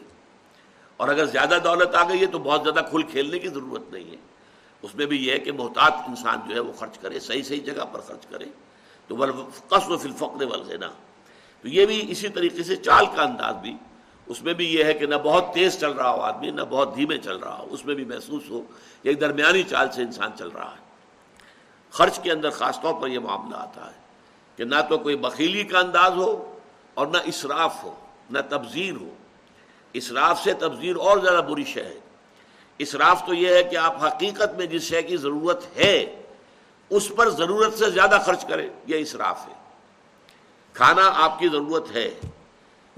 اور 1.01 1.09
اگر 1.09 1.25
زیادہ 1.25 1.57
دولت 1.63 1.95
آ 1.95 2.09
گئی 2.09 2.21
ہے 2.21 2.25
تو 2.25 2.39
بہت 2.39 2.63
زیادہ 2.63 2.85
کھل 2.85 3.01
کھیلنے 3.01 3.39
کی 3.39 3.47
ضرورت 3.47 3.93
نہیں 3.93 4.11
ہے۔ 4.11 4.15
اس 4.81 4.95
میں 4.95 5.05
بھی 5.05 5.27
یہ 5.27 5.33
ہے 5.33 5.39
کہ 5.39 5.51
محتاط 5.51 5.93
انسان 6.07 6.39
جو 6.47 6.55
ہے 6.55 6.59
وہ 6.59 6.73
خرچ 6.73 6.97
کرے، 6.97 7.19
صحیح 7.19 7.43
صحیح 7.43 7.61
جگہ 7.65 7.85
پر 7.91 7.99
خرچ 7.99 8.25
کرے۔ 8.25 8.45
تو 9.07 9.15
قصب 9.69 9.91
و 9.91 9.97
فلفقر 9.97 10.43
والغنا 10.43 10.87
تو 11.61 11.67
یہ 11.67 11.85
بھی 11.85 12.11
اسی 12.11 12.29
طریقے 12.29 12.63
سے 12.63 12.75
چال 12.75 13.05
کا 13.15 13.23
انداز 13.23 13.55
بھی۔ 13.55 13.77
اس 14.27 14.43
میں 14.43 14.53
بھی 14.53 14.75
یہ 14.75 14.83
ہے 14.83 14.93
کہ 14.93 15.05
نہ 15.05 15.15
بہت 15.15 15.45
تیز 15.53 15.79
چل 15.79 15.91
رہا 15.91 16.11
ہو 16.11 16.21
آدمی، 16.21 16.51
نہ 16.51 16.61
بہت 16.69 16.95
دھیمے 16.95 17.17
چل 17.17 17.37
رہا 17.37 17.57
ہو۔ 17.57 17.67
اس 17.69 17.85
میں 17.85 17.95
بھی 17.95 18.05
محسوس 18.05 18.49
ہو 18.49 18.61
ایک 19.03 19.21
درمیانی 19.21 19.63
چال 19.63 19.91
سے 19.91 20.01
انسان 20.01 20.29
چل 20.39 20.47
رہا 20.47 20.71
ہے۔ 20.71 20.81
خرچ 21.91 22.19
کے 22.19 22.31
اندر 22.31 22.49
خاص 22.49 22.81
طور 22.81 22.93
پر 22.93 23.07
یہ 23.07 23.19
معاملہ 23.19 23.55
آتا 23.55 23.85
ہے 23.85 23.99
کہ 24.55 24.63
نہ 24.63 24.75
تو 24.89 24.97
کوئی 24.97 25.15
بخیلی 25.15 25.63
کا 25.63 25.79
انداز 25.79 26.11
ہو 26.11 26.59
اور 26.93 27.07
نہ 27.07 27.17
اسراف 27.25 27.83
ہو، 27.83 27.95
نہ 28.29 28.39
تبذیر 28.49 28.93
ہو۔ 28.93 29.09
اسراف 29.93 30.43
سے 30.43 30.53
تبذیر 30.53 30.95
اور 30.95 31.17
زیادہ 31.17 31.43
بری 31.43 31.63
شے 31.63 31.83
ہے۔ 31.83 31.99
اسراف 32.77 33.25
تو 33.25 33.33
یہ 33.33 33.55
ہے 33.55 33.63
کہ 33.63 33.77
آپ 33.77 34.03
حقیقت 34.03 34.57
میں 34.57 34.65
جس 34.65 34.81
شے 34.81 35.01
کی 35.01 35.17
ضرورت 35.17 35.77
ہے، 35.77 36.21
اس 36.89 37.11
پر 37.15 37.29
ضرورت 37.29 37.73
سے 37.73 37.89
زیادہ 37.89 38.17
خرچ 38.25 38.45
کریں، 38.45 38.69
یہ 38.87 38.95
اسراف 38.95 39.47
ہے۔ 39.47 39.53
کھانا 40.73 41.11
آپ 41.15 41.39
کی 41.39 41.47
ضرورت 41.47 41.91
ہے، 41.91 42.19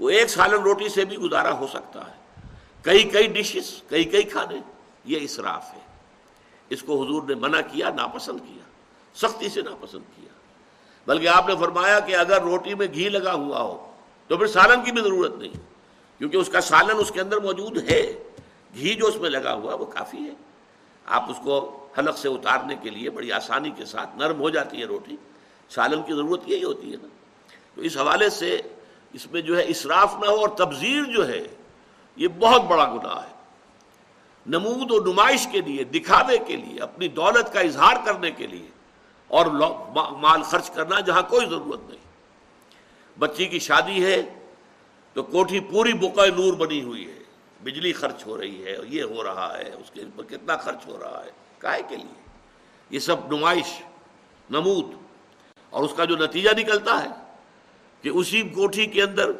وہ 0.00 0.10
ایک 0.10 0.30
سالن 0.30 0.62
روٹی 0.62 0.88
سے 0.88 1.04
بھی 1.04 1.16
گزارا 1.16 1.52
ہو 1.52 1.66
سکتا 1.66 2.00
ہے۔ 2.00 2.40
کئی 2.82 3.04
کئی 3.04 3.26
ڈشز 3.26 3.82
کئی 3.88 4.04
کئی 4.04 4.22
کھانے، 4.22 4.56
یہ 5.04 5.18
اسراف 5.20 5.74
ہے۔ 5.74 5.78
اس 6.68 6.82
کو 6.82 7.04
حضور 7.04 7.22
نے 7.22 7.34
منع 7.34 7.60
کیا، 7.60 7.90
ناپسند 7.90 8.38
کیا، 8.38 8.64
سختی 9.14 9.48
سے 9.48 9.62
ناپسند 9.62 10.02
کیا۔ 10.16 10.28
بلکہ 11.06 11.28
آپ 11.28 11.48
نے 11.48 11.54
فرمایا 11.60 12.00
کہ 12.00 12.16
اگر 12.16 12.42
روٹی 12.42 12.74
میں 12.74 12.86
گھی 12.86 13.08
لگا 13.08 13.32
ہوا 13.32 13.60
ہو، 13.60 13.90
تو 14.28 14.36
پھر 14.36 14.46
سالن 14.46 14.84
کی 14.84 14.92
بھی 14.92 15.02
ضرورت 15.02 15.34
نہیں۔ 15.36 15.73
کیونکہ 16.24 16.36
اس 16.36 16.48
کا 16.48 16.60
سالن 16.60 16.96
اس 16.98 17.10
کے 17.10 17.20
اندر 17.20 17.36
موجود 17.36 17.90
ہے۔ 17.90 18.12
گھی 18.74 18.94
جو 18.94 19.06
اس 19.06 19.16
میں 19.16 19.30
لگا 19.30 19.54
ہوا 19.54 19.74
وہ 19.74 19.84
کافی 19.84 20.18
ہے۔ 20.18 20.34
آپ 21.06 21.30
اس 21.30 21.36
کو 21.44 21.86
حلق 21.98 22.18
سے 22.18 22.28
اتارنے 22.28 22.76
کے 22.82 22.90
لیے 22.90 23.10
بڑی 23.10 23.32
آسانی 23.32 23.70
کے 23.70 23.84
ساتھ 23.84 24.16
نرم 24.16 24.40
ہو 24.40 24.50
جاتی 24.50 24.80
ہے 24.80 24.84
روٹی۔ 24.84 25.16
سالن 25.70 26.02
کی 26.02 26.12
ضرورت 26.12 26.40
یہی 26.46 26.64
ہوتی 26.64 26.92
ہے 26.92 26.96
نا۔ 27.02 27.08
تو 27.74 27.80
اس 27.80 27.96
حوالے 27.96 28.30
سے 28.30 28.60
اس 29.12 29.32
میں 29.32 29.40
جو 29.40 29.58
ہے 29.58 29.64
اسراف 29.66 30.14
نہ 30.14 30.26
ہو 30.26 30.36
اور 30.36 30.48
تبذیر 30.48 31.04
جو 31.04 31.28
ہے، 31.28 31.42
یہ 32.16 32.28
بہت 32.28 32.62
بڑا 32.62 32.94
گناہ 32.94 33.22
ہے۔ 33.22 33.34
نمود 34.46 34.90
و 34.90 35.12
نمائش 35.12 35.48
کے 35.52 35.60
لیے، 35.60 35.84
دکھاوے 35.84 36.38
کے 36.38 36.56
لیے، 36.56 36.80
اپنی 36.80 37.08
دولت 37.08 37.52
کا 37.52 37.60
اظہار 37.60 37.94
کرنے 38.04 38.30
کے 38.30 38.46
لیے 38.46 38.66
اور 39.28 39.46
مال 40.12 40.42
خرچ 40.42 40.70
کرنا 40.70 41.00
جہاں 41.00 41.22
کوئی 41.22 41.46
ضرورت 41.46 41.80
نہیں۔ 41.90 42.00
بچی 43.18 43.46
کی 43.46 43.58
شادی 43.58 44.04
ہے 44.04 44.22
تو 45.16 45.22
کوٹھی 45.22 45.60
پوری 45.70 45.92
بقع 45.94 46.26
نور 46.36 46.54
بنی 46.58 46.82
ہوئی 46.82 47.06
ہے، 47.06 47.22
بجلی 47.62 47.92
خرچ 47.92 48.26
ہو 48.26 48.36
رہی 48.38 48.64
ہے 48.64 48.76
یہ 48.88 49.02
ہو 49.02 49.22
رہا 49.24 49.48
ہے، 49.58 49.70
اس 49.80 49.90
کے 49.90 50.00
اوپر 50.00 50.24
کتنا 50.28 50.56
خرچ 50.56 50.86
ہو 50.86 50.98
رہا 51.00 51.22
ہے، 51.24 51.30
کائے 51.58 51.82
کے 51.88 51.96
لیے؟ 51.96 52.22
یہ 52.90 52.98
سب 52.98 53.32
نمائش، 53.32 53.72
نمود، 54.50 54.92
اور 55.72 55.84
اس 55.84 55.92
کا 55.96 56.04
جو 56.04 56.16
نتیجہ 56.16 56.50
نکلتا 56.58 57.02
ہے 57.02 57.08
کہ 58.04 58.08
اسی 58.08 58.42
کوٹھی 58.54 58.86
کے 58.86 59.02
اندر 59.02 59.30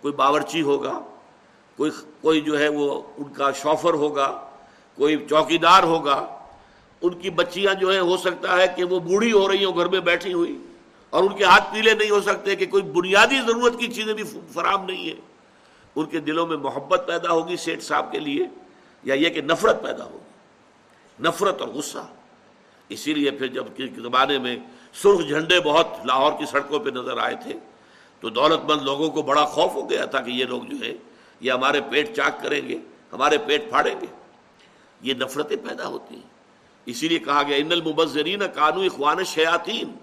کوئی 0.00 0.14
باورچی 0.14 0.62
ہوگا، 0.62 0.98
کوئی 1.78 1.90
کوئی 2.20 2.40
جو 2.40 2.58
ہے 2.58 2.68
وہ 2.68 2.90
ان 3.18 3.32
کا 3.32 3.50
شوفر 3.62 3.94
ہوگا، 3.94 4.30
کوئی 4.98 5.16
چوکیدار 5.28 5.82
ہوگا، 5.82 6.24
ان 7.02 7.14
کی 7.20 7.30
بچیاں 7.30 7.74
جو 7.74 7.90
ہیں 7.90 8.00
ہو 8.00 8.16
سکتا 8.16 8.56
ہے 8.56 8.66
کہ 8.76 8.84
وہ 8.84 8.98
بوڑھی 9.00 9.32
ہو 9.32 9.48
رہی 9.48 9.64
ہوں 9.64 9.76
گھر 9.76 9.88
میں 9.88 10.00
بیٹھی 10.00 10.32
ہوئی 10.32 10.56
اور 11.12 11.24
ان 11.24 11.36
کے 11.36 11.44
ہاتھ 11.44 11.74
پیلے 11.74 11.94
نہیں 11.94 12.10
ہو 12.10 12.20
سکتے 12.20 12.56
کہ 12.56 12.66
کوئی 12.66 12.82
بنیادی 12.82 13.40
ضرورت 13.46 13.78
کی 13.78 13.88
چیزیں 13.88 14.14
بھی 14.14 14.24
فراہم 14.52 14.84
نہیں 14.84 15.08
ہے 15.08 15.14
ان 15.96 16.06
کے 16.06 16.20
دلوں 16.20 16.46
میں 16.46 16.56
محبت 16.56 17.04
پیدا 17.06 17.30
ہوگی 17.30 17.56
سیٹ 17.56 17.82
صاحب 17.82 18.12
کے 18.12 18.18
لیے، 18.18 18.46
یا 19.02 19.14
یہ 19.14 19.28
کہ 19.28 19.42
نفرت 19.42 19.82
پیدا 19.82 20.04
ہوگی۔ 20.04 21.22
نفرت 21.28 21.60
اور 21.60 21.68
غصہ۔ 21.68 22.06
اسی 22.88 23.14
لیے 23.14 23.30
پھر 23.30 23.46
جب 23.46 23.64
زمانے 23.78 24.38
میں 24.38 24.56
سرخ 24.94 25.28
جھنڈے 25.28 25.60
بہت 25.60 25.86
لاہور 26.04 26.32
کی 26.38 26.46
سڑکوں 26.46 26.78
پہ 26.78 26.90
نظر 26.90 27.18
آئے 27.18 27.34
تھے، 27.42 27.52
تو 28.20 28.28
دولت 28.28 28.70
مند 28.70 28.82
لوگوں 28.82 29.10
کو 29.10 29.22
بڑا 29.22 29.44
خوف 29.44 29.74
ہو 29.74 29.90
گیا 29.90 30.04
تھا 30.04 30.20
کہ 30.20 30.30
یہ 30.30 30.44
لوگ 30.44 30.62
جو 30.62 30.86
ہے 30.86 30.94
یہ 31.40 31.52
ہمارے 31.52 31.80
پیٹ 31.90 32.16
چاک 32.16 32.42
کریں 32.42 32.68
گے، 32.68 32.78
ہمارے 33.12 33.38
پیٹ 33.38 33.68
پھاڑیں 33.68 33.94
گے۔ 34.00 34.06
یہ 35.00 35.14
نفرتیں 35.14 35.56
پیدا 35.56 35.86
ہوتی 35.86 36.14
ہیں۔ 36.14 36.30
اسی 36.86 37.08
لیے 37.08 37.18
کہا 37.18 37.42
گیا، 37.42 37.56
ان 37.56 37.72
المبذرین 37.72 38.42
کانو 38.54 38.80
اخوان 38.80 39.24
شیاطین 39.24 39.94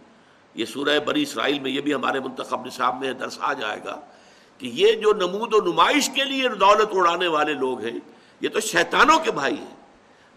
یہ 0.54 0.66
سورہ 0.66 1.00
بری 1.00 1.22
اسرائیل 1.22 1.60
میں 1.60 1.72
یہ 1.72 1.82
بھی 1.82 1.94
ہمارے 1.94 2.20
منتخب 2.20 2.66
نصاب 2.66 3.00
میں 3.00 3.14
درس 3.14 3.38
آ 3.42 3.54
جائے 3.54 3.80
گا 3.86 4.00
کہ 4.58 4.70
یہ 4.74 4.94
جو 4.94 5.14
نمود 5.14 5.54
و 5.54 5.72
نمائش 5.72 6.10
کے 6.10 6.24
لیے 6.24 6.50
دولت 6.50 6.90
اڑانے 6.92 7.28
والے 7.28 7.54
لوگ 7.54 7.80
ہیں، 7.80 8.00
یہ 8.42 8.50
تو 8.50 8.60
شیطانوں 8.60 9.20
کے 9.20 9.32
بھائی 9.32 9.58
ہیں۔ 9.60 9.76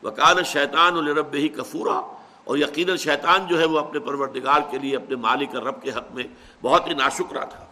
وکان 0.03 0.45
شیطان 0.45 0.97
الرب 0.97 1.35
ہی 1.35 1.49
کفورا 1.49 2.17
اور 2.45 2.59
یقیناً 2.59 2.97
شیطان 2.97 3.47
جو 3.47 3.61
ہے 3.61 3.65
وہ 3.65 3.79
اپنے 3.79 3.99
پروردگار 3.99 4.61
کے 4.71 4.79
لیے، 4.79 4.97
اپنے 4.97 5.17
مالک 5.17 5.57
رب 5.57 5.83
کے 5.83 5.91
حق 5.91 6.13
میں 6.13 6.25
بہت 6.63 6.87
ہی 6.87 6.95
ناشکرا 6.95 7.45
تھا۔ 7.45 7.67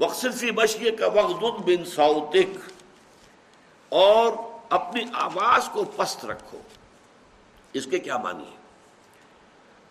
وقصفی 0.00 0.50
بشیے 0.50 0.90
کا 0.90 1.06
وقت 1.06 1.42
بن 1.42 1.84
سعودک 1.84 2.58
اور 3.88 4.32
اپنی 4.68 5.00
آواز 5.12 5.68
کو 5.72 5.84
پست 5.84 6.24
رکھو۔ 6.24 6.58
اس 7.72 7.86
کے 7.86 7.98
کیا 7.98 8.16
معنی 8.16 8.44
ہے؟ 8.44 8.65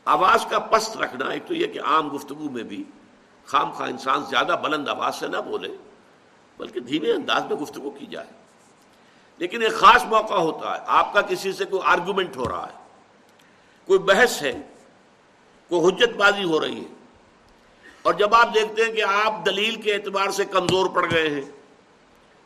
آواز 0.06 0.46
کا 0.46 0.60
پست 0.60 0.98
رکھنا 0.98 1.30
ایک 1.30 1.46
تو 1.48 1.54
یہ 1.54 1.68
کہ 1.68 1.80
عام 1.80 2.16
گفتگو 2.16 2.50
میں 2.50 2.64
بھی 2.64 2.84
خام 3.46 3.72
خواہ 3.72 3.90
انسان 3.90 4.26
زیادہ 4.30 4.56
بلند 4.64 4.88
آواز 4.88 5.16
سے 5.16 5.28
نہ 5.28 5.38
بولے، 5.38 5.70
بلکہ 6.58 6.80
دھیمے 6.80 7.12
انداز 7.12 7.44
میں 7.44 7.56
گفتگو 7.56 7.90
کی 7.90 8.06
جائے۔ 8.06 8.28
لیکن 9.38 9.62
ایک 9.62 9.74
خاص 9.74 10.06
موقع 10.06 10.34
ہوتا 10.34 10.74
ہے، 10.74 10.80
آپ 10.88 11.14
کا 11.14 11.22
کسی 11.22 11.52
سے 11.52 11.66
کوئی 11.66 11.82
آرگومنٹ 11.86 12.38
ہو 12.38 12.50
رہا 12.50 12.68
ہے، 12.68 12.78
کوئی 13.86 14.00
بحث 14.00 14.42
ہے، 14.42 14.62
کوئی 15.70 15.82
حجت 15.88 16.16
بازی 16.16 16.44
ہو 16.44 16.60
رہی 16.60 16.80
ہے، 16.80 16.94
اور 18.02 18.14
جب 18.14 18.36
آپ 18.36 18.54
دیکھتے 18.54 18.84
ہیں 18.84 18.94
کہ 18.94 19.04
آپ 19.04 19.46
دلیل 19.46 19.82
کے 19.82 19.94
اعتبار 19.94 20.30
سے 20.30 20.46
کمزور 20.46 20.90
پڑ 20.90 21.12
گئے 21.12 21.30
ہیں، 21.30 21.52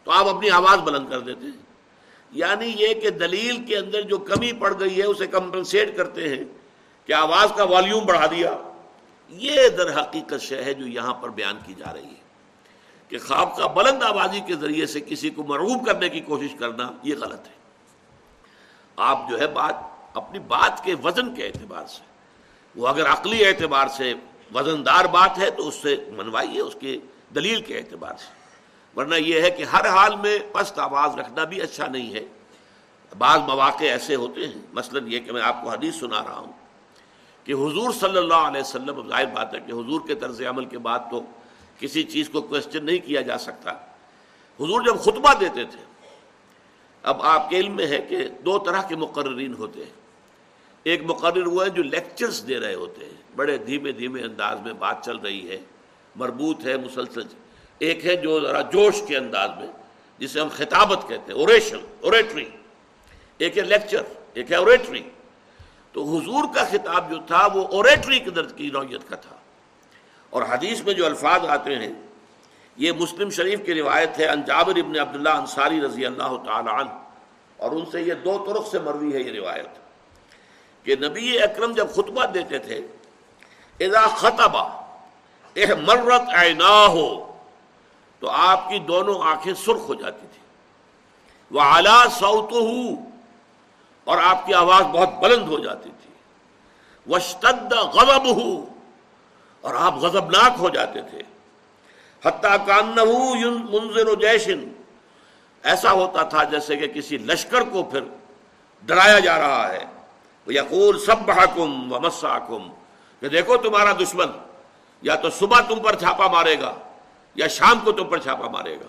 تو 0.04 0.12
آپ 0.12 0.28
اپنی 0.28 0.50
آواز 0.50 0.80
بلند 0.80 1.10
کر 1.10 1.20
دیتے 1.20 1.46
ہیں۔ 1.46 1.62
یعنی 2.32 2.74
یہ 2.78 2.94
کہ 2.94 3.10
دلیل 3.10 3.66
کے 3.66 3.78
اندر 3.78 4.02
جو 4.02 4.18
کمی 4.18 4.54
پڑ 4.54 4.80
گئی 4.80 4.98
ہے، 4.98 5.06
اسے 5.06 5.28
کمپنسیٹ 5.28 5.98
کرتے 5.98 6.30
ہیں۔ 6.30 6.59
کہ 7.10 7.14
آواز 7.14 7.50
کا 7.58 7.64
والیوم 7.64 8.06
بڑھا 8.06 8.26
دیا۔ 8.26 8.58
یہ 9.30 9.70
در 9.70 10.02
حقیقت 10.02 10.42
شے 10.42 10.64
ہے 10.64 10.74
جو 10.74 10.88
یہاں 10.88 11.14
پر 11.14 11.30
بیان 11.30 11.58
کی 11.66 11.74
جا 11.74 11.94
رہی 11.94 12.06
ہے 12.06 12.22
کہ 13.08 13.18
خواب 13.18 13.58
کا 13.58 13.68
بلند 13.68 14.04
آبادی 14.04 14.40
کے 14.40 14.56
ذریعے 14.56 14.86
سے 14.86 15.00
کسی 15.00 15.30
کو 15.30 15.44
مرغوب 15.44 15.86
کرنے 15.86 16.10
کی 16.10 16.20
کوشش 16.20 16.56
کرنا 16.60 16.92
یہ 17.04 17.16
غلط 17.22 17.48
ہے۔ 17.48 17.54
آپ 18.96 19.30
جو 19.30 19.40
ہے 19.40 19.48
بات، 19.48 19.76
اپنی 20.14 20.40
بات 20.40 20.84
کے 20.84 20.96
وزن 21.04 21.36
کے 21.36 21.48
اعتبار 21.48 21.86
سے، 21.86 22.04
وہ 22.76 22.88
اگر 22.88 23.12
عقلی 23.12 23.46
اعتبار 23.46 23.88
سے 23.88 24.14
وزن 24.54 24.86
دار 24.86 25.06
بات 25.06 25.38
ہے 25.38 25.52
تو 25.52 25.68
اس 25.68 25.76
سے 25.76 25.96
منوائیے 26.18 26.62
اس 26.62 26.76
کے 26.80 26.98
دلیل 27.36 27.62
کے 27.62 27.78
اعتبار 27.78 28.14
سے۔ 28.18 28.34
ورنہ 29.00 29.16
یہ 29.16 29.42
ہے 29.42 29.52
کہ 29.52 29.64
ہر 29.64 29.88
حال 29.88 30.16
میں 30.16 30.40
پست 30.52 30.80
آواز 30.80 31.16
رکھنا 31.16 31.44
بھی 31.44 31.62
اچھا 31.62 31.88
نہیں 31.88 32.14
ہے۔ 32.14 32.26
بعض 33.18 33.40
مواقع 33.40 33.84
ایسے 33.84 34.16
ہوتے 34.16 34.48
ہیں، 34.48 34.62
مثلا 34.74 35.00
یہ 35.06 35.20
کہ 35.20 35.32
میں 35.32 35.42
آپ 35.42 35.64
کو 35.64 35.70
حدیث 35.70 35.96
سنا 35.96 36.24
رہا 36.24 36.38
ہوں۔ 36.38 36.59
کہ 37.50 37.54
حضور 37.54 37.92
صلی 37.92 38.18
اللہ 38.18 38.42
علیہ 38.48 38.62
وسلم 38.62 39.08
ظاہر 39.08 39.26
بات 39.26 39.54
ہے 39.54 39.60
کہ 39.60 39.72
حضور 39.72 40.02
کے 40.08 40.16
طرز 40.16 40.42
عمل 40.42 40.66
کے 40.66 40.78
بعد 40.78 41.00
تو 41.12 41.22
کسی 41.80 42.04
چیز 42.04 42.30
کو 42.30 42.42
کوشچن 42.42 42.86
نہیں 42.86 42.98
کیا 42.98 43.22
جا 43.22 43.38
سکتا۔ 43.38 43.72
حضور 44.60 44.82
جب 44.82 45.00
خطبہ 45.00 45.34
دیتے 45.40 45.64
تھے، 45.64 45.80
اب 47.04 47.22
آپ 47.22 47.50
کے 47.50 47.58
علم 47.58 47.76
میں 47.76 47.88
ہے 47.88 48.00
کہ 48.10 48.28
دو 48.46 48.60
طرح 48.60 48.82
کے 48.82 48.96
مقررین 48.96 49.54
ہوتے 49.54 49.80
ہیں۔ 49.80 49.92
ایک 50.84 51.02
مقرر 51.04 51.48
وہ 51.48 51.66
ہے 51.66 51.70
جو 51.70 51.84
لیکچرز 51.84 52.48
دے 52.48 52.60
رہے 52.60 52.74
ہوتے 52.74 53.06
ہیں، 53.06 53.22
بڑے 53.36 53.58
دھیمے 53.58 53.92
دھیمے 53.92 54.22
انداز 54.22 54.60
میں 54.62 54.74
بات 54.74 55.06
چل 55.06 55.18
رہی 55.18 55.50
ہے، 55.50 55.58
مربوط 56.16 56.66
ہے، 56.66 56.78
مسلسل۔ 56.78 57.22
ایک 57.80 58.06
ہے 58.06 58.16
جو 58.16 58.40
ذرا 58.40 58.62
جوش 58.62 59.02
کے 59.08 59.18
انداز 59.18 59.50
میں، 59.58 59.68
جسے 60.18 60.42
ہم 60.42 60.48
خطابت 60.54 61.08
کہتے 61.08 61.34
ہیں 61.34 61.40
اوریشن 61.40 61.78
اوریٹری 62.02 62.50
ایک 63.38 63.58
ہے 63.58 63.64
لیکچر 63.64 64.04
ایک 64.34 64.52
ہے 64.52 64.56
اوریٹری 64.56 65.02
تو 65.92 66.04
حضور 66.04 66.44
کا 66.56 66.64
خطاب 66.64 67.12
جو 67.12 67.18
تھا 67.28 67.48
وہ 67.54 67.68
اوریٹری 67.68 68.20
کے 68.20 68.30
درد 68.32 68.58
کی 68.58 68.70
نوعیت 68.74 69.10
کا 69.10 69.16
تھا۔ 69.16 69.36
اور 70.30 70.44
حدیث 70.50 70.82
میں 70.82 70.94
جو 70.94 71.06
الفاظ 71.06 71.46
آتے 71.46 71.76
ہیں، 71.76 71.94
یہ 72.78 72.92
مسلم 72.92 73.30
شریف 73.30 73.60
کی 73.66 73.74
روایت 73.74 74.20
ہے 74.20 74.26
انجابر 74.26 74.76
ابن 74.76 75.00
عبداللہ 75.00 75.30
انصاری 75.30 75.82
رضی 75.82 76.06
اللہ 76.06 76.38
تعالی 76.46 76.70
عنہ۔ 76.82 76.90
اور 77.58 77.72
ان 77.72 77.86
سے 77.92 78.02
یہ 78.02 78.14
دو 78.14 78.46
طرق 78.48 78.68
سے 78.68 78.80
مروی 78.80 79.14
ہے 79.14 79.20
یہ 79.20 79.40
روایت۔ 79.40 79.68
کہ 80.86 80.96
نبی 80.96 81.44
اکرم 81.44 81.72
جب 81.72 81.88
خطبہ 81.92 82.26
دیتے 82.26 82.60
تھے، 82.60 82.82
اذا 83.80 84.08
خطبہ 84.08 84.76
مرت 85.58 86.22
ہو 86.88 87.38
تو 88.20 88.30
آپ 88.30 88.70
کی 88.70 88.80
دونوں 88.80 89.22
آنکھیں 89.22 89.54
سرخ 89.54 89.90
ہو 89.90 89.94
جاتی 89.94 90.28
تھی 90.34 90.40
وہ 91.52 91.62
اعلیٰ 91.62 92.08
سعود 92.20 92.52
اور 94.10 94.18
آپ 94.24 94.46
کی 94.46 94.54
آواز 94.54 94.82
بہت 94.82 95.10
بلند 95.14 95.48
ہو 95.48 95.60
جاتی 95.60 95.90
تھی۔ 96.02 96.14
وشتد 97.14 97.74
غضب 97.74 98.26
ہو 98.26 98.66
اور 99.62 99.76
آپ 99.76 99.96
غضبناک 99.96 100.52
ہو 100.60 100.70
جاتے 100.70 101.02
تھے۔ 101.02 101.22
حتیٰ 102.26 102.56
کان 102.66 102.88
منظر 103.72 104.08
و 104.08 104.16
جیشن 104.16 104.60
ایسا 105.64 105.92
ہوتا 105.92 106.24
تھا 106.24 106.44
جیسے 106.44 106.78
کہ 106.78 106.88
کسی 106.88 107.18
لشکر 107.18 107.62
کو 107.62 107.84
پھر 107.84 108.02
ڈرایا 108.84 109.20
جا 109.20 109.38
رہا 109.40 109.74
ہے۔ 109.74 109.86
یقول 110.48 111.00
سب 111.00 111.20
بحکم 111.20 111.94
و 111.94 112.00
مساکم 112.00 112.70
کہ 113.20 113.30
دیکھو 113.30 113.58
تمہارا 113.58 113.94
دشمن، 113.94 114.28
یا 115.02 115.16
تو 115.16 115.30
صبح 115.30 115.60
تم 115.62 115.80
پر 115.80 115.96
چھاپا 115.96 116.28
مارے 116.28 116.60
گا، 116.60 116.74
یا 117.36 117.48
شام 117.48 117.80
کو 117.84 117.92
تم 117.92 118.04
پر 118.04 118.20
چھاپا 118.20 118.48
مارے 118.48 118.76
گا۔ 118.76 118.88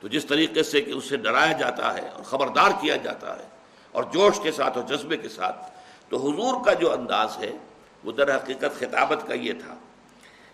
تو 0.00 0.08
جس 0.08 0.26
طریقے 0.26 0.62
سے 0.62 0.80
کہ 0.80 0.90
اسے 0.90 1.16
ڈرایا 1.16 1.52
جاتا 1.52 1.94
ہے 1.94 2.08
اور 2.08 2.22
خبردار 2.22 2.70
کیا 2.80 2.96
جاتا 2.96 3.38
ہے 3.38 3.53
اور 3.94 4.04
جوش 4.04 4.40
کے 4.40 4.52
ساتھ 4.52 4.78
اور 4.78 4.86
جذبے 4.86 5.16
کے 5.16 5.28
ساتھ۔ 5.28 5.70
تو 6.08 6.16
حضور 6.16 6.64
کا 6.64 6.72
جو 6.72 6.92
انداز 6.92 7.38
ہے، 7.38 7.52
وہ 8.04 8.12
در 8.12 8.36
حقیقت 8.36 8.80
خطابت 8.80 9.28
کا 9.28 9.34
یہ 9.34 9.52
تھا۔ 9.52 9.74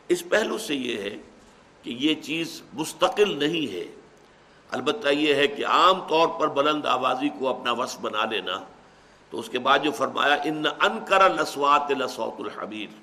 اس 0.08 0.28
پہلو 0.28 0.58
سے 0.58 0.74
یہ 0.74 1.02
ہے 1.02 1.16
کہ 1.82 1.90
یہ 1.90 2.14
چیز 2.14 2.62
مستقل 2.72 3.38
نہیں 3.38 3.72
ہے۔ 3.74 3.84
البتہ 4.70 5.08
یہ 5.08 5.34
ہے 5.34 5.46
کہ 5.46 5.66
عام 5.66 6.00
طور 6.08 6.28
پر 6.28 6.48
بلند 6.48 6.86
آبازی 6.86 7.28
کو 7.28 7.48
اپنا 7.48 7.72
وصف 7.72 8.00
بنا 8.00 8.24
لینا۔ 8.24 8.60
تو 9.30 9.38
اس 9.38 9.48
کے 9.48 9.58
بعد 9.58 9.78
جو 9.78 9.90
فرمایا، 9.90 10.34
ان 10.34 10.62
انکر 10.80 11.34
لسوات 11.34 11.90
لسوت 11.90 12.40
الحبیر 12.40 12.94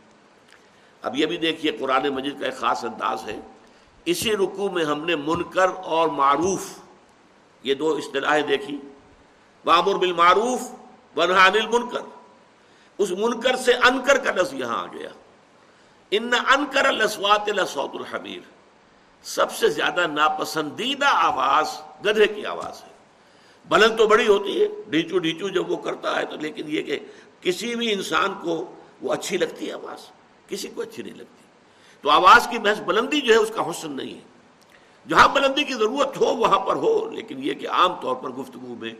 اب 1.01 1.15
یہ 1.15 1.25
بھی 1.25 1.37
دیکھیے، 1.37 1.71
قرآن 1.71 2.09
مجید 2.09 2.39
کا 2.39 2.45
ایک 2.45 2.57
خاص 2.57 2.85
انداز 2.85 3.23
ہے۔ 3.23 3.39
اسی 4.05 4.35
رکو 4.35 4.69
میں 4.69 4.85
ہم 4.85 5.05
نے 5.05 5.15
منکر 5.15 5.67
اور 5.83 6.07
معروف، 6.07 6.79
یہ 7.63 7.73
دو 7.73 7.95
اصطلاحیں 7.95 8.41
دیکھی۔ 8.41 8.77
بامر 9.67 9.95
بالمعروف 9.95 10.59
بنحان 11.15 11.51
المنکر۔ 11.53 11.99
اس 12.97 13.11
منکر 13.11 13.55
سے 13.55 13.73
انکر 13.73 14.17
کا 14.17 14.31
لفظ 14.31 14.53
یہاں 14.53 14.83
آ 14.83 14.85
گیا۔ 14.85 15.09
ان 16.11 16.29
انکر 16.33 16.91
لسوات 16.91 17.49
لسوت 17.49 17.91
سب 19.23 19.51
سے 19.51 19.69
زیادہ 19.69 20.07
ناپسندیدہ 20.07 21.05
آواز 21.05 21.67
گدھے 22.05 22.27
کی 22.27 22.45
آواز 22.45 22.83
ہے۔ 22.83 22.89
بلند 23.69 23.97
تو 23.97 24.07
بڑی 24.07 24.27
ہوتی 24.27 24.61
ہے 24.61 24.67
ڈھیچو 24.89 25.17
ڈھیچو 25.17 25.49
جب 25.49 25.71
وہ 25.71 25.77
کرتا 25.77 26.19
ہے 26.19 26.25
تو 26.25 26.35
لیکن 26.35 26.63
یہ 26.67 26.81
کہ 26.81 26.99
کسی 27.41 27.75
بھی 27.75 27.93
انسان 27.93 28.33
کو 28.43 28.75
وہ 29.01 29.13
اچھی 29.13 29.37
لگتی 29.37 29.67
ہے 29.67 29.73
آواز۔ 29.73 29.99
کسی 30.47 30.67
کو 30.67 30.81
اچھی 30.81 31.03
نہیں 31.03 31.15
لگتی۔ 31.15 31.43
تو 32.01 32.09
آواز 32.09 32.47
کی 32.47 32.59
محض 32.59 32.81
بلندی 32.81 33.21
جو 33.21 33.33
ہے 33.33 33.39
اس 33.39 33.51
کا 33.55 33.69
حسن 33.69 33.91
نہیں 33.91 34.13
ہے۔ 34.13 34.21
جہاں 35.07 35.27
بلندی 35.27 35.63
کی 35.63 35.73
ضرورت 35.73 36.17
ہو 36.17 36.25
وہاں 36.25 36.59
پر 36.59 36.75
ہو، 36.75 37.09
لیکن 37.09 37.43
یہ 37.43 37.53
کہ 37.53 37.69
عام 37.69 37.93
طور 38.01 38.15
پر 38.15 38.29
گفتگو 38.29 38.75
میں 38.75 38.93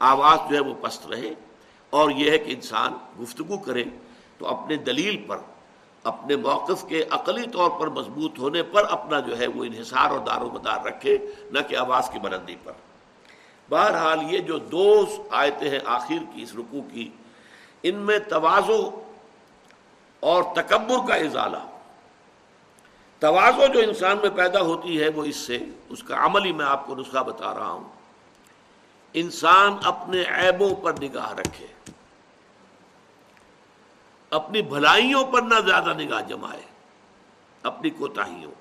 آواز 0.00 0.38
جو 0.50 0.56
ہے 0.56 0.60
وہ 0.60 0.74
پست 0.80 1.06
رہے 1.06 1.34
اور 1.90 2.10
یہ 2.10 2.30
ہے 2.30 2.38
کہ 2.38 2.52
انسان 2.52 2.92
گفتگو 3.22 3.58
کرے 3.58 3.84
تو 4.38 4.46
اپنے 4.46 4.76
دلیل 4.76 5.24
پر، 5.26 5.38
اپنے 6.04 6.36
موقف 6.36 6.84
کے 6.88 7.04
عقلی 7.10 7.46
طور 7.52 7.70
پر 7.70 7.86
مضبوط 7.86 8.38
ہونے 8.38 8.62
پر 8.62 8.84
اپنا 8.90 9.20
جو 9.20 9.38
ہے 9.38 9.46
وہ 9.46 9.64
انحصار 9.64 10.10
اور 10.10 10.18
دار 10.18 10.40
و 10.40 10.50
مدار 10.50 10.84
رکھے، 10.84 11.18
نہ 11.50 11.58
کہ 11.68 11.76
آواز 11.76 12.10
کی 12.12 12.18
بلندی 12.18 12.56
پر۔ 12.64 12.72
بہرحال 13.68 14.34
یہ 14.34 14.38
جو 14.38 14.58
دو 14.58 15.04
آیتیں 15.30 15.70
ہیں 15.70 15.78
آخر 15.84 16.24
کی 16.34 16.42
اس 16.42 16.54
رکو 16.54 16.80
کی، 16.92 17.10
ان 17.82 17.94
میں 17.94 18.18
توازو 18.18 19.02
اور 20.20 20.42
تکبر 20.54 21.08
کا 21.08 21.14
ازالہ۔ 21.14 21.64
توازو 23.18 23.66
جو 23.66 23.80
انسان 23.80 24.16
میں 24.22 24.30
پیدا 24.30 24.60
ہوتی 24.60 25.02
ہے 25.02 25.08
وہ 25.08 25.24
اس 25.24 25.36
سے، 25.36 25.58
اس 25.88 26.02
کا 26.02 26.26
عمل 26.26 26.44
ہی 26.44 26.52
میں 26.52 26.66
آپ 26.66 26.86
کو 26.86 26.94
نسخہ 26.94 27.18
بتا 27.18 27.54
رہا 27.54 27.70
ہوں۔ 27.70 27.99
انسان 29.14 29.76
اپنے 29.84 30.22
عیبوں 30.22 30.74
پر 30.74 30.92
نگاہ 31.02 31.32
رکھے، 31.32 31.66
اپنی 34.30 34.62
بھلائیوں 34.62 35.24
پر 35.24 35.42
نہ 35.42 35.60
زیادہ 35.66 35.94
نگاہ 35.94 36.20
جمائے، 36.20 36.62
اپنی 37.62 37.90
کوتاہیوں 37.90 38.52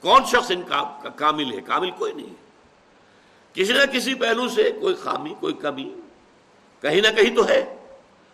کون 0.00 0.24
شخص 0.24 0.50
ان 0.50 0.62
کا 0.62 1.08
کامل 1.16 1.52
ہے؟ 1.52 1.60
کامل 1.60 1.90
کوئی 1.90 2.12
نہیں 2.12 2.34
کسی 3.52 3.72
نہ 3.72 3.86
کسی 3.92 4.14
پہلو 4.14 4.48
سے 4.48 4.72
کوئی 4.80 4.94
خامی، 4.94 5.34
کوئی 5.40 5.54
کمی، 5.54 5.94
کہیں 6.80 7.00
نہ 7.00 7.08
کہیں 7.08 7.36
تو 7.36 7.48
ہے۔ 7.48 7.86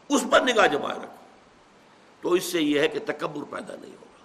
اس 0.08 0.24
پر 0.30 0.40
نگاہ 0.40 0.66
جمائے 0.66 0.96
رکھو۔ 0.96 1.16
تو 2.20 2.32
اس 2.32 2.44
سے 2.44 2.62
یہ 2.62 2.80
ہے 2.80 2.88
کہ 2.88 2.98
تکبر 3.06 3.44
پیدا 3.44 3.74
نہیں 3.80 3.92
ہوگا، 3.92 4.24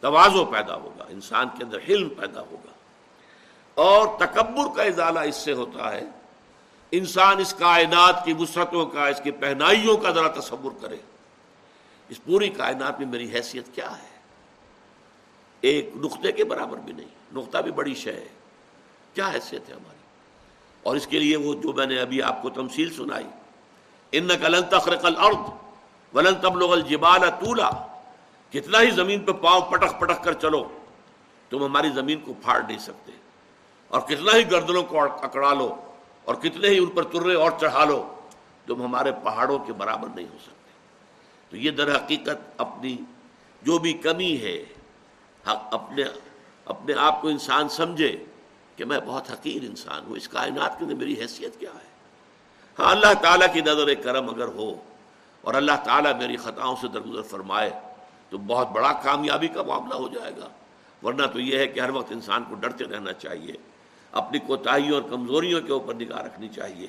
توازو 0.00 0.44
پیدا 0.44 0.74
ہوگا، 0.74 1.04
انسان 1.08 1.48
کے 1.58 1.64
اندر 1.64 1.78
حلم 1.88 2.08
پیدا 2.08 2.40
ہوگا۔ 2.40 2.72
اور 3.74 4.08
تکبر 4.18 4.76
کا 4.76 4.82
ازالہ 4.82 5.20
اس 5.20 5.36
سے 5.36 5.52
ہوتا 5.52 5.92
ہے۔ 5.92 6.02
انسان 6.90 7.38
اس 7.38 7.54
کائنات 7.58 8.24
کی 8.24 8.32
وسعتوں 8.32 8.86
کا، 8.86 9.06
اس 9.06 9.20
کی 9.24 9.30
پہنائیوں 9.30 9.96
کا 9.96 10.10
ذرا 10.10 10.40
تصور 10.40 10.72
کرے۔ 10.80 10.96
اس 12.08 12.24
پوری 12.24 12.48
کائنات 12.48 13.00
میں 13.00 13.08
میری 13.08 13.30
حیثیت 13.32 13.74
کیا 13.74 13.90
ہے؟ 13.90 14.12
ایک 15.60 15.90
نقطے 15.96 16.32
کے 16.32 16.44
برابر 16.44 16.78
بھی 16.78 16.92
نہیں، 16.92 17.08
نقطہ 17.32 17.58
بھی 17.58 17.72
بڑی 17.72 17.94
شے 17.94 18.12
ہے۔ 18.12 18.28
کیا 19.14 19.28
حیثیت 19.28 19.68
ہے 19.68 19.74
ہماری؟ 19.74 19.98
اور 20.82 20.96
اس 20.96 21.06
کے 21.06 21.18
لیے 21.18 21.36
وہ 21.36 21.54
جو 21.54 21.72
میں 21.72 21.86
نے 21.86 22.00
ابھی 22.00 22.22
آپ 22.22 22.42
کو 22.42 22.50
تمثیل 22.50 22.94
سنائی 22.94 23.26
ان 24.12 24.28
کلن 24.28 24.62
تخرق 24.70 25.04
الارض 25.04 25.36
ولن 26.14 26.34
تبلغ 26.34 26.72
الجبال 26.72 27.20
طولا۔ 27.20 27.70
کتنا 28.50 28.80
ہی 28.80 28.90
زمین 28.90 29.20
پہ 29.20 29.32
پاؤں 29.32 29.60
پٹک 29.60 30.00
پٹک 30.00 30.24
کر 30.24 30.32
چلو، 30.32 30.78
تم 31.50 31.64
ہماری 31.64 31.88
زمین 31.88 32.20
کو 32.20 32.34
پھاڑ 32.34 32.62
نہیں 32.68 32.78
سکتے۔ 32.78 33.21
اور 33.92 34.00
کتنا 34.00 34.36
ہی 34.36 34.50
گردنوں 34.50 34.82
کو 34.82 35.02
اکڑا 35.02 35.52
لو 35.52 35.76
اور 36.24 36.34
کتنے 36.34 36.68
ہی 36.68 36.78
ان 36.78 36.86
پر 36.86 37.02
ترے 37.02 37.34
اور 37.34 37.50
چڑھا 37.60 37.84
لو، 37.84 38.14
تم 38.66 38.82
ہمارے 38.82 39.12
پہاڑوں 39.24 39.58
کے 39.58 39.72
برابر 39.72 40.08
نہیں 40.14 40.26
ہو 40.32 40.38
سکتے۔ 40.42 40.70
تو 41.50 41.56
یہ 41.56 41.70
در 41.70 41.96
حقیقت 41.96 42.60
اپنی 42.60 42.96
جو 43.62 43.78
بھی 43.78 43.92
کمی 43.92 44.40
ہے 44.40 44.64
اپنے 45.44 46.02
اپنے 46.64 46.94
آپ 46.98 47.22
کو 47.22 47.28
انسان 47.28 47.68
سمجھے 47.68 48.24
کہ 48.76 48.84
میں 48.84 48.98
بہت 49.06 49.30
حقیر 49.30 49.62
انسان 49.62 50.02
ہوں، 50.06 50.16
اس 50.16 50.28
کائنات 50.28 50.78
کے 50.78 50.84
اندر 50.84 50.94
میری 50.94 51.14
حیثیت 51.20 51.60
کیا 51.60 51.70
ہے؟ 51.70 51.90
ہاں 52.78 52.90
اللہ 52.90 53.14
تعالیٰ 53.22 53.46
کی 53.52 53.60
نظر 53.60 53.94
کرم 53.94 54.28
اگر 54.30 54.48
ہو 54.48 54.74
اور 55.42 55.54
اللہ 55.54 55.76
تعالیٰ 55.84 56.14
میری 56.14 56.36
خطاؤں 56.36 56.76
سے 56.80 56.88
درگزر 56.88 57.22
فرمائے، 57.22 57.70
تو 58.30 58.38
بہت 58.38 58.68
بڑا 58.68 58.92
کامیابی 58.92 59.48
کا 59.48 59.62
معاملہ 59.62 59.94
ہو 59.94 60.08
جائے 60.08 60.32
گا۔ 60.36 60.48
ورنہ 61.06 61.26
تو 61.26 61.40
یہ 61.40 61.58
ہے 61.58 61.66
کہ 61.66 61.80
ہر 61.80 61.90
وقت 61.90 62.12
انسان 62.12 62.44
کو 62.48 62.54
ڈرتے 62.54 62.84
رہنا 62.84 63.12
چاہیے۔ 63.12 63.52
اپنی 64.12 64.38
کوتاہیوں 64.38 65.00
اور 65.00 65.10
کمزوریوں 65.10 65.60
کے 65.60 65.72
اوپر 65.72 65.94
نگاہ 65.94 66.22
رکھنی 66.22 66.48
چاہیے۔ 66.48 66.86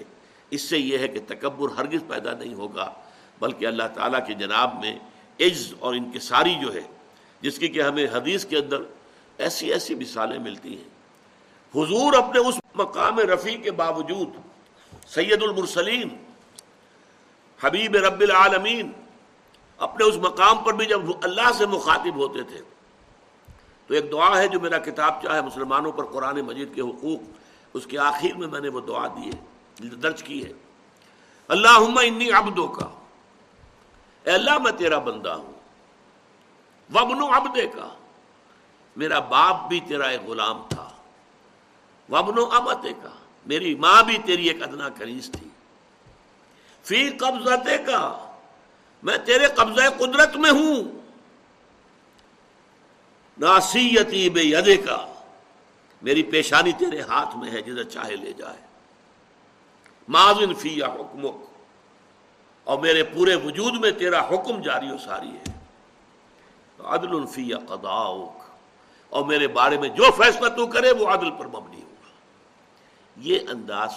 اس 0.50 0.62
سے 0.62 0.78
یہ 0.78 0.98
ہے 0.98 1.08
کہ 1.08 1.20
تکبر 1.28 1.70
ہرگز 1.78 2.04
پیدا 2.08 2.34
نہیں 2.34 2.54
ہوگا، 2.54 2.94
بلکہ 3.40 3.66
اللہ 3.66 3.88
تعالیٰ 3.94 4.28
کے 4.28 4.34
جناب 4.34 4.80
میں 4.80 5.00
عز 5.40 5.74
اور 5.80 5.94
انکساری 5.94 6.56
جو 6.62 6.74
ہے، 6.74 6.82
جس 7.42 7.60
کی 7.60 7.68
کہ 7.68 7.82
ہمیں 7.82 8.06
حدیث 8.14 8.46
کے 8.46 8.58
اندر 8.58 8.82
ایسی 9.38 9.72
ایسی 9.74 9.96
مثالیں 9.96 10.40
ملتی 10.40 10.78
ہیں۔ 10.78 10.92
حضور 11.74 12.14
اپنے 12.14 12.40
اس 12.40 12.60
مقام 12.76 13.20
رفیع 13.20 13.58
کے 13.58 13.72
باوجود 13.72 14.30
سید 15.08 15.44
المرسلین، 15.44 16.10
حبیب 17.64 17.96
رب 17.96 18.22
العالمین، 18.22 18.92
اپنے 19.78 20.06
اس 20.06 20.16
مقام 20.16 20.58
پر 20.58 20.74
بھی 20.74 20.86
جب 20.86 21.02
اللہ 21.24 21.52
سے 21.58 21.66
مخاطب 21.66 22.16
ہوتے 22.16 22.44
تھے 22.44 22.58
تو 23.88 23.94
ایک 23.94 24.12
دعا 24.12 24.42
ہے 24.42 24.48
جو 24.48 24.60
میرا 24.60 24.78
کتاب 24.78 25.24
چاہے 25.24 25.42
مسلمانوں 25.42 25.92
پر 25.92 26.06
قرآن 26.06 26.42
مجید 26.42 26.76
کے 26.76 26.82
حقوق، 26.82 27.20
اس 27.74 27.86
کے 27.86 28.00
آخر 28.00 28.38
میں 28.38 28.48
میں 28.48 28.60
نے 28.60 28.70
وہ 28.70 28.82
دعا 28.82 29.08
دی 29.08 29.30
ہے، 29.30 29.88
درج 29.88 30.24
کی 30.24 30.46
ہے۔ 30.46 30.52
اللہ 31.48 32.00
انی 32.00 32.32
عبدوں 32.32 32.68
کا 32.68 32.86
اے 34.24 34.32
اللہ، 34.32 34.58
میں 34.58 34.72
تیرا 34.72 34.98
بندہ 34.98 35.30
ہوں۔ 35.30 35.54
وبن 36.96 37.34
عبدے 37.34 37.68
کا 37.68 37.96
میرا 38.96 39.20
باپ 39.20 39.68
بھی 39.68 39.80
تیرا 39.80 40.08
ایک 40.08 40.22
غلام 40.28 40.64
تھا۔ 40.70 40.90
وبن 42.10 42.56
امتے 42.56 42.94
کا 42.94 43.10
میری 43.46 43.76
ماں 43.76 44.04
بھی 44.04 44.18
تیری 44.18 44.48
ایک 44.48 44.64
ادنا 44.64 44.90
کریز 44.90 45.32
تھی۔ 45.32 45.48
فی 46.84 47.10
قبضتے 47.10 47.78
کا 47.78 48.32
میں 49.04 49.18
تیرے 49.18 49.48
قبضہ 49.48 49.90
قدرت 49.98 50.36
میں 50.36 50.52
ہوں۔ 50.52 51.03
ناسیتی 53.38 54.30
بے 54.30 54.44
یدے 54.44 54.78
کا۔ 54.78 55.08
میری 56.02 56.24
پیشانی 56.24 56.72
تیرے 56.72 57.02
ہاتھ 57.02 57.38
میں 57.38 57.52
ہے، 57.52 57.62
جدھر 57.62 57.84
چاہے 57.84 58.16
لے 58.16 58.34
جائے۔ 58.34 58.58
معذن 60.08 60.54
فی 60.54 60.78
یا 60.80 60.88
حکمک۔ 60.88 61.36
اور 62.64 62.80
میرے 62.80 63.04
پورے 63.04 63.36
وجود 63.36 63.74
میں 63.74 63.92
تیرا 63.92 64.28
حکم 64.28 64.62
جاری 64.62 64.92
و 64.92 64.98
ساری 64.98 65.30
ہے۔ 65.30 65.54
عدل 66.84 67.26
فی 67.26 67.50
یا 67.50 67.58
اور 69.10 69.26
میرے 69.26 69.48
بارے 69.48 69.78
میں 69.78 69.90
جو 69.90 70.04
فیصلہ 70.18 70.50
تو 70.50 70.68
کرے، 70.68 70.92
وہ 70.92 71.08
عدل 71.08 71.32
پر 71.32 71.48
مبنی 71.48 71.82
ہوگا۔ 71.82 72.10
یہ 73.18 73.40
انداز 73.50 73.90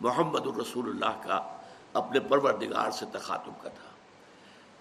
محمد 0.00 0.46
الرسول 0.46 0.88
اللہ 0.88 1.28
کا 1.28 1.56
اپنے 1.92 2.20
پروردگار 2.20 2.90
سے 2.90 3.06
تخاتم 3.12 3.52
کا 3.62 3.68
تھا۔ 3.68 3.90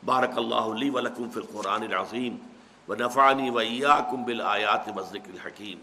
بارک 0.05 0.37
اللہ 0.37 0.73
لی 0.77 0.89
ولکم 0.89 1.29
فی 1.29 1.39
القرآن 1.39 1.83
العظیم۔ 1.83 2.37
و 2.89 2.95
نفانی 2.95 3.49
و 3.49 3.57
ایاکم 3.57 4.25
بالآیات 4.25 4.87
مزدک 4.87 5.21
الحکیم۔ 5.33 5.77